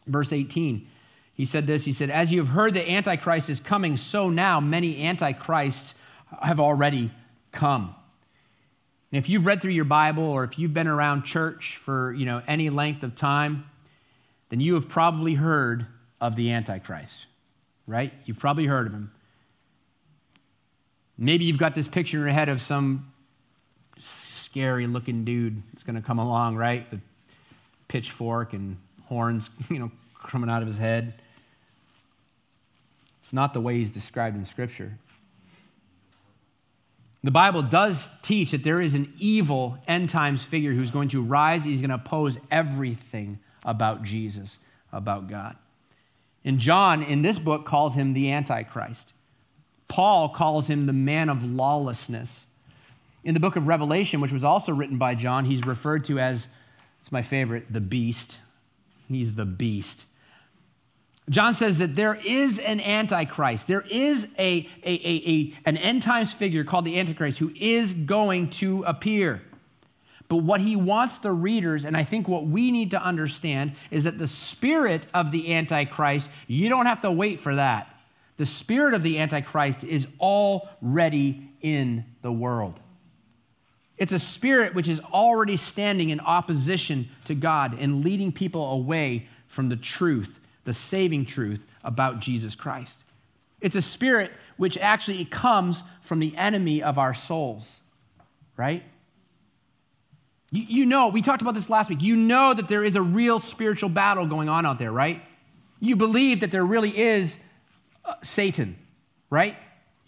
verse 0.07 0.33
18. 0.33 0.89
He 1.35 1.45
said 1.45 1.67
this 1.67 1.85
He 1.85 1.93
said, 1.93 2.11
As 2.11 2.33
you 2.33 2.39
have 2.39 2.49
heard 2.49 2.75
the 2.75 2.91
Antichrist 2.91 3.51
is 3.51 3.61
coming, 3.61 3.97
so 3.97 4.31
now 4.31 4.59
many 4.59 5.05
Antichrists 5.05 5.95
have 6.43 6.59
already 6.59 7.13
come. 7.53 7.95
And 9.13 9.19
if 9.19 9.29
you've 9.29 9.47
read 9.47 9.63
through 9.63 9.73
your 9.73 9.85
Bible 9.85 10.25
or 10.25 10.45
if 10.45 10.59
you've 10.59 10.75
been 10.75 10.89
around 10.89 11.25
church 11.25 11.79
for 11.85 12.13
you 12.13 12.27
know, 12.27 12.43
any 12.49 12.71
length 12.71 13.03
of 13.03 13.15
time, 13.15 13.67
then 14.49 14.61
you 14.61 14.75
have 14.75 14.89
probably 14.89 15.35
heard 15.35 15.87
of 16.21 16.35
the 16.35 16.51
Antichrist, 16.51 17.27
right? 17.87 18.13
You've 18.25 18.39
probably 18.39 18.67
heard 18.67 18.87
of 18.87 18.93
him. 18.93 19.13
Maybe 21.17 21.45
you've 21.45 21.59
got 21.59 21.75
this 21.75 21.89
picture 21.89 22.19
in 22.19 22.25
your 22.25 22.33
head 22.33 22.49
of 22.49 22.61
some 22.61 23.13
scary 24.49 24.87
looking 24.87 25.25
dude 25.25 25.63
that's 25.73 25.83
going 25.83 25.97
to 25.97 26.03
come 26.03 26.19
along, 26.19 26.57
right? 26.57 26.91
The 26.91 27.01
pitchfork 27.89 28.53
and 28.53 28.77
horns, 29.07 29.51
you 29.71 29.79
know, 29.79 29.91
coming 30.27 30.49
out 30.51 30.63
of 30.63 30.69
his 30.69 30.79
head. 30.79 31.15
It's 33.21 33.33
not 33.33 33.53
the 33.53 33.61
way 33.61 33.77
he's 33.79 33.91
described 33.91 34.37
in 34.37 34.45
Scripture. 34.45 34.99
The 37.23 37.31
Bible 37.31 37.63
does 37.63 38.09
teach 38.23 38.53
that 38.53 38.63
there 38.63 38.81
is 38.81 38.95
an 38.95 39.13
evil 39.19 39.77
end 39.87 40.09
times 40.09 40.43
figure 40.45 40.73
who's 40.73 40.91
going 40.91 41.09
to 41.11 41.23
rise. 41.23 41.65
He's 41.65 41.81
going 41.81 41.91
to 41.91 41.97
oppose 41.97 42.39
everything 42.51 43.41
about 43.65 44.03
Jesus, 44.03 44.59
about 44.93 45.29
God. 45.29 45.57
And 46.45 46.59
John, 46.59 47.03
in 47.03 47.23
this 47.23 47.39
book, 47.39 47.67
calls 47.67 47.97
him 47.97 48.15
the 48.15 48.31
Antichrist. 48.31 49.13
Paul 49.89 50.29
calls 50.29 50.69
him 50.69 50.87
the 50.87 50.93
man 50.93 51.29
of 51.29 51.43
lawlessness. 51.45 52.47
In 53.29 53.35
the 53.35 53.41
book 53.41 53.57
of 53.57 53.67
Revelation, 53.67 54.23
which 54.23 54.33
was 54.33 54.43
also 54.43 54.73
written 54.73 54.97
by 54.97 55.15
John, 55.15 55.45
he's 55.45 55.63
referred 55.67 56.07
to 56.07 56.19
as, 56.19 56.49
it's 57.03 57.13
my 57.13 57.21
favorite, 57.21 57.71
the 57.71 57.79
beast. 57.79 58.39
He's 59.07 59.35
the 59.35 59.45
beast. 59.45 60.07
John 61.29 61.53
says 61.53 61.77
that 61.77 61.95
there 61.95 62.15
is 62.15 62.59
an 62.59 62.81
antichrist. 62.81 63.67
There 63.67 63.83
is 63.83 64.29
a, 64.39 64.67
a, 64.83 64.93
a, 64.95 65.31
a, 65.31 65.55
an 65.67 65.77
end 65.77 66.01
times 66.01 66.33
figure 66.33 66.65
called 66.65 66.87
the 66.87 66.99
antichrist 66.99 67.37
who 67.37 67.53
is 67.55 67.93
going 67.93 68.49
to 68.49 68.83
appear. 68.85 69.43
But 70.29 70.39
what 70.39 70.63
he 70.63 70.75
wants 70.75 71.19
the 71.19 71.33
readers, 71.33 71.85
and 71.85 71.99
I 71.99 72.05
think 72.05 72.29
what 72.29 72.47
we 72.47 72.71
need 72.71 72.93
to 72.93 73.03
understand, 73.03 73.73
is 73.91 74.05
that 74.05 74.17
the 74.17 74.27
spirit 74.27 75.07
of 75.13 75.33
the 75.33 75.55
antichrist, 75.55 76.31
you 76.47 76.71
don't 76.71 76.87
have 76.87 77.03
to 77.03 77.13
wait 77.13 77.41
for 77.41 77.57
that. 77.57 77.95
The 78.39 78.47
spirit 78.47 78.95
of 78.95 79.03
the 79.03 79.19
antichrist 79.19 79.85
is 79.85 80.07
already 80.19 81.51
in 81.61 82.07
the 82.23 82.33
world. 82.33 82.81
It's 83.99 84.13
a 84.13 84.19
spirit 84.19 84.75
which 84.75 84.89
is 84.89 85.01
already 85.01 85.57
standing 85.57 86.11
in 86.11 86.21
opposition 86.21 87.09
to 87.27 87.35
God 87.35 87.77
and 87.79 88.05
leading 88.05 88.33
people 88.33 88.71
away 88.73 89.29
from 89.49 89.69
the 89.69 89.77
truth 89.77 90.39
the 90.69 90.75
saving 90.75 91.25
truth 91.25 91.61
about 91.83 92.21
Jesus 92.21 92.55
Christ. 92.55 92.95
It's 93.63 93.75
a 93.75 93.81
spirit 93.81 94.31
which 94.59 94.77
actually 94.77 95.25
comes 95.25 95.83
from 96.03 96.19
the 96.19 96.37
enemy 96.37 96.83
of 96.83 96.99
our 96.99 97.15
souls, 97.15 97.81
right? 98.55 98.83
You, 100.51 100.85
know, 100.85 101.09
we 101.09 101.23
talked 101.23 101.41
about 101.41 101.55
this 101.55 101.71
last 101.71 101.89
week. 101.89 102.03
You 102.03 102.17
know 102.17 102.53
that 102.53 102.69
there 102.69 102.85
is 102.85 102.97
a 102.97 103.03
real 103.03 103.41
spiritual 103.41 103.89
battle 103.89 104.27
going 104.27 104.51
on 104.51 104.67
out 104.67 104.79
there, 104.79 104.93
right? 104.93 105.23
You 105.81 105.97
believe 105.97 106.41
that 106.41 106.51
there 106.51 106.67
really 106.67 106.99
is 106.99 107.39
uh, 108.05 108.17
Satan, 108.23 108.77
right? 109.31 109.57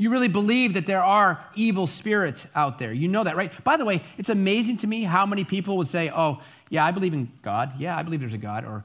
You 0.01 0.09
really 0.09 0.29
believe 0.29 0.73
that 0.73 0.87
there 0.87 1.05
are 1.05 1.45
evil 1.55 1.87
spirits 1.87 2.47
out 2.55 2.79
there. 2.79 2.91
You 2.91 3.07
know 3.07 3.23
that, 3.23 3.37
right? 3.37 3.53
By 3.63 3.77
the 3.77 3.85
way, 3.85 4.03
it's 4.17 4.31
amazing 4.31 4.79
to 4.79 4.87
me 4.87 5.05
how 5.05 5.27
many 5.27 5.45
people 5.45 5.77
would 5.77 5.89
say, 5.89 6.09
oh, 6.09 6.41
yeah, 6.71 6.87
I 6.87 6.91
believe 6.91 7.13
in 7.13 7.31
God. 7.43 7.73
Yeah, 7.79 7.99
I 7.99 8.03
believe 8.03 8.21
there's 8.21 8.33
a 8.33 8.39
God. 8.39 8.65
Or, 8.65 8.83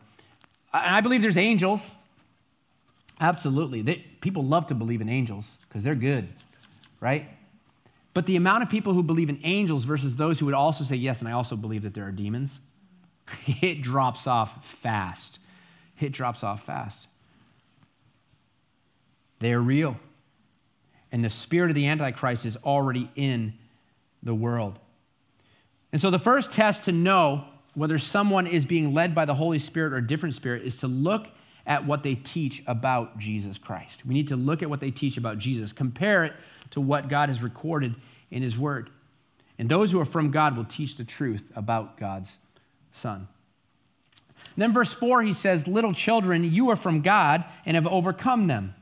and 0.73 0.93
I 0.93 0.99
believe 0.99 1.21
there's 1.21 1.37
angels. 1.37 1.89
Absolutely. 3.21 3.81
They, 3.81 4.05
people 4.19 4.43
love 4.43 4.67
to 4.67 4.75
believe 4.75 4.99
in 4.99 5.07
angels 5.07 5.57
because 5.69 5.83
they're 5.83 5.95
good, 5.95 6.27
right? 6.99 7.29
But 8.13 8.25
the 8.25 8.35
amount 8.35 8.63
of 8.63 8.69
people 8.69 8.93
who 8.93 9.01
believe 9.01 9.29
in 9.29 9.39
angels 9.45 9.85
versus 9.85 10.17
those 10.17 10.39
who 10.39 10.47
would 10.47 10.53
also 10.53 10.83
say, 10.83 10.97
yes, 10.97 11.19
and 11.19 11.29
I 11.29 11.31
also 11.31 11.55
believe 11.55 11.83
that 11.83 11.93
there 11.93 12.05
are 12.05 12.11
demons, 12.11 12.59
it 13.61 13.81
drops 13.81 14.27
off 14.27 14.65
fast. 14.65 15.39
It 15.97 16.11
drops 16.11 16.43
off 16.43 16.65
fast. 16.65 17.07
They're 19.39 19.61
real. 19.61 19.95
And 21.15 21.23
the 21.23 21.29
spirit 21.29 21.71
of 21.71 21.75
the 21.75 21.87
Antichrist 21.87 22.45
is 22.45 22.57
already 22.57 23.09
in 23.15 23.53
the 24.21 24.35
world. 24.35 24.79
And 25.93 26.01
so 26.01 26.11
the 26.11 26.19
first 26.19 26.51
test 26.51 26.83
to 26.83 26.91
know 26.91 27.45
whether 27.73 27.97
someone 27.97 28.45
is 28.45 28.65
being 28.65 28.93
led 28.93 29.15
by 29.15 29.23
the 29.23 29.35
Holy 29.35 29.57
Spirit 29.57 29.93
or 29.93 29.97
a 29.99 30.05
different 30.05 30.35
spirit 30.35 30.63
is 30.63 30.75
to 30.79 30.87
look 30.87 31.27
at 31.65 31.85
what 31.85 32.03
they 32.03 32.15
teach 32.15 32.61
about 32.67 33.17
Jesus 33.17 33.57
Christ. 33.57 34.05
We 34.05 34.13
need 34.13 34.27
to 34.27 34.35
look 34.35 34.61
at 34.61 34.69
what 34.69 34.81
they 34.81 34.91
teach 34.91 35.15
about 35.15 35.39
Jesus, 35.39 35.71
compare 35.71 36.25
it 36.25 36.33
to 36.71 36.81
what 36.81 37.07
God 37.07 37.29
has 37.29 37.41
recorded 37.41 37.95
in 38.29 38.43
His 38.43 38.57
Word. 38.57 38.89
And 39.57 39.69
those 39.69 39.93
who 39.93 40.01
are 40.01 40.05
from 40.05 40.31
God 40.31 40.57
will 40.57 40.65
teach 40.65 40.97
the 40.97 41.05
truth 41.05 41.43
about 41.55 41.97
God's 41.97 42.35
Son. 42.91 43.29
And 44.53 44.61
then, 44.61 44.73
verse 44.73 44.91
4, 44.91 45.23
he 45.23 45.31
says, 45.31 45.65
Little 45.65 45.93
children, 45.93 46.43
you 46.43 46.71
are 46.71 46.75
from 46.75 46.99
God 46.99 47.45
and 47.65 47.75
have 47.75 47.87
overcome 47.87 48.47
them. 48.47 48.74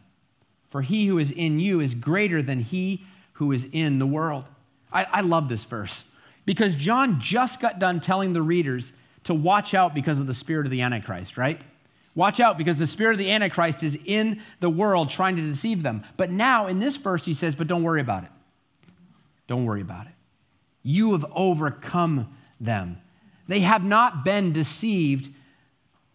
For 0.73 0.81
he 0.81 1.05
who 1.05 1.19
is 1.19 1.29
in 1.29 1.59
you 1.59 1.81
is 1.81 1.93
greater 1.93 2.41
than 2.41 2.61
he 2.61 3.05
who 3.33 3.51
is 3.51 3.67
in 3.71 3.99
the 3.99 4.07
world. 4.07 4.45
I, 4.91 5.03
I 5.03 5.21
love 5.21 5.47
this 5.47 5.63
verse 5.65 6.03
because 6.47 6.75
John 6.75 7.21
just 7.21 7.59
got 7.59 7.77
done 7.77 8.01
telling 8.01 8.33
the 8.33 8.41
readers 8.41 8.91
to 9.25 9.35
watch 9.35 9.75
out 9.75 9.93
because 9.93 10.19
of 10.19 10.25
the 10.25 10.33
spirit 10.33 10.65
of 10.65 10.71
the 10.71 10.81
Antichrist, 10.81 11.37
right? 11.37 11.61
Watch 12.15 12.39
out 12.39 12.57
because 12.57 12.77
the 12.77 12.87
spirit 12.87 13.13
of 13.13 13.19
the 13.19 13.29
Antichrist 13.29 13.83
is 13.83 13.99
in 14.03 14.41
the 14.61 14.69
world 14.69 15.11
trying 15.11 15.35
to 15.35 15.43
deceive 15.43 15.83
them. 15.83 16.03
But 16.17 16.31
now 16.31 16.65
in 16.65 16.79
this 16.79 16.95
verse, 16.95 17.23
he 17.25 17.35
says, 17.35 17.53
But 17.53 17.67
don't 17.67 17.83
worry 17.83 18.01
about 18.01 18.23
it. 18.23 18.31
Don't 19.45 19.65
worry 19.65 19.81
about 19.81 20.07
it. 20.07 20.13
You 20.81 21.11
have 21.11 21.25
overcome 21.35 22.35
them. 22.59 22.97
They 23.47 23.59
have 23.59 23.83
not 23.83 24.25
been 24.25 24.51
deceived 24.51 25.31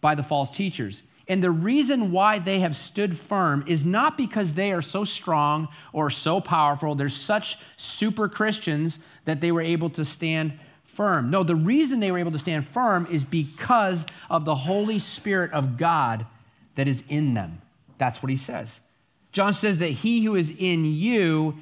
by 0.01 0.15
the 0.15 0.23
false 0.23 0.49
teachers. 0.49 1.01
And 1.29 1.43
the 1.43 1.51
reason 1.51 2.11
why 2.11 2.39
they 2.39 2.59
have 2.59 2.75
stood 2.75 3.17
firm 3.17 3.63
is 3.67 3.85
not 3.85 4.17
because 4.17 4.55
they 4.55 4.71
are 4.71 4.81
so 4.81 5.05
strong 5.05 5.67
or 5.93 6.09
so 6.09 6.41
powerful, 6.41 6.95
they're 6.95 7.07
such 7.07 7.57
super 7.77 8.27
Christians 8.27 8.97
that 9.25 9.39
they 9.39 9.51
were 9.51 9.61
able 9.61 9.91
to 9.91 10.03
stand 10.03 10.59
firm. 10.87 11.29
No, 11.29 11.43
the 11.43 11.55
reason 11.55 11.99
they 11.99 12.11
were 12.11 12.17
able 12.17 12.31
to 12.31 12.39
stand 12.39 12.67
firm 12.67 13.07
is 13.11 13.23
because 13.23 14.07
of 14.27 14.43
the 14.43 14.55
Holy 14.55 14.97
Spirit 14.97 15.53
of 15.53 15.77
God 15.77 16.25
that 16.73 16.87
is 16.87 17.03
in 17.07 17.35
them. 17.35 17.61
That's 17.99 18.23
what 18.23 18.31
he 18.31 18.37
says. 18.37 18.79
John 19.31 19.53
says 19.53 19.77
that 19.77 19.91
he 19.91 20.23
who 20.23 20.35
is 20.35 20.51
in 20.57 20.83
you, 20.83 21.57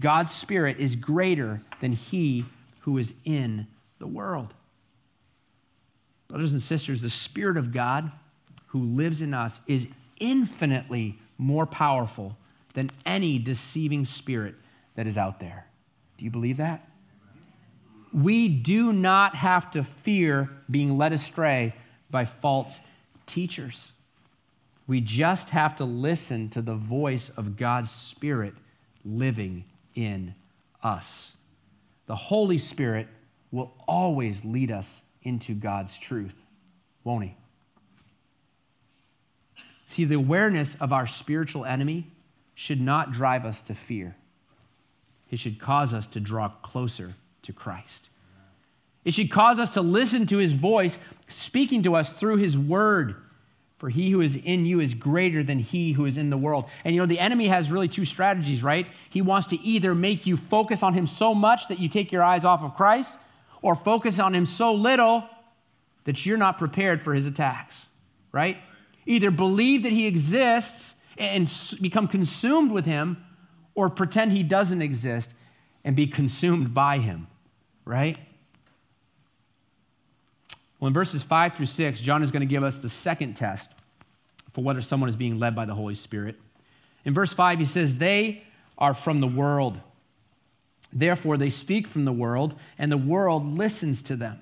God's 0.00 0.32
Spirit, 0.32 0.78
is 0.80 0.96
greater 0.96 1.62
than 1.80 1.92
he 1.92 2.46
who 2.80 2.98
is 2.98 3.14
in 3.24 3.68
the 4.00 4.08
world. 4.08 4.54
Brothers 6.26 6.50
and 6.50 6.60
sisters, 6.60 7.00
the 7.00 7.10
Spirit 7.10 7.56
of 7.56 7.72
God 7.72 8.10
who 8.74 8.82
lives 8.82 9.22
in 9.22 9.32
us 9.32 9.60
is 9.68 9.86
infinitely 10.18 11.16
more 11.38 11.64
powerful 11.64 12.36
than 12.72 12.90
any 13.06 13.38
deceiving 13.38 14.04
spirit 14.04 14.56
that 14.96 15.06
is 15.06 15.16
out 15.16 15.38
there. 15.38 15.68
Do 16.18 16.24
you 16.24 16.30
believe 16.32 16.56
that? 16.56 16.88
We 18.12 18.48
do 18.48 18.92
not 18.92 19.36
have 19.36 19.70
to 19.70 19.84
fear 19.84 20.50
being 20.68 20.98
led 20.98 21.12
astray 21.12 21.76
by 22.10 22.24
false 22.24 22.80
teachers. 23.26 23.92
We 24.88 25.00
just 25.00 25.50
have 25.50 25.76
to 25.76 25.84
listen 25.84 26.48
to 26.48 26.60
the 26.60 26.74
voice 26.74 27.28
of 27.28 27.56
God's 27.56 27.92
Spirit 27.92 28.54
living 29.04 29.66
in 29.94 30.34
us. 30.82 31.30
The 32.06 32.16
Holy 32.16 32.58
Spirit 32.58 33.06
will 33.52 33.72
always 33.86 34.44
lead 34.44 34.72
us 34.72 35.02
into 35.22 35.54
God's 35.54 35.96
truth, 35.96 36.34
won't 37.04 37.22
He? 37.22 37.36
See, 39.86 40.04
the 40.04 40.14
awareness 40.14 40.76
of 40.80 40.92
our 40.92 41.06
spiritual 41.06 41.64
enemy 41.64 42.06
should 42.54 42.80
not 42.80 43.12
drive 43.12 43.44
us 43.44 43.62
to 43.62 43.74
fear. 43.74 44.16
It 45.30 45.38
should 45.38 45.58
cause 45.58 45.92
us 45.92 46.06
to 46.08 46.20
draw 46.20 46.48
closer 46.48 47.14
to 47.42 47.52
Christ. 47.52 48.08
It 49.04 49.14
should 49.14 49.30
cause 49.30 49.58
us 49.58 49.74
to 49.74 49.82
listen 49.82 50.26
to 50.28 50.38
his 50.38 50.52
voice 50.52 50.98
speaking 51.28 51.82
to 51.82 51.94
us 51.94 52.12
through 52.12 52.36
his 52.36 52.56
word. 52.56 53.16
For 53.76 53.90
he 53.90 54.10
who 54.10 54.20
is 54.20 54.36
in 54.36 54.64
you 54.64 54.80
is 54.80 54.94
greater 54.94 55.42
than 55.42 55.58
he 55.58 55.92
who 55.92 56.06
is 56.06 56.16
in 56.16 56.30
the 56.30 56.38
world. 56.38 56.66
And 56.84 56.94
you 56.94 57.00
know, 57.00 57.06
the 57.06 57.18
enemy 57.18 57.48
has 57.48 57.70
really 57.70 57.88
two 57.88 58.04
strategies, 58.04 58.62
right? 58.62 58.86
He 59.10 59.20
wants 59.20 59.48
to 59.48 59.60
either 59.60 59.94
make 59.94 60.24
you 60.24 60.36
focus 60.36 60.82
on 60.82 60.94
him 60.94 61.06
so 61.06 61.34
much 61.34 61.68
that 61.68 61.78
you 61.78 61.88
take 61.88 62.10
your 62.10 62.22
eyes 62.22 62.44
off 62.44 62.62
of 62.62 62.74
Christ, 62.76 63.14
or 63.60 63.74
focus 63.74 64.18
on 64.18 64.34
him 64.34 64.46
so 64.46 64.72
little 64.72 65.24
that 66.04 66.24
you're 66.24 66.38
not 66.38 66.58
prepared 66.58 67.02
for 67.02 67.14
his 67.14 67.26
attacks, 67.26 67.86
right? 68.30 68.58
Either 69.06 69.30
believe 69.30 69.82
that 69.82 69.92
he 69.92 70.06
exists 70.06 70.94
and 71.16 71.52
become 71.80 72.08
consumed 72.08 72.72
with 72.72 72.84
him, 72.84 73.24
or 73.74 73.88
pretend 73.88 74.32
he 74.32 74.42
doesn't 74.42 74.82
exist 74.82 75.30
and 75.84 75.94
be 75.94 76.06
consumed 76.06 76.72
by 76.74 76.98
him, 76.98 77.26
right? 77.84 78.18
Well, 80.78 80.88
in 80.88 80.94
verses 80.94 81.22
5 81.22 81.56
through 81.56 81.66
6, 81.66 82.00
John 82.00 82.22
is 82.22 82.30
going 82.30 82.40
to 82.40 82.46
give 82.46 82.64
us 82.64 82.78
the 82.78 82.88
second 82.88 83.34
test 83.34 83.68
for 84.52 84.62
whether 84.62 84.80
someone 84.80 85.08
is 85.08 85.16
being 85.16 85.38
led 85.38 85.54
by 85.54 85.64
the 85.64 85.74
Holy 85.74 85.94
Spirit. 85.94 86.36
In 87.04 87.14
verse 87.14 87.32
5, 87.32 87.58
he 87.58 87.64
says, 87.64 87.98
They 87.98 88.44
are 88.78 88.94
from 88.94 89.20
the 89.20 89.26
world. 89.26 89.80
Therefore, 90.92 91.36
they 91.36 91.50
speak 91.50 91.88
from 91.88 92.04
the 92.04 92.12
world, 92.12 92.54
and 92.78 92.90
the 92.90 92.96
world 92.96 93.44
listens 93.58 94.00
to 94.02 94.16
them. 94.16 94.40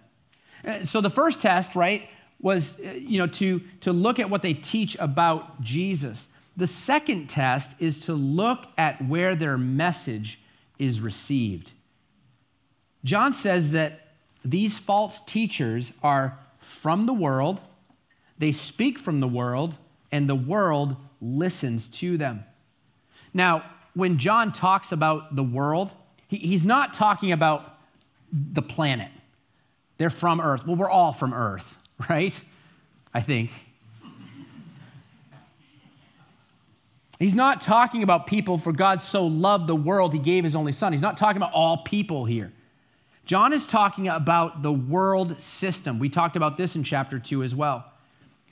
Uh, 0.67 0.85
so 0.85 1.01
the 1.01 1.11
first 1.11 1.41
test, 1.41 1.75
right, 1.75 2.09
was 2.43 2.79
uh, 2.81 2.91
you 2.91 3.19
know 3.19 3.27
to, 3.29 3.63
to 3.81 3.93
look 3.93 4.19
at 4.19 4.29
what 4.29 4.43
they 4.43 4.53
teach 4.53 4.97
about 4.99 5.63
jesus. 5.63 6.29
The 6.55 6.67
second 6.67 7.29
test 7.29 7.77
is 7.81 8.05
to 8.05 8.13
look 8.13 8.67
at 8.77 9.03
where 9.07 9.35
their 9.35 9.57
message 9.57 10.39
is 10.79 11.01
received. 11.01 11.73
John 13.05 13.33
says 13.33 13.71
that 13.71 14.13
these 14.45 14.77
false 14.77 15.21
teachers 15.25 15.93
are 16.03 16.39
from 16.61 17.07
the 17.07 17.15
world 17.15 17.61
they 18.43 18.51
speak 18.51 18.99
from 18.99 19.21
the 19.21 19.29
world 19.29 19.77
and 20.11 20.29
the 20.29 20.35
world 20.35 20.97
listens 21.21 21.87
to 21.87 22.19
them. 22.19 22.45
Now 23.33 23.65
when 23.95 24.19
john 24.19 24.53
talks 24.53 24.91
about 24.91 25.37
the 25.37 25.45
world 25.45 25.91
he, 26.27 26.39
he's 26.39 26.65
not 26.65 26.93
talking 26.93 27.31
about 27.31 27.79
the 28.33 28.63
planet. 28.63 29.13
They're 29.99 30.11
from 30.11 30.41
earth. 30.41 30.67
Well 30.67 30.75
we're 30.75 30.91
all 30.91 31.13
from 31.13 31.33
earth 31.33 31.77
right? 32.09 32.39
I 33.13 33.21
think. 33.21 33.51
He's 37.19 37.35
not 37.35 37.61
talking 37.61 38.03
about 38.03 38.27
people, 38.27 38.59
for 38.59 38.73
God 38.73 39.01
so 39.01 39.27
loved 39.27 39.69
the 39.69 39.77
world, 39.77 40.13
he 40.13 40.19
gave 40.19 40.43
his 40.43 40.57
only 40.57 40.73
son. 40.73 40.93
He's 40.93 41.03
not 41.03 41.17
talking 41.17 41.37
about 41.37 41.53
all 41.53 41.79
people 41.79 42.25
here. 42.25 42.53
John 43.25 43.53
is 43.53 43.65
talking 43.65 44.09
about 44.09 44.63
the 44.63 44.73
world 44.73 45.41
system. 45.41 46.01
We 46.01 46.09
talked 46.09 46.35
about 46.35 46.57
this 46.57 46.75
in 46.75 46.83
chapter 46.83 47.21
2 47.21 47.45
as 47.45 47.55
well. 47.55 47.85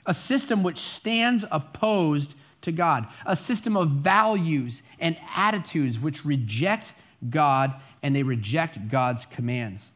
A 0.05 0.13
system 0.13 0.63
which 0.63 0.79
stands 0.79 1.43
opposed 1.51 2.33
to 2.61 2.71
God, 2.71 3.07
a 3.25 3.35
system 3.35 3.75
of 3.75 3.89
values 3.89 4.81
and 4.99 5.17
attitudes 5.35 5.99
which 5.99 6.23
reject 6.23 6.93
God 7.29 7.73
and 8.01 8.15
they 8.15 8.23
reject 8.23 8.87
God's 8.87 9.25
commands. 9.25 9.91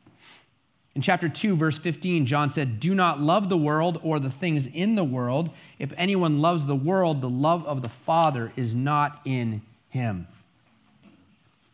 In 0.96 1.02
chapter 1.02 1.28
2, 1.28 1.58
verse 1.58 1.78
15, 1.78 2.26
John 2.26 2.52
said, 2.52 2.80
Do 2.80 2.96
not 2.96 3.20
love 3.20 3.50
the 3.50 3.58
world 3.58 4.00
or 4.02 4.18
the 4.18 4.30
things 4.30 4.66
in 4.66 4.96
the 4.96 5.04
world. 5.04 5.50
If 5.78 5.91
anyone 5.98 6.39
loves 6.39 6.66
the 6.66 6.76
world, 6.76 7.20
the 7.20 7.30
love 7.30 7.66
of 7.66 7.82
the 7.82 7.89
Father 7.89 8.54
is 8.56 8.74
not 8.74 9.20
in 9.26 9.62
him. 9.89 10.28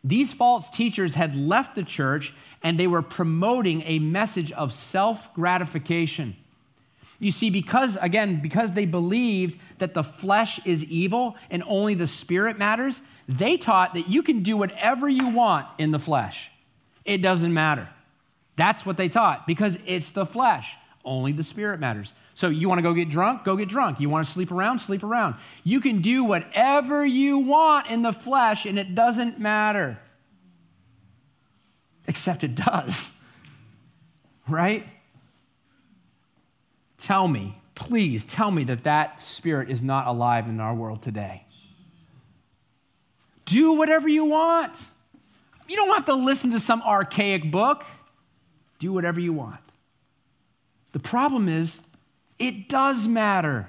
These 0.02 0.32
false 0.32 0.68
teachers 0.68 1.14
had 1.14 1.36
left 1.36 1.76
the 1.76 1.84
church 1.84 2.34
and 2.64 2.78
they 2.78 2.88
were 2.88 3.02
promoting 3.02 3.82
a 3.86 4.00
message 4.00 4.50
of 4.52 4.72
self 4.72 5.32
gratification. 5.34 6.36
You 7.20 7.30
see, 7.30 7.50
because, 7.50 7.96
again, 8.00 8.42
because 8.42 8.72
they 8.72 8.84
believed 8.84 9.56
that 9.78 9.94
the 9.94 10.02
flesh 10.02 10.58
is 10.64 10.84
evil 10.86 11.36
and 11.48 11.62
only 11.68 11.94
the 11.94 12.08
spirit 12.08 12.58
matters, 12.58 13.00
they 13.28 13.56
taught 13.56 13.94
that 13.94 14.08
you 14.08 14.24
can 14.24 14.42
do 14.42 14.56
whatever 14.56 15.08
you 15.08 15.28
want 15.28 15.68
in 15.78 15.92
the 15.92 16.00
flesh. 16.00 16.50
It 17.04 17.18
doesn't 17.18 17.54
matter. 17.54 17.88
That's 18.56 18.84
what 18.84 18.96
they 18.96 19.08
taught 19.08 19.46
because 19.46 19.78
it's 19.86 20.10
the 20.10 20.26
flesh. 20.26 20.74
Only 21.04 21.32
the 21.32 21.42
spirit 21.42 21.80
matters. 21.80 22.12
So 22.34 22.48
you 22.48 22.68
want 22.68 22.78
to 22.78 22.82
go 22.82 22.94
get 22.94 23.08
drunk? 23.08 23.44
Go 23.44 23.56
get 23.56 23.68
drunk. 23.68 24.00
You 24.00 24.08
want 24.08 24.26
to 24.26 24.32
sleep 24.32 24.52
around? 24.52 24.78
Sleep 24.78 25.02
around. 25.02 25.34
You 25.64 25.80
can 25.80 26.00
do 26.00 26.24
whatever 26.24 27.04
you 27.04 27.38
want 27.38 27.88
in 27.88 28.02
the 28.02 28.12
flesh 28.12 28.64
and 28.66 28.78
it 28.78 28.94
doesn't 28.94 29.38
matter. 29.38 29.98
Except 32.06 32.44
it 32.44 32.54
does. 32.54 33.10
Right? 34.48 34.86
Tell 36.98 37.26
me, 37.28 37.60
please 37.74 38.24
tell 38.24 38.50
me 38.50 38.64
that 38.64 38.84
that 38.84 39.22
spirit 39.22 39.70
is 39.70 39.82
not 39.82 40.06
alive 40.06 40.46
in 40.46 40.60
our 40.60 40.74
world 40.74 41.02
today. 41.02 41.46
Do 43.44 43.72
whatever 43.72 44.08
you 44.08 44.24
want. 44.24 44.76
You 45.68 45.76
don't 45.76 45.94
have 45.94 46.06
to 46.06 46.14
listen 46.14 46.52
to 46.52 46.60
some 46.60 46.82
archaic 46.82 47.50
book. 47.50 47.84
Do 48.82 48.92
whatever 48.92 49.20
you 49.20 49.32
want. 49.32 49.60
The 50.90 50.98
problem 50.98 51.48
is, 51.48 51.80
it 52.40 52.68
does 52.68 53.06
matter. 53.06 53.68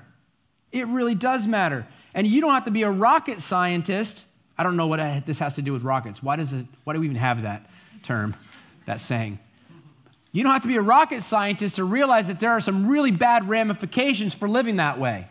It 0.71 0.87
really 0.87 1.13
does 1.13 1.45
matter. 1.45 1.85
And 2.15 2.25
you 2.25 2.41
don't 2.41 2.55
have 2.55 2.65
to 2.65 2.71
be 2.71 2.81
a 2.81 2.89
rocket 2.89 3.39
scientist. 3.39 4.25
I 4.57 4.63
don't 4.63 4.75
know 4.75 4.87
what 4.87 5.27
this 5.27 5.37
has 5.37 5.53
to 5.53 5.61
do 5.61 5.71
with 5.71 5.83
rockets. 5.83 6.23
Why, 6.23 6.35
does 6.35 6.51
it, 6.51 6.65
why 6.83 6.93
do 6.93 6.99
we 6.99 7.05
even 7.05 7.17
have 7.17 7.43
that 7.43 7.67
term, 8.01 8.35
that 8.87 9.01
saying? 9.01 9.37
You 10.31 10.41
don't 10.41 10.51
have 10.51 10.63
to 10.63 10.67
be 10.67 10.77
a 10.77 10.81
rocket 10.81 11.21
scientist 11.21 11.75
to 11.75 11.83
realize 11.83 12.25
that 12.25 12.39
there 12.39 12.49
are 12.49 12.59
some 12.59 12.87
really 12.87 13.11
bad 13.11 13.47
ramifications 13.47 14.33
for 14.33 14.49
living 14.49 14.77
that 14.77 14.99
way. 14.99 15.27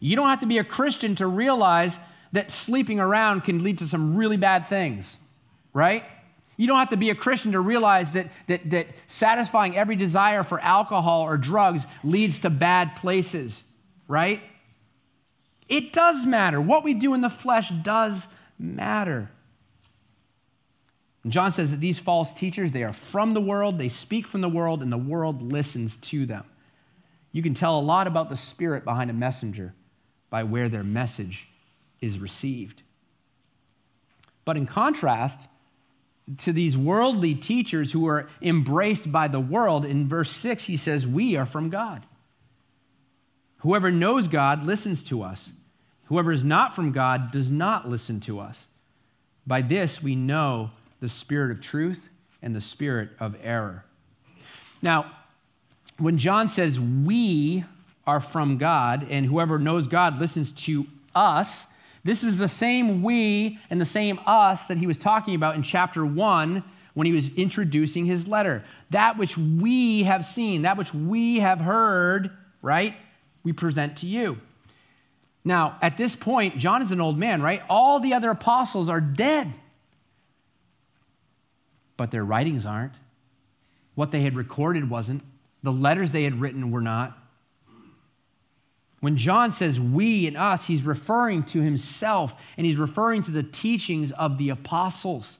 You 0.00 0.16
don't 0.16 0.28
have 0.28 0.40
to 0.40 0.46
be 0.46 0.58
a 0.58 0.64
Christian 0.64 1.14
to 1.16 1.28
realize 1.28 2.00
that 2.32 2.50
sleeping 2.50 2.98
around 2.98 3.42
can 3.42 3.62
lead 3.62 3.78
to 3.78 3.86
some 3.86 4.16
really 4.16 4.36
bad 4.36 4.66
things, 4.66 5.18
right? 5.72 6.02
You 6.56 6.66
don't 6.66 6.78
have 6.78 6.90
to 6.90 6.96
be 6.96 7.10
a 7.10 7.14
Christian 7.14 7.52
to 7.52 7.60
realize 7.60 8.12
that, 8.12 8.30
that, 8.46 8.70
that 8.70 8.86
satisfying 9.06 9.76
every 9.76 9.96
desire 9.96 10.44
for 10.44 10.60
alcohol 10.60 11.22
or 11.22 11.36
drugs 11.36 11.86
leads 12.02 12.38
to 12.40 12.50
bad 12.50 12.96
places, 12.96 13.62
right? 14.06 14.40
It 15.68 15.92
does 15.92 16.24
matter. 16.24 16.60
What 16.60 16.84
we 16.84 16.94
do 16.94 17.14
in 17.14 17.20
the 17.20 17.30
flesh 17.30 17.72
does 17.82 18.26
matter. 18.58 19.30
John 21.26 21.50
says 21.50 21.70
that 21.70 21.80
these 21.80 21.98
false 21.98 22.32
teachers, 22.32 22.72
they 22.72 22.82
are 22.82 22.92
from 22.92 23.32
the 23.32 23.40
world, 23.40 23.78
they 23.78 23.88
speak 23.88 24.26
from 24.26 24.42
the 24.42 24.48
world, 24.48 24.82
and 24.82 24.92
the 24.92 24.98
world 24.98 25.42
listens 25.42 25.96
to 25.96 26.26
them. 26.26 26.44
You 27.32 27.42
can 27.42 27.54
tell 27.54 27.78
a 27.78 27.80
lot 27.80 28.06
about 28.06 28.28
the 28.28 28.36
spirit 28.36 28.84
behind 28.84 29.10
a 29.10 29.14
messenger 29.14 29.74
by 30.28 30.44
where 30.44 30.68
their 30.68 30.84
message 30.84 31.48
is 32.00 32.18
received. 32.18 32.82
But 34.44 34.56
in 34.56 34.66
contrast 34.66 35.48
to 36.38 36.52
these 36.52 36.76
worldly 36.76 37.34
teachers 37.34 37.92
who 37.92 38.06
are 38.06 38.28
embraced 38.40 39.12
by 39.12 39.28
the 39.28 39.40
world, 39.40 39.84
in 39.84 40.08
verse 40.08 40.30
6, 40.30 40.64
he 40.64 40.76
says, 40.76 41.06
We 41.06 41.36
are 41.36 41.46
from 41.46 41.68
God. 41.68 42.06
Whoever 43.58 43.90
knows 43.90 44.28
God 44.28 44.64
listens 44.64 45.02
to 45.04 45.22
us. 45.22 45.50
Whoever 46.04 46.32
is 46.32 46.44
not 46.44 46.74
from 46.74 46.92
God 46.92 47.30
does 47.30 47.50
not 47.50 47.88
listen 47.88 48.20
to 48.20 48.40
us. 48.40 48.64
By 49.46 49.62
this 49.62 50.02
we 50.02 50.14
know 50.14 50.70
the 51.00 51.08
spirit 51.08 51.50
of 51.50 51.60
truth 51.60 52.08
and 52.42 52.54
the 52.54 52.60
spirit 52.60 53.10
of 53.18 53.36
error. 53.42 53.84
Now, 54.82 55.12
when 55.98 56.18
John 56.18 56.48
says 56.48 56.78
we 56.78 57.64
are 58.06 58.20
from 58.20 58.58
God 58.58 59.06
and 59.08 59.26
whoever 59.26 59.58
knows 59.58 59.86
God 59.86 60.18
listens 60.18 60.50
to 60.52 60.86
us, 61.14 61.66
this 62.04 62.22
is 62.22 62.36
the 62.36 62.48
same 62.48 63.02
we 63.02 63.58
and 63.70 63.80
the 63.80 63.86
same 63.86 64.20
us 64.26 64.66
that 64.66 64.78
he 64.78 64.86
was 64.86 64.98
talking 64.98 65.34
about 65.34 65.56
in 65.56 65.62
chapter 65.62 66.04
1 66.04 66.62
when 66.92 67.06
he 67.06 67.12
was 67.12 67.30
introducing 67.34 68.04
his 68.04 68.28
letter. 68.28 68.62
That 68.90 69.18
which 69.18 69.36
we 69.36 70.04
have 70.04 70.24
seen, 70.24 70.62
that 70.62 70.76
which 70.76 70.94
we 70.94 71.40
have 71.40 71.60
heard, 71.60 72.30
right? 72.62 72.94
We 73.42 73.52
present 73.52 73.96
to 73.98 74.06
you. 74.06 74.38
Now, 75.44 75.78
at 75.82 75.96
this 75.96 76.14
point, 76.14 76.58
John 76.58 76.82
is 76.82 76.92
an 76.92 77.00
old 77.00 77.18
man, 77.18 77.42
right? 77.42 77.62
All 77.68 78.00
the 78.00 78.14
other 78.14 78.30
apostles 78.30 78.88
are 78.88 79.00
dead. 79.00 79.52
But 81.96 82.10
their 82.10 82.24
writings 82.24 82.64
aren't. 82.64 82.94
What 83.94 84.10
they 84.10 84.22
had 84.22 84.36
recorded 84.36 84.90
wasn't. 84.90 85.22
The 85.62 85.72
letters 85.72 86.10
they 86.10 86.24
had 86.24 86.40
written 86.40 86.70
were 86.70 86.80
not. 86.80 87.18
When 89.04 89.18
John 89.18 89.52
says 89.52 89.78
we 89.78 90.26
and 90.26 90.34
us, 90.34 90.64
he's 90.64 90.80
referring 90.80 91.42
to 91.48 91.60
himself 91.60 92.40
and 92.56 92.64
he's 92.64 92.78
referring 92.78 93.22
to 93.24 93.30
the 93.30 93.42
teachings 93.42 94.12
of 94.12 94.38
the 94.38 94.48
apostles. 94.48 95.36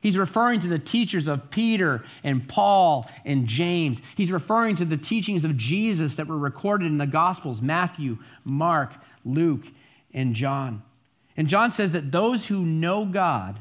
He's 0.00 0.16
referring 0.16 0.60
to 0.60 0.68
the 0.68 0.78
teachers 0.78 1.28
of 1.28 1.50
Peter 1.50 2.02
and 2.22 2.48
Paul 2.48 3.06
and 3.26 3.46
James. 3.46 4.00
He's 4.16 4.30
referring 4.30 4.76
to 4.76 4.86
the 4.86 4.96
teachings 4.96 5.44
of 5.44 5.58
Jesus 5.58 6.14
that 6.14 6.28
were 6.28 6.38
recorded 6.38 6.86
in 6.86 6.96
the 6.96 7.06
Gospels 7.06 7.60
Matthew, 7.60 8.16
Mark, 8.42 8.94
Luke, 9.22 9.66
and 10.14 10.34
John. 10.34 10.82
And 11.36 11.46
John 11.46 11.70
says 11.70 11.92
that 11.92 12.10
those 12.10 12.46
who 12.46 12.64
know 12.64 13.04
God, 13.04 13.60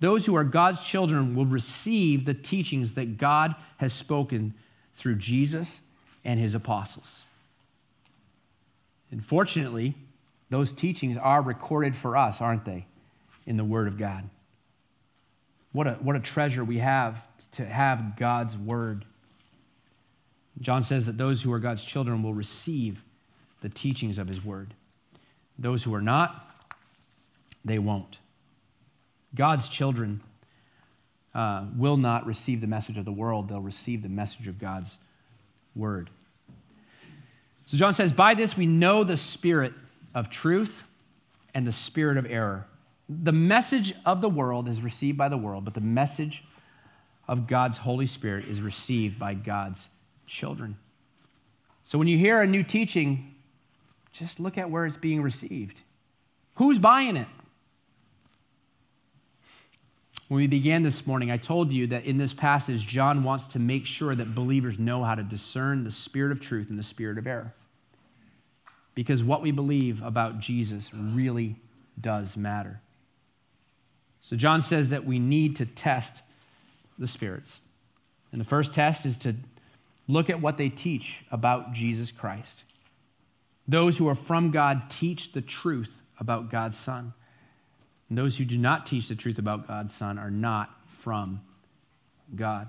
those 0.00 0.26
who 0.26 0.36
are 0.36 0.44
God's 0.44 0.80
children, 0.80 1.34
will 1.34 1.46
receive 1.46 2.26
the 2.26 2.34
teachings 2.34 2.92
that 2.92 3.16
God 3.16 3.54
has 3.78 3.94
spoken 3.94 4.52
through 4.98 5.14
Jesus 5.14 5.80
and 6.26 6.38
his 6.38 6.54
apostles. 6.54 7.24
And 9.10 9.24
fortunately, 9.24 9.96
those 10.50 10.72
teachings 10.72 11.16
are 11.16 11.42
recorded 11.42 11.96
for 11.96 12.16
us, 12.16 12.40
aren't 12.40 12.64
they, 12.64 12.86
in 13.46 13.56
the 13.56 13.64
Word 13.64 13.88
of 13.88 13.98
God? 13.98 14.28
What 15.72 15.86
a, 15.86 15.92
what 15.94 16.16
a 16.16 16.20
treasure 16.20 16.64
we 16.64 16.78
have 16.78 17.22
to 17.52 17.64
have 17.64 18.16
God's 18.16 18.56
Word. 18.56 19.04
John 20.60 20.82
says 20.82 21.06
that 21.06 21.16
those 21.16 21.42
who 21.42 21.52
are 21.52 21.58
God's 21.58 21.82
children 21.82 22.22
will 22.22 22.34
receive 22.34 23.02
the 23.60 23.68
teachings 23.68 24.18
of 24.18 24.28
his 24.28 24.44
word. 24.44 24.74
Those 25.58 25.82
who 25.82 25.94
are 25.94 26.02
not, 26.02 26.46
they 27.64 27.78
won't. 27.78 28.18
God's 29.34 29.68
children 29.68 30.22
uh, 31.34 31.66
will 31.76 31.96
not 31.96 32.26
receive 32.26 32.60
the 32.60 32.66
message 32.66 32.98
of 32.98 33.04
the 33.04 33.12
world, 33.12 33.48
they'll 33.48 33.60
receive 33.60 34.02
the 34.02 34.08
message 34.08 34.48
of 34.48 34.58
God's 34.58 34.96
word. 35.74 36.10
So 37.70 37.76
John 37.76 37.94
says, 37.94 38.10
By 38.10 38.34
this 38.34 38.56
we 38.56 38.66
know 38.66 39.04
the 39.04 39.16
spirit 39.16 39.72
of 40.12 40.28
truth 40.28 40.82
and 41.54 41.64
the 41.64 41.72
spirit 41.72 42.16
of 42.18 42.26
error. 42.26 42.66
The 43.08 43.30
message 43.30 43.94
of 44.04 44.20
the 44.20 44.28
world 44.28 44.68
is 44.68 44.82
received 44.82 45.16
by 45.16 45.28
the 45.28 45.36
world, 45.36 45.64
but 45.64 45.74
the 45.74 45.80
message 45.80 46.42
of 47.28 47.46
God's 47.46 47.78
Holy 47.78 48.08
Spirit 48.08 48.48
is 48.48 48.60
received 48.60 49.20
by 49.20 49.34
God's 49.34 49.88
children. 50.26 50.78
So 51.84 51.96
when 51.96 52.08
you 52.08 52.18
hear 52.18 52.42
a 52.42 52.46
new 52.46 52.64
teaching, 52.64 53.36
just 54.12 54.40
look 54.40 54.58
at 54.58 54.68
where 54.68 54.84
it's 54.84 54.96
being 54.96 55.22
received. 55.22 55.78
Who's 56.56 56.80
buying 56.80 57.16
it? 57.16 57.28
When 60.26 60.38
we 60.38 60.48
began 60.48 60.82
this 60.82 61.06
morning, 61.06 61.30
I 61.30 61.36
told 61.36 61.72
you 61.72 61.86
that 61.88 62.04
in 62.04 62.18
this 62.18 62.32
passage, 62.32 62.86
John 62.88 63.22
wants 63.22 63.46
to 63.48 63.60
make 63.60 63.86
sure 63.86 64.16
that 64.16 64.34
believers 64.34 64.76
know 64.76 65.04
how 65.04 65.14
to 65.14 65.22
discern 65.22 65.84
the 65.84 65.90
spirit 65.92 66.32
of 66.32 66.40
truth 66.40 66.68
and 66.68 66.78
the 66.78 66.84
spirit 66.84 67.16
of 67.16 67.28
error. 67.28 67.54
Because 68.94 69.22
what 69.22 69.42
we 69.42 69.50
believe 69.50 70.02
about 70.02 70.40
Jesus 70.40 70.92
really 70.92 71.56
does 72.00 72.36
matter. 72.36 72.80
So, 74.22 74.36
John 74.36 74.60
says 74.60 74.90
that 74.90 75.06
we 75.06 75.18
need 75.18 75.56
to 75.56 75.66
test 75.66 76.22
the 76.98 77.06
spirits. 77.06 77.60
And 78.32 78.40
the 78.40 78.44
first 78.44 78.72
test 78.72 79.06
is 79.06 79.16
to 79.18 79.34
look 80.06 80.28
at 80.28 80.40
what 80.40 80.56
they 80.56 80.68
teach 80.68 81.24
about 81.30 81.72
Jesus 81.72 82.12
Christ. 82.12 82.62
Those 83.66 83.98
who 83.98 84.08
are 84.08 84.14
from 84.14 84.50
God 84.50 84.90
teach 84.90 85.32
the 85.32 85.40
truth 85.40 85.90
about 86.18 86.50
God's 86.50 86.78
Son. 86.78 87.14
And 88.08 88.18
those 88.18 88.36
who 88.36 88.44
do 88.44 88.58
not 88.58 88.86
teach 88.86 89.08
the 89.08 89.14
truth 89.14 89.38
about 89.38 89.66
God's 89.66 89.94
Son 89.94 90.18
are 90.18 90.30
not 90.30 90.70
from 90.98 91.40
God. 92.34 92.68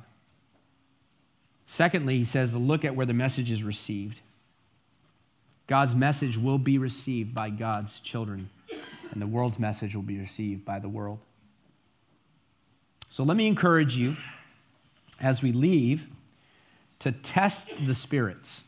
Secondly, 1.66 2.18
he 2.18 2.24
says 2.24 2.52
to 2.52 2.58
look 2.58 2.86
at 2.86 2.96
where 2.96 3.06
the 3.06 3.14
message 3.14 3.50
is 3.50 3.64
received. 3.64 4.22
God's 5.72 5.96
message 5.96 6.38
will 6.38 6.58
be 6.58 6.78
received 6.78 7.34
by 7.34 7.50
God's 7.50 8.02
children, 8.02 8.50
and 9.10 9.22
the 9.22 9.26
world's 9.26 9.58
message 9.58 9.96
will 9.96 10.04
be 10.04 10.20
received 10.20 10.66
by 10.66 10.80
the 10.80 10.90
world. 10.90 11.20
So 13.10 13.24
let 13.24 13.38
me 13.38 13.48
encourage 13.48 13.96
you 13.96 14.18
as 15.22 15.42
we 15.42 15.54
leave 15.54 16.08
to 17.00 17.14
test 17.14 17.70
the 17.86 17.96
spirits. 17.96 18.64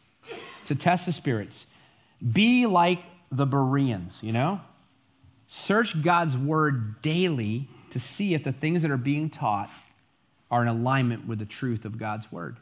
To 0.68 0.76
test 0.76 1.06
the 1.06 1.12
spirits. 1.12 1.66
Be 2.32 2.66
like 2.68 3.00
the 3.30 3.46
Bereans, 3.46 4.20
you 4.22 4.32
know? 4.32 4.62
Search 5.46 6.02
God's 6.02 6.38
word 6.38 7.02
daily 7.02 7.68
to 7.90 8.00
see 8.00 8.34
if 8.34 8.46
the 8.46 8.54
things 8.54 8.82
that 8.82 8.92
are 8.92 8.96
being 8.96 9.30
taught 9.30 9.70
are 10.50 10.62
in 10.62 10.70
alignment 10.70 11.28
with 11.28 11.40
the 11.40 11.46
truth 11.46 11.84
of 11.84 11.98
God's 11.98 12.32
word. 12.32 12.56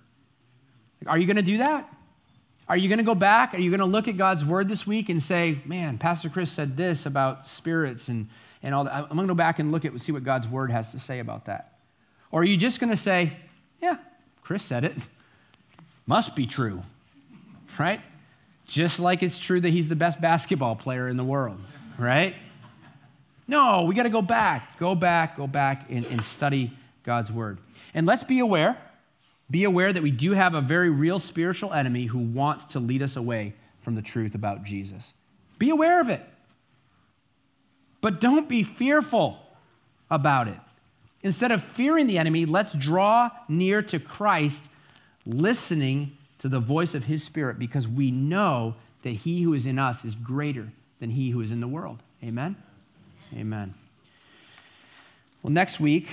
Are 1.05 1.19
you 1.19 1.27
going 1.27 1.35
to 1.35 1.43
do 1.43 1.59
that? 1.59 1.87
Are 2.71 2.77
you 2.77 2.87
going 2.87 2.99
to 2.99 3.03
go 3.03 3.13
back? 3.13 3.53
Are 3.53 3.59
you 3.59 3.69
going 3.69 3.81
to 3.81 3.85
look 3.85 4.07
at 4.07 4.17
God's 4.17 4.45
word 4.45 4.69
this 4.69 4.87
week 4.87 5.09
and 5.09 5.21
say, 5.21 5.59
man, 5.65 5.97
Pastor 5.97 6.29
Chris 6.29 6.51
said 6.51 6.77
this 6.77 7.05
about 7.05 7.45
spirits 7.45 8.07
and, 8.07 8.29
and 8.63 8.73
all 8.73 8.85
that? 8.85 8.93
I'm 8.93 9.09
going 9.09 9.27
to 9.27 9.33
go 9.33 9.35
back 9.35 9.59
and 9.59 9.71
look 9.71 9.85
at 9.85 9.99
see 10.01 10.11
what 10.11 10.23
God's 10.23 10.47
word 10.47 10.71
has 10.71 10.91
to 10.93 10.99
say 10.99 11.19
about 11.19 11.45
that. 11.45 11.73
Or 12.31 12.41
are 12.41 12.45
you 12.45 12.55
just 12.57 12.79
going 12.79 12.89
to 12.89 12.97
say, 12.97 13.33
yeah, 13.81 13.97
Chris 14.41 14.63
said 14.63 14.85
it. 14.85 14.95
Must 16.07 16.35
be 16.35 16.47
true, 16.47 16.81
right? 17.77 18.01
just 18.71 18.99
like 18.99 19.21
it's 19.21 19.37
true 19.37 19.59
that 19.59 19.69
he's 19.69 19.89
the 19.89 19.97
best 19.97 20.21
basketball 20.21 20.77
player 20.77 21.09
in 21.09 21.17
the 21.17 21.25
world, 21.25 21.59
right? 21.97 22.33
No, 23.45 23.83
we 23.83 23.93
got 23.93 24.03
to 24.03 24.09
go 24.09 24.21
back, 24.21 24.79
go 24.79 24.95
back, 24.95 25.35
go 25.35 25.45
back 25.45 25.87
and, 25.89 26.05
and 26.05 26.23
study 26.23 26.71
God's 27.03 27.33
word. 27.33 27.57
And 27.93 28.07
let's 28.07 28.23
be 28.23 28.39
aware, 28.39 28.77
be 29.51 29.65
aware 29.65 29.91
that 29.91 30.01
we 30.01 30.11
do 30.11 30.31
have 30.31 30.53
a 30.53 30.61
very 30.61 30.89
real 30.89 31.19
spiritual 31.19 31.73
enemy 31.73 32.05
who 32.05 32.19
wants 32.19 32.63
to 32.65 32.79
lead 32.79 33.01
us 33.01 33.15
away 33.15 33.53
from 33.81 33.95
the 33.95 34.01
truth 34.01 34.33
about 34.33 34.63
Jesus. 34.63 35.13
Be 35.59 35.69
aware 35.69 35.99
of 35.99 36.09
it. 36.09 36.23
But 37.99 38.21
don't 38.21 38.49
be 38.49 38.63
fearful 38.63 39.37
about 40.09 40.47
it. 40.47 40.57
Instead 41.21 41.51
of 41.51 41.63
fearing 41.63 42.07
the 42.07 42.17
enemy, 42.17 42.45
let's 42.45 42.73
draw 42.73 43.29
near 43.47 43.81
to 43.83 43.99
Christ, 43.99 44.65
listening 45.25 46.17
to 46.39 46.49
the 46.49 46.59
voice 46.59 46.95
of 46.95 47.03
his 47.03 47.23
spirit 47.23 47.59
because 47.59 47.87
we 47.87 48.09
know 48.09 48.75
that 49.03 49.11
he 49.11 49.43
who 49.43 49.53
is 49.53 49.65
in 49.65 49.77
us 49.77 50.03
is 50.03 50.15
greater 50.15 50.71
than 50.99 51.11
he 51.11 51.29
who 51.29 51.41
is 51.41 51.51
in 51.51 51.59
the 51.59 51.67
world. 51.67 51.99
Amen? 52.23 52.55
Amen. 53.35 53.75
Well, 55.43 55.51
next 55.51 55.79
week, 55.79 56.07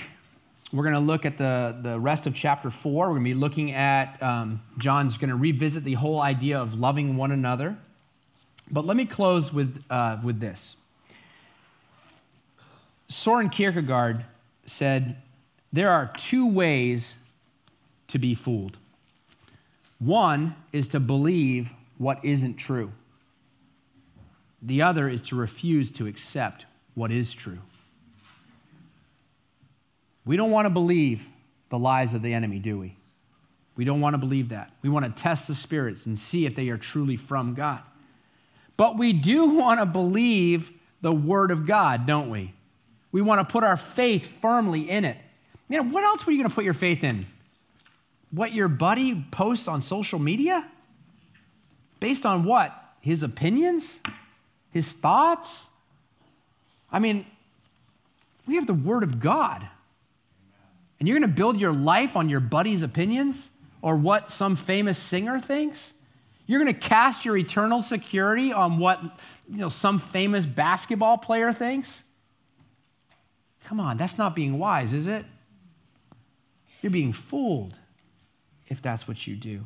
we're 0.71 0.83
going 0.83 0.93
to 0.93 0.99
look 0.99 1.25
at 1.25 1.37
the, 1.37 1.75
the 1.81 1.99
rest 1.99 2.27
of 2.27 2.35
chapter 2.35 2.69
4. 2.69 3.07
We're 3.07 3.13
going 3.13 3.23
to 3.23 3.29
be 3.29 3.33
looking 3.33 3.71
at, 3.71 4.21
um, 4.21 4.61
John's 4.77 5.17
going 5.17 5.29
to 5.29 5.35
revisit 5.35 5.83
the 5.83 5.95
whole 5.95 6.21
idea 6.21 6.59
of 6.59 6.75
loving 6.75 7.17
one 7.17 7.31
another. 7.31 7.77
But 8.69 8.85
let 8.85 8.95
me 8.95 9.05
close 9.05 9.51
with, 9.51 9.83
uh, 9.89 10.17
with 10.23 10.39
this. 10.39 10.75
Soren 13.07 13.49
Kierkegaard 13.49 14.25
said, 14.67 15.17
There 15.73 15.89
are 15.89 16.11
two 16.15 16.47
ways 16.47 17.15
to 18.07 18.19
be 18.19 18.35
fooled. 18.35 18.77
One 19.97 20.55
is 20.71 20.87
to 20.89 20.99
believe 20.99 21.69
what 21.97 22.23
isn't 22.23 22.55
true. 22.55 22.91
The 24.61 24.81
other 24.81 25.09
is 25.09 25.21
to 25.21 25.35
refuse 25.35 25.89
to 25.91 26.05
accept 26.05 26.65
what 26.93 27.11
is 27.11 27.33
true. 27.33 27.59
We 30.25 30.37
don't 30.37 30.51
want 30.51 30.65
to 30.65 30.69
believe 30.69 31.27
the 31.69 31.79
lies 31.79 32.13
of 32.13 32.21
the 32.21 32.33
enemy, 32.33 32.59
do 32.59 32.77
we? 32.77 32.95
We 33.75 33.85
don't 33.85 34.01
want 34.01 34.13
to 34.13 34.17
believe 34.17 34.49
that. 34.49 34.71
We 34.81 34.89
want 34.89 35.05
to 35.05 35.21
test 35.21 35.47
the 35.47 35.55
spirits 35.55 36.05
and 36.05 36.19
see 36.19 36.45
if 36.45 36.55
they 36.55 36.69
are 36.69 36.77
truly 36.77 37.15
from 37.15 37.53
God. 37.53 37.81
But 38.75 38.97
we 38.97 39.13
do 39.13 39.45
want 39.55 39.79
to 39.79 39.85
believe 39.85 40.71
the 41.01 41.13
Word 41.13 41.51
of 41.51 41.65
God, 41.65 42.05
don't 42.05 42.29
we? 42.29 42.53
We 43.11 43.21
want 43.21 43.39
to 43.39 43.51
put 43.51 43.63
our 43.63 43.77
faith 43.77 44.27
firmly 44.41 44.89
in 44.89 45.05
it. 45.05 45.17
You 45.69 45.77
know, 45.77 45.89
what 45.89 46.03
else 46.03 46.25
were 46.25 46.31
you 46.31 46.39
going 46.39 46.49
to 46.49 46.55
put 46.55 46.65
your 46.65 46.73
faith 46.73 47.03
in? 47.03 47.25
What 48.31 48.53
your 48.53 48.67
buddy 48.67 49.25
posts 49.31 49.67
on 49.67 49.81
social 49.81 50.19
media? 50.19 50.67
Based 51.99 52.25
on 52.25 52.43
what? 52.43 52.73
His 53.01 53.23
opinions? 53.23 53.99
His 54.71 54.91
thoughts? 54.91 55.67
I 56.91 56.99
mean, 56.99 57.25
we 58.47 58.55
have 58.55 58.67
the 58.67 58.73
Word 58.73 59.03
of 59.03 59.19
God. 59.19 59.67
And 60.99 61.07
you're 61.07 61.17
going 61.17 61.29
to 61.29 61.35
build 61.35 61.59
your 61.59 61.73
life 61.73 62.15
on 62.15 62.29
your 62.29 62.39
buddy's 62.39 62.81
opinions 62.81 63.49
or 63.81 63.95
what 63.95 64.31
some 64.31 64.55
famous 64.55 64.97
singer 64.97 65.39
thinks? 65.39 65.93
You're 66.45 66.61
going 66.61 66.73
to 66.73 66.79
cast 66.79 67.25
your 67.25 67.37
eternal 67.37 67.81
security 67.81 68.51
on 68.51 68.79
what 68.79 69.01
you 69.49 69.57
know, 69.57 69.69
some 69.69 69.99
famous 69.99 70.45
basketball 70.45 71.17
player 71.17 71.53
thinks? 71.53 72.03
Come 73.65 73.79
on, 73.79 73.97
that's 73.97 74.17
not 74.17 74.35
being 74.35 74.57
wise, 74.57 74.93
is 74.93 75.07
it? 75.07 75.25
You're 76.81 76.91
being 76.91 77.13
fooled 77.13 77.75
if 78.67 78.81
that's 78.81 79.07
what 79.07 79.27
you 79.27 79.35
do. 79.35 79.65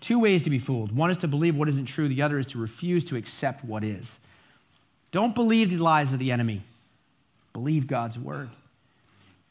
Two 0.00 0.18
ways 0.18 0.42
to 0.44 0.50
be 0.50 0.58
fooled 0.58 0.92
one 0.92 1.10
is 1.10 1.16
to 1.18 1.28
believe 1.28 1.56
what 1.56 1.68
isn't 1.68 1.86
true, 1.86 2.08
the 2.08 2.22
other 2.22 2.38
is 2.38 2.46
to 2.48 2.58
refuse 2.58 3.04
to 3.06 3.16
accept 3.16 3.64
what 3.64 3.84
is. 3.84 4.18
Don't 5.10 5.34
believe 5.34 5.70
the 5.70 5.76
lies 5.76 6.12
of 6.12 6.18
the 6.18 6.30
enemy, 6.32 6.62
believe 7.52 7.86
God's 7.86 8.18
word. 8.18 8.50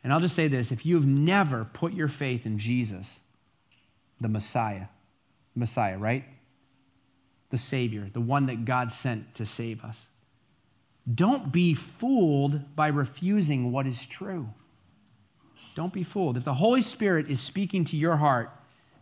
And 0.03 0.13
I'll 0.13 0.19
just 0.19 0.35
say 0.35 0.47
this 0.47 0.71
if 0.71 0.85
you've 0.85 1.07
never 1.07 1.65
put 1.65 1.93
your 1.93 2.07
faith 2.07 2.45
in 2.45 2.59
Jesus, 2.59 3.19
the 4.19 4.27
Messiah, 4.27 4.85
Messiah, 5.55 5.97
right? 5.97 6.23
The 7.49 7.57
Savior, 7.57 8.09
the 8.13 8.21
one 8.21 8.45
that 8.45 8.65
God 8.65 8.91
sent 8.91 9.33
to 9.35 9.45
save 9.45 9.83
us. 9.83 10.07
Don't 11.11 11.51
be 11.51 11.73
fooled 11.73 12.75
by 12.75 12.87
refusing 12.87 13.71
what 13.71 13.87
is 13.87 14.05
true. 14.05 14.49
Don't 15.75 15.93
be 15.93 16.03
fooled. 16.03 16.37
If 16.37 16.45
the 16.45 16.55
Holy 16.55 16.81
Spirit 16.81 17.29
is 17.29 17.39
speaking 17.39 17.85
to 17.85 17.97
your 17.97 18.17
heart, 18.17 18.51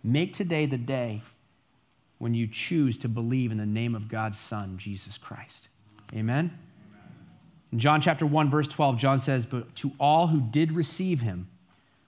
make 0.03 0.33
today 0.33 0.65
the 0.65 0.77
day 0.77 1.21
when 2.17 2.33
you 2.33 2.47
choose 2.47 2.97
to 2.99 3.09
believe 3.09 3.51
in 3.51 3.57
the 3.57 3.65
name 3.65 3.95
of 3.95 4.09
God's 4.09 4.39
Son, 4.39 4.77
Jesus 4.77 5.17
Christ. 5.17 5.67
Amen? 6.13 6.57
In 7.71 7.79
John 7.79 8.01
chapter 8.01 8.25
1, 8.25 8.49
verse 8.49 8.67
12, 8.67 8.97
John 8.97 9.19
says, 9.19 9.45
But 9.45 9.75
to 9.77 9.91
all 9.99 10.27
who 10.27 10.41
did 10.41 10.71
receive 10.71 11.21
him, 11.21 11.49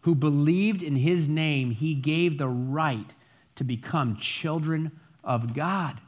who 0.01 0.15
believed 0.15 0.81
in 0.81 0.95
his 0.95 1.27
name, 1.27 1.71
he 1.71 1.93
gave 1.93 2.37
the 2.37 2.47
right 2.47 3.13
to 3.55 3.63
become 3.63 4.17
children 4.17 4.91
of 5.23 5.53
God. 5.53 5.99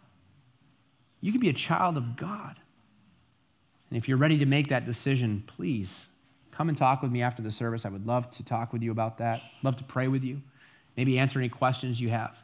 You 1.20 1.32
can 1.32 1.42
be 1.42 1.50
a 1.50 1.54
child 1.54 1.98
of 1.98 2.16
God. 2.16 2.56
And 3.90 3.98
if 3.98 4.08
you're 4.08 4.18
ready 4.18 4.38
to 4.38 4.46
make 4.46 4.70
that 4.70 4.86
decision, 4.86 5.44
please 5.46 6.08
come 6.52 6.70
and 6.70 6.78
talk 6.78 7.02
with 7.02 7.12
me 7.12 7.22
after 7.22 7.42
the 7.42 7.52
service. 7.52 7.86
I 7.86 7.90
would 7.90 8.08
love 8.08 8.32
to 8.32 8.44
talk 8.44 8.72
with 8.72 8.82
you 8.82 8.92
about 8.92 9.18
that, 9.18 9.42
love 9.64 9.76
to 9.78 9.84
pray 9.84 10.08
with 10.08 10.24
you, 10.24 10.42
maybe 10.96 11.20
answer 11.20 11.40
any 11.40 11.50
questions 11.50 12.00
you 12.00 12.10
have. 12.10 12.36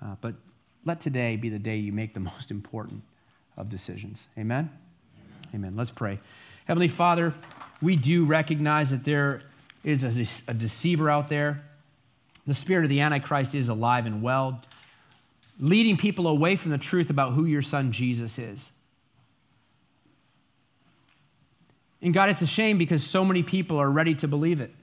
Uh, 0.00 0.14
but 0.20 0.34
let 0.84 1.00
today 1.00 1.34
be 1.36 1.48
the 1.48 1.58
day 1.58 1.76
you 1.76 1.92
make 1.92 2.14
the 2.14 2.20
most 2.20 2.50
important 2.50 3.02
of 3.56 3.68
decisions. 3.68 4.28
Amen? 4.38 4.70
Amen. 5.54 5.76
Let's 5.76 5.92
pray. 5.92 6.18
Heavenly 6.66 6.88
Father, 6.88 7.32
we 7.80 7.94
do 7.94 8.24
recognize 8.24 8.90
that 8.90 9.04
there 9.04 9.42
is 9.84 10.02
a, 10.02 10.50
a 10.50 10.54
deceiver 10.54 11.08
out 11.08 11.28
there. 11.28 11.62
The 12.46 12.54
spirit 12.54 12.84
of 12.84 12.90
the 12.90 13.00
Antichrist 13.00 13.54
is 13.54 13.68
alive 13.68 14.04
and 14.04 14.20
well, 14.20 14.62
leading 15.60 15.96
people 15.96 16.26
away 16.26 16.56
from 16.56 16.72
the 16.72 16.78
truth 16.78 17.08
about 17.08 17.34
who 17.34 17.44
your 17.44 17.62
son 17.62 17.92
Jesus 17.92 18.38
is. 18.38 18.72
And 22.02 22.12
God, 22.12 22.28
it's 22.28 22.42
a 22.42 22.46
shame 22.46 22.76
because 22.76 23.04
so 23.04 23.24
many 23.24 23.42
people 23.42 23.78
are 23.78 23.90
ready 23.90 24.14
to 24.16 24.28
believe 24.28 24.60
it. 24.60 24.74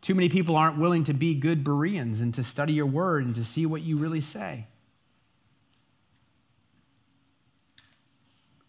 Too 0.00 0.14
many 0.16 0.28
people 0.28 0.56
aren't 0.56 0.78
willing 0.78 1.04
to 1.04 1.12
be 1.12 1.34
good 1.34 1.62
Bereans 1.62 2.20
and 2.20 2.34
to 2.34 2.42
study 2.42 2.72
your 2.72 2.86
word 2.86 3.24
and 3.24 3.34
to 3.36 3.44
see 3.44 3.66
what 3.66 3.82
you 3.82 3.96
really 3.96 4.20
say. 4.20 4.66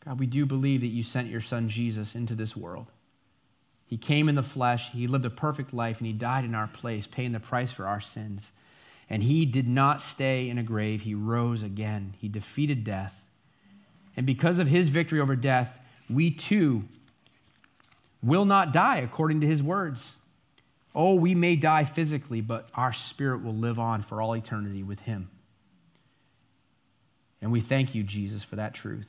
God, 0.06 0.20
we 0.20 0.26
do 0.26 0.45
believe 0.45 0.82
that 0.82 0.88
you 0.88 1.04
sent 1.04 1.30
your 1.30 1.41
son 1.41 1.70
Jesus 1.70 2.16
into 2.16 2.36
this 2.36 2.56
world. 2.58 2.88
He 3.86 3.97
came 3.97 4.28
in 4.28 4.36
the 4.36 4.43
flesh, 4.43 4.89
he 4.91 5.08
lived 5.08 5.26
a 5.26 5.30
perfect 5.30 5.74
life, 5.74 5.99
and 5.99 6.08
he 6.08 6.14
died 6.14 6.45
in 6.45 6.56
our 6.56 6.68
place, 6.68 7.08
paying 7.08 7.32
the 7.32 7.39
price 7.39 7.72
for 7.72 7.88
our 7.88 8.01
sins. 8.01 8.51
And 9.10 9.24
he 9.24 9.45
did 9.45 9.68
not 9.68 10.01
stay 10.01 10.49
in 10.49 10.58
a 10.58 10.64
grave, 10.64 11.01
he 11.01 11.14
rose 11.14 11.62
again. 11.62 12.16
He 12.18 12.28
defeated 12.28 12.84
death. 12.84 13.24
And 14.18 14.26
because 14.26 14.60
of 14.60 14.68
his 14.68 14.89
victory 14.89 15.20
over 15.20 15.36
death, 15.36 15.78
we 16.10 16.32
too 16.32 16.84
will 18.22 18.45
not 18.45 18.74
die 18.74 18.97
according 18.97 19.41
to 19.41 19.47
his 19.47 19.62
words. 19.62 20.16
Oh, 20.95 21.16
we 21.16 21.34
may 21.36 21.56
die 21.56 21.86
physically, 21.86 22.41
but 22.41 22.70
our 22.76 22.93
spirit 22.93 23.43
will 23.43 23.56
live 23.56 23.80
on 23.80 24.04
for 24.04 24.22
all 24.22 24.36
eternity 24.36 24.84
with 24.84 25.01
him. 25.01 25.30
And 27.41 27.51
we 27.51 27.62
thank 27.62 27.93
you, 27.93 28.04
Jesus, 28.04 28.43
for 28.43 28.56
that 28.56 28.74
truth. 28.74 29.08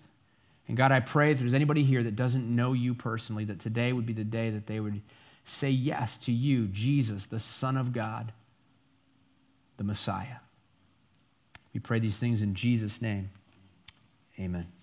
And 0.66 0.76
God, 0.76 0.92
I 0.92 1.00
pray 1.00 1.32
if 1.32 1.40
there's 1.40 1.54
anybody 1.54 1.84
here 1.84 2.02
that 2.02 2.16
doesn't 2.16 2.44
know 2.44 2.72
you 2.72 2.94
personally, 2.94 3.44
that 3.44 3.60
today 3.60 3.92
would 3.92 4.06
be 4.06 4.12
the 4.12 4.24
day 4.24 4.50
that 4.50 4.66
they 4.66 4.80
would 4.80 5.02
say 5.44 5.70
yes 5.70 6.16
to 6.18 6.32
you, 6.32 6.66
Jesus, 6.66 7.26
the 7.26 7.38
Son 7.38 7.76
of 7.76 7.92
God, 7.92 8.32
the 9.76 9.84
Messiah. 9.84 10.38
We 11.74 11.80
pray 11.80 11.98
these 11.98 12.16
things 12.16 12.40
in 12.40 12.54
Jesus' 12.54 13.02
name. 13.02 13.30
Amen. 14.38 14.73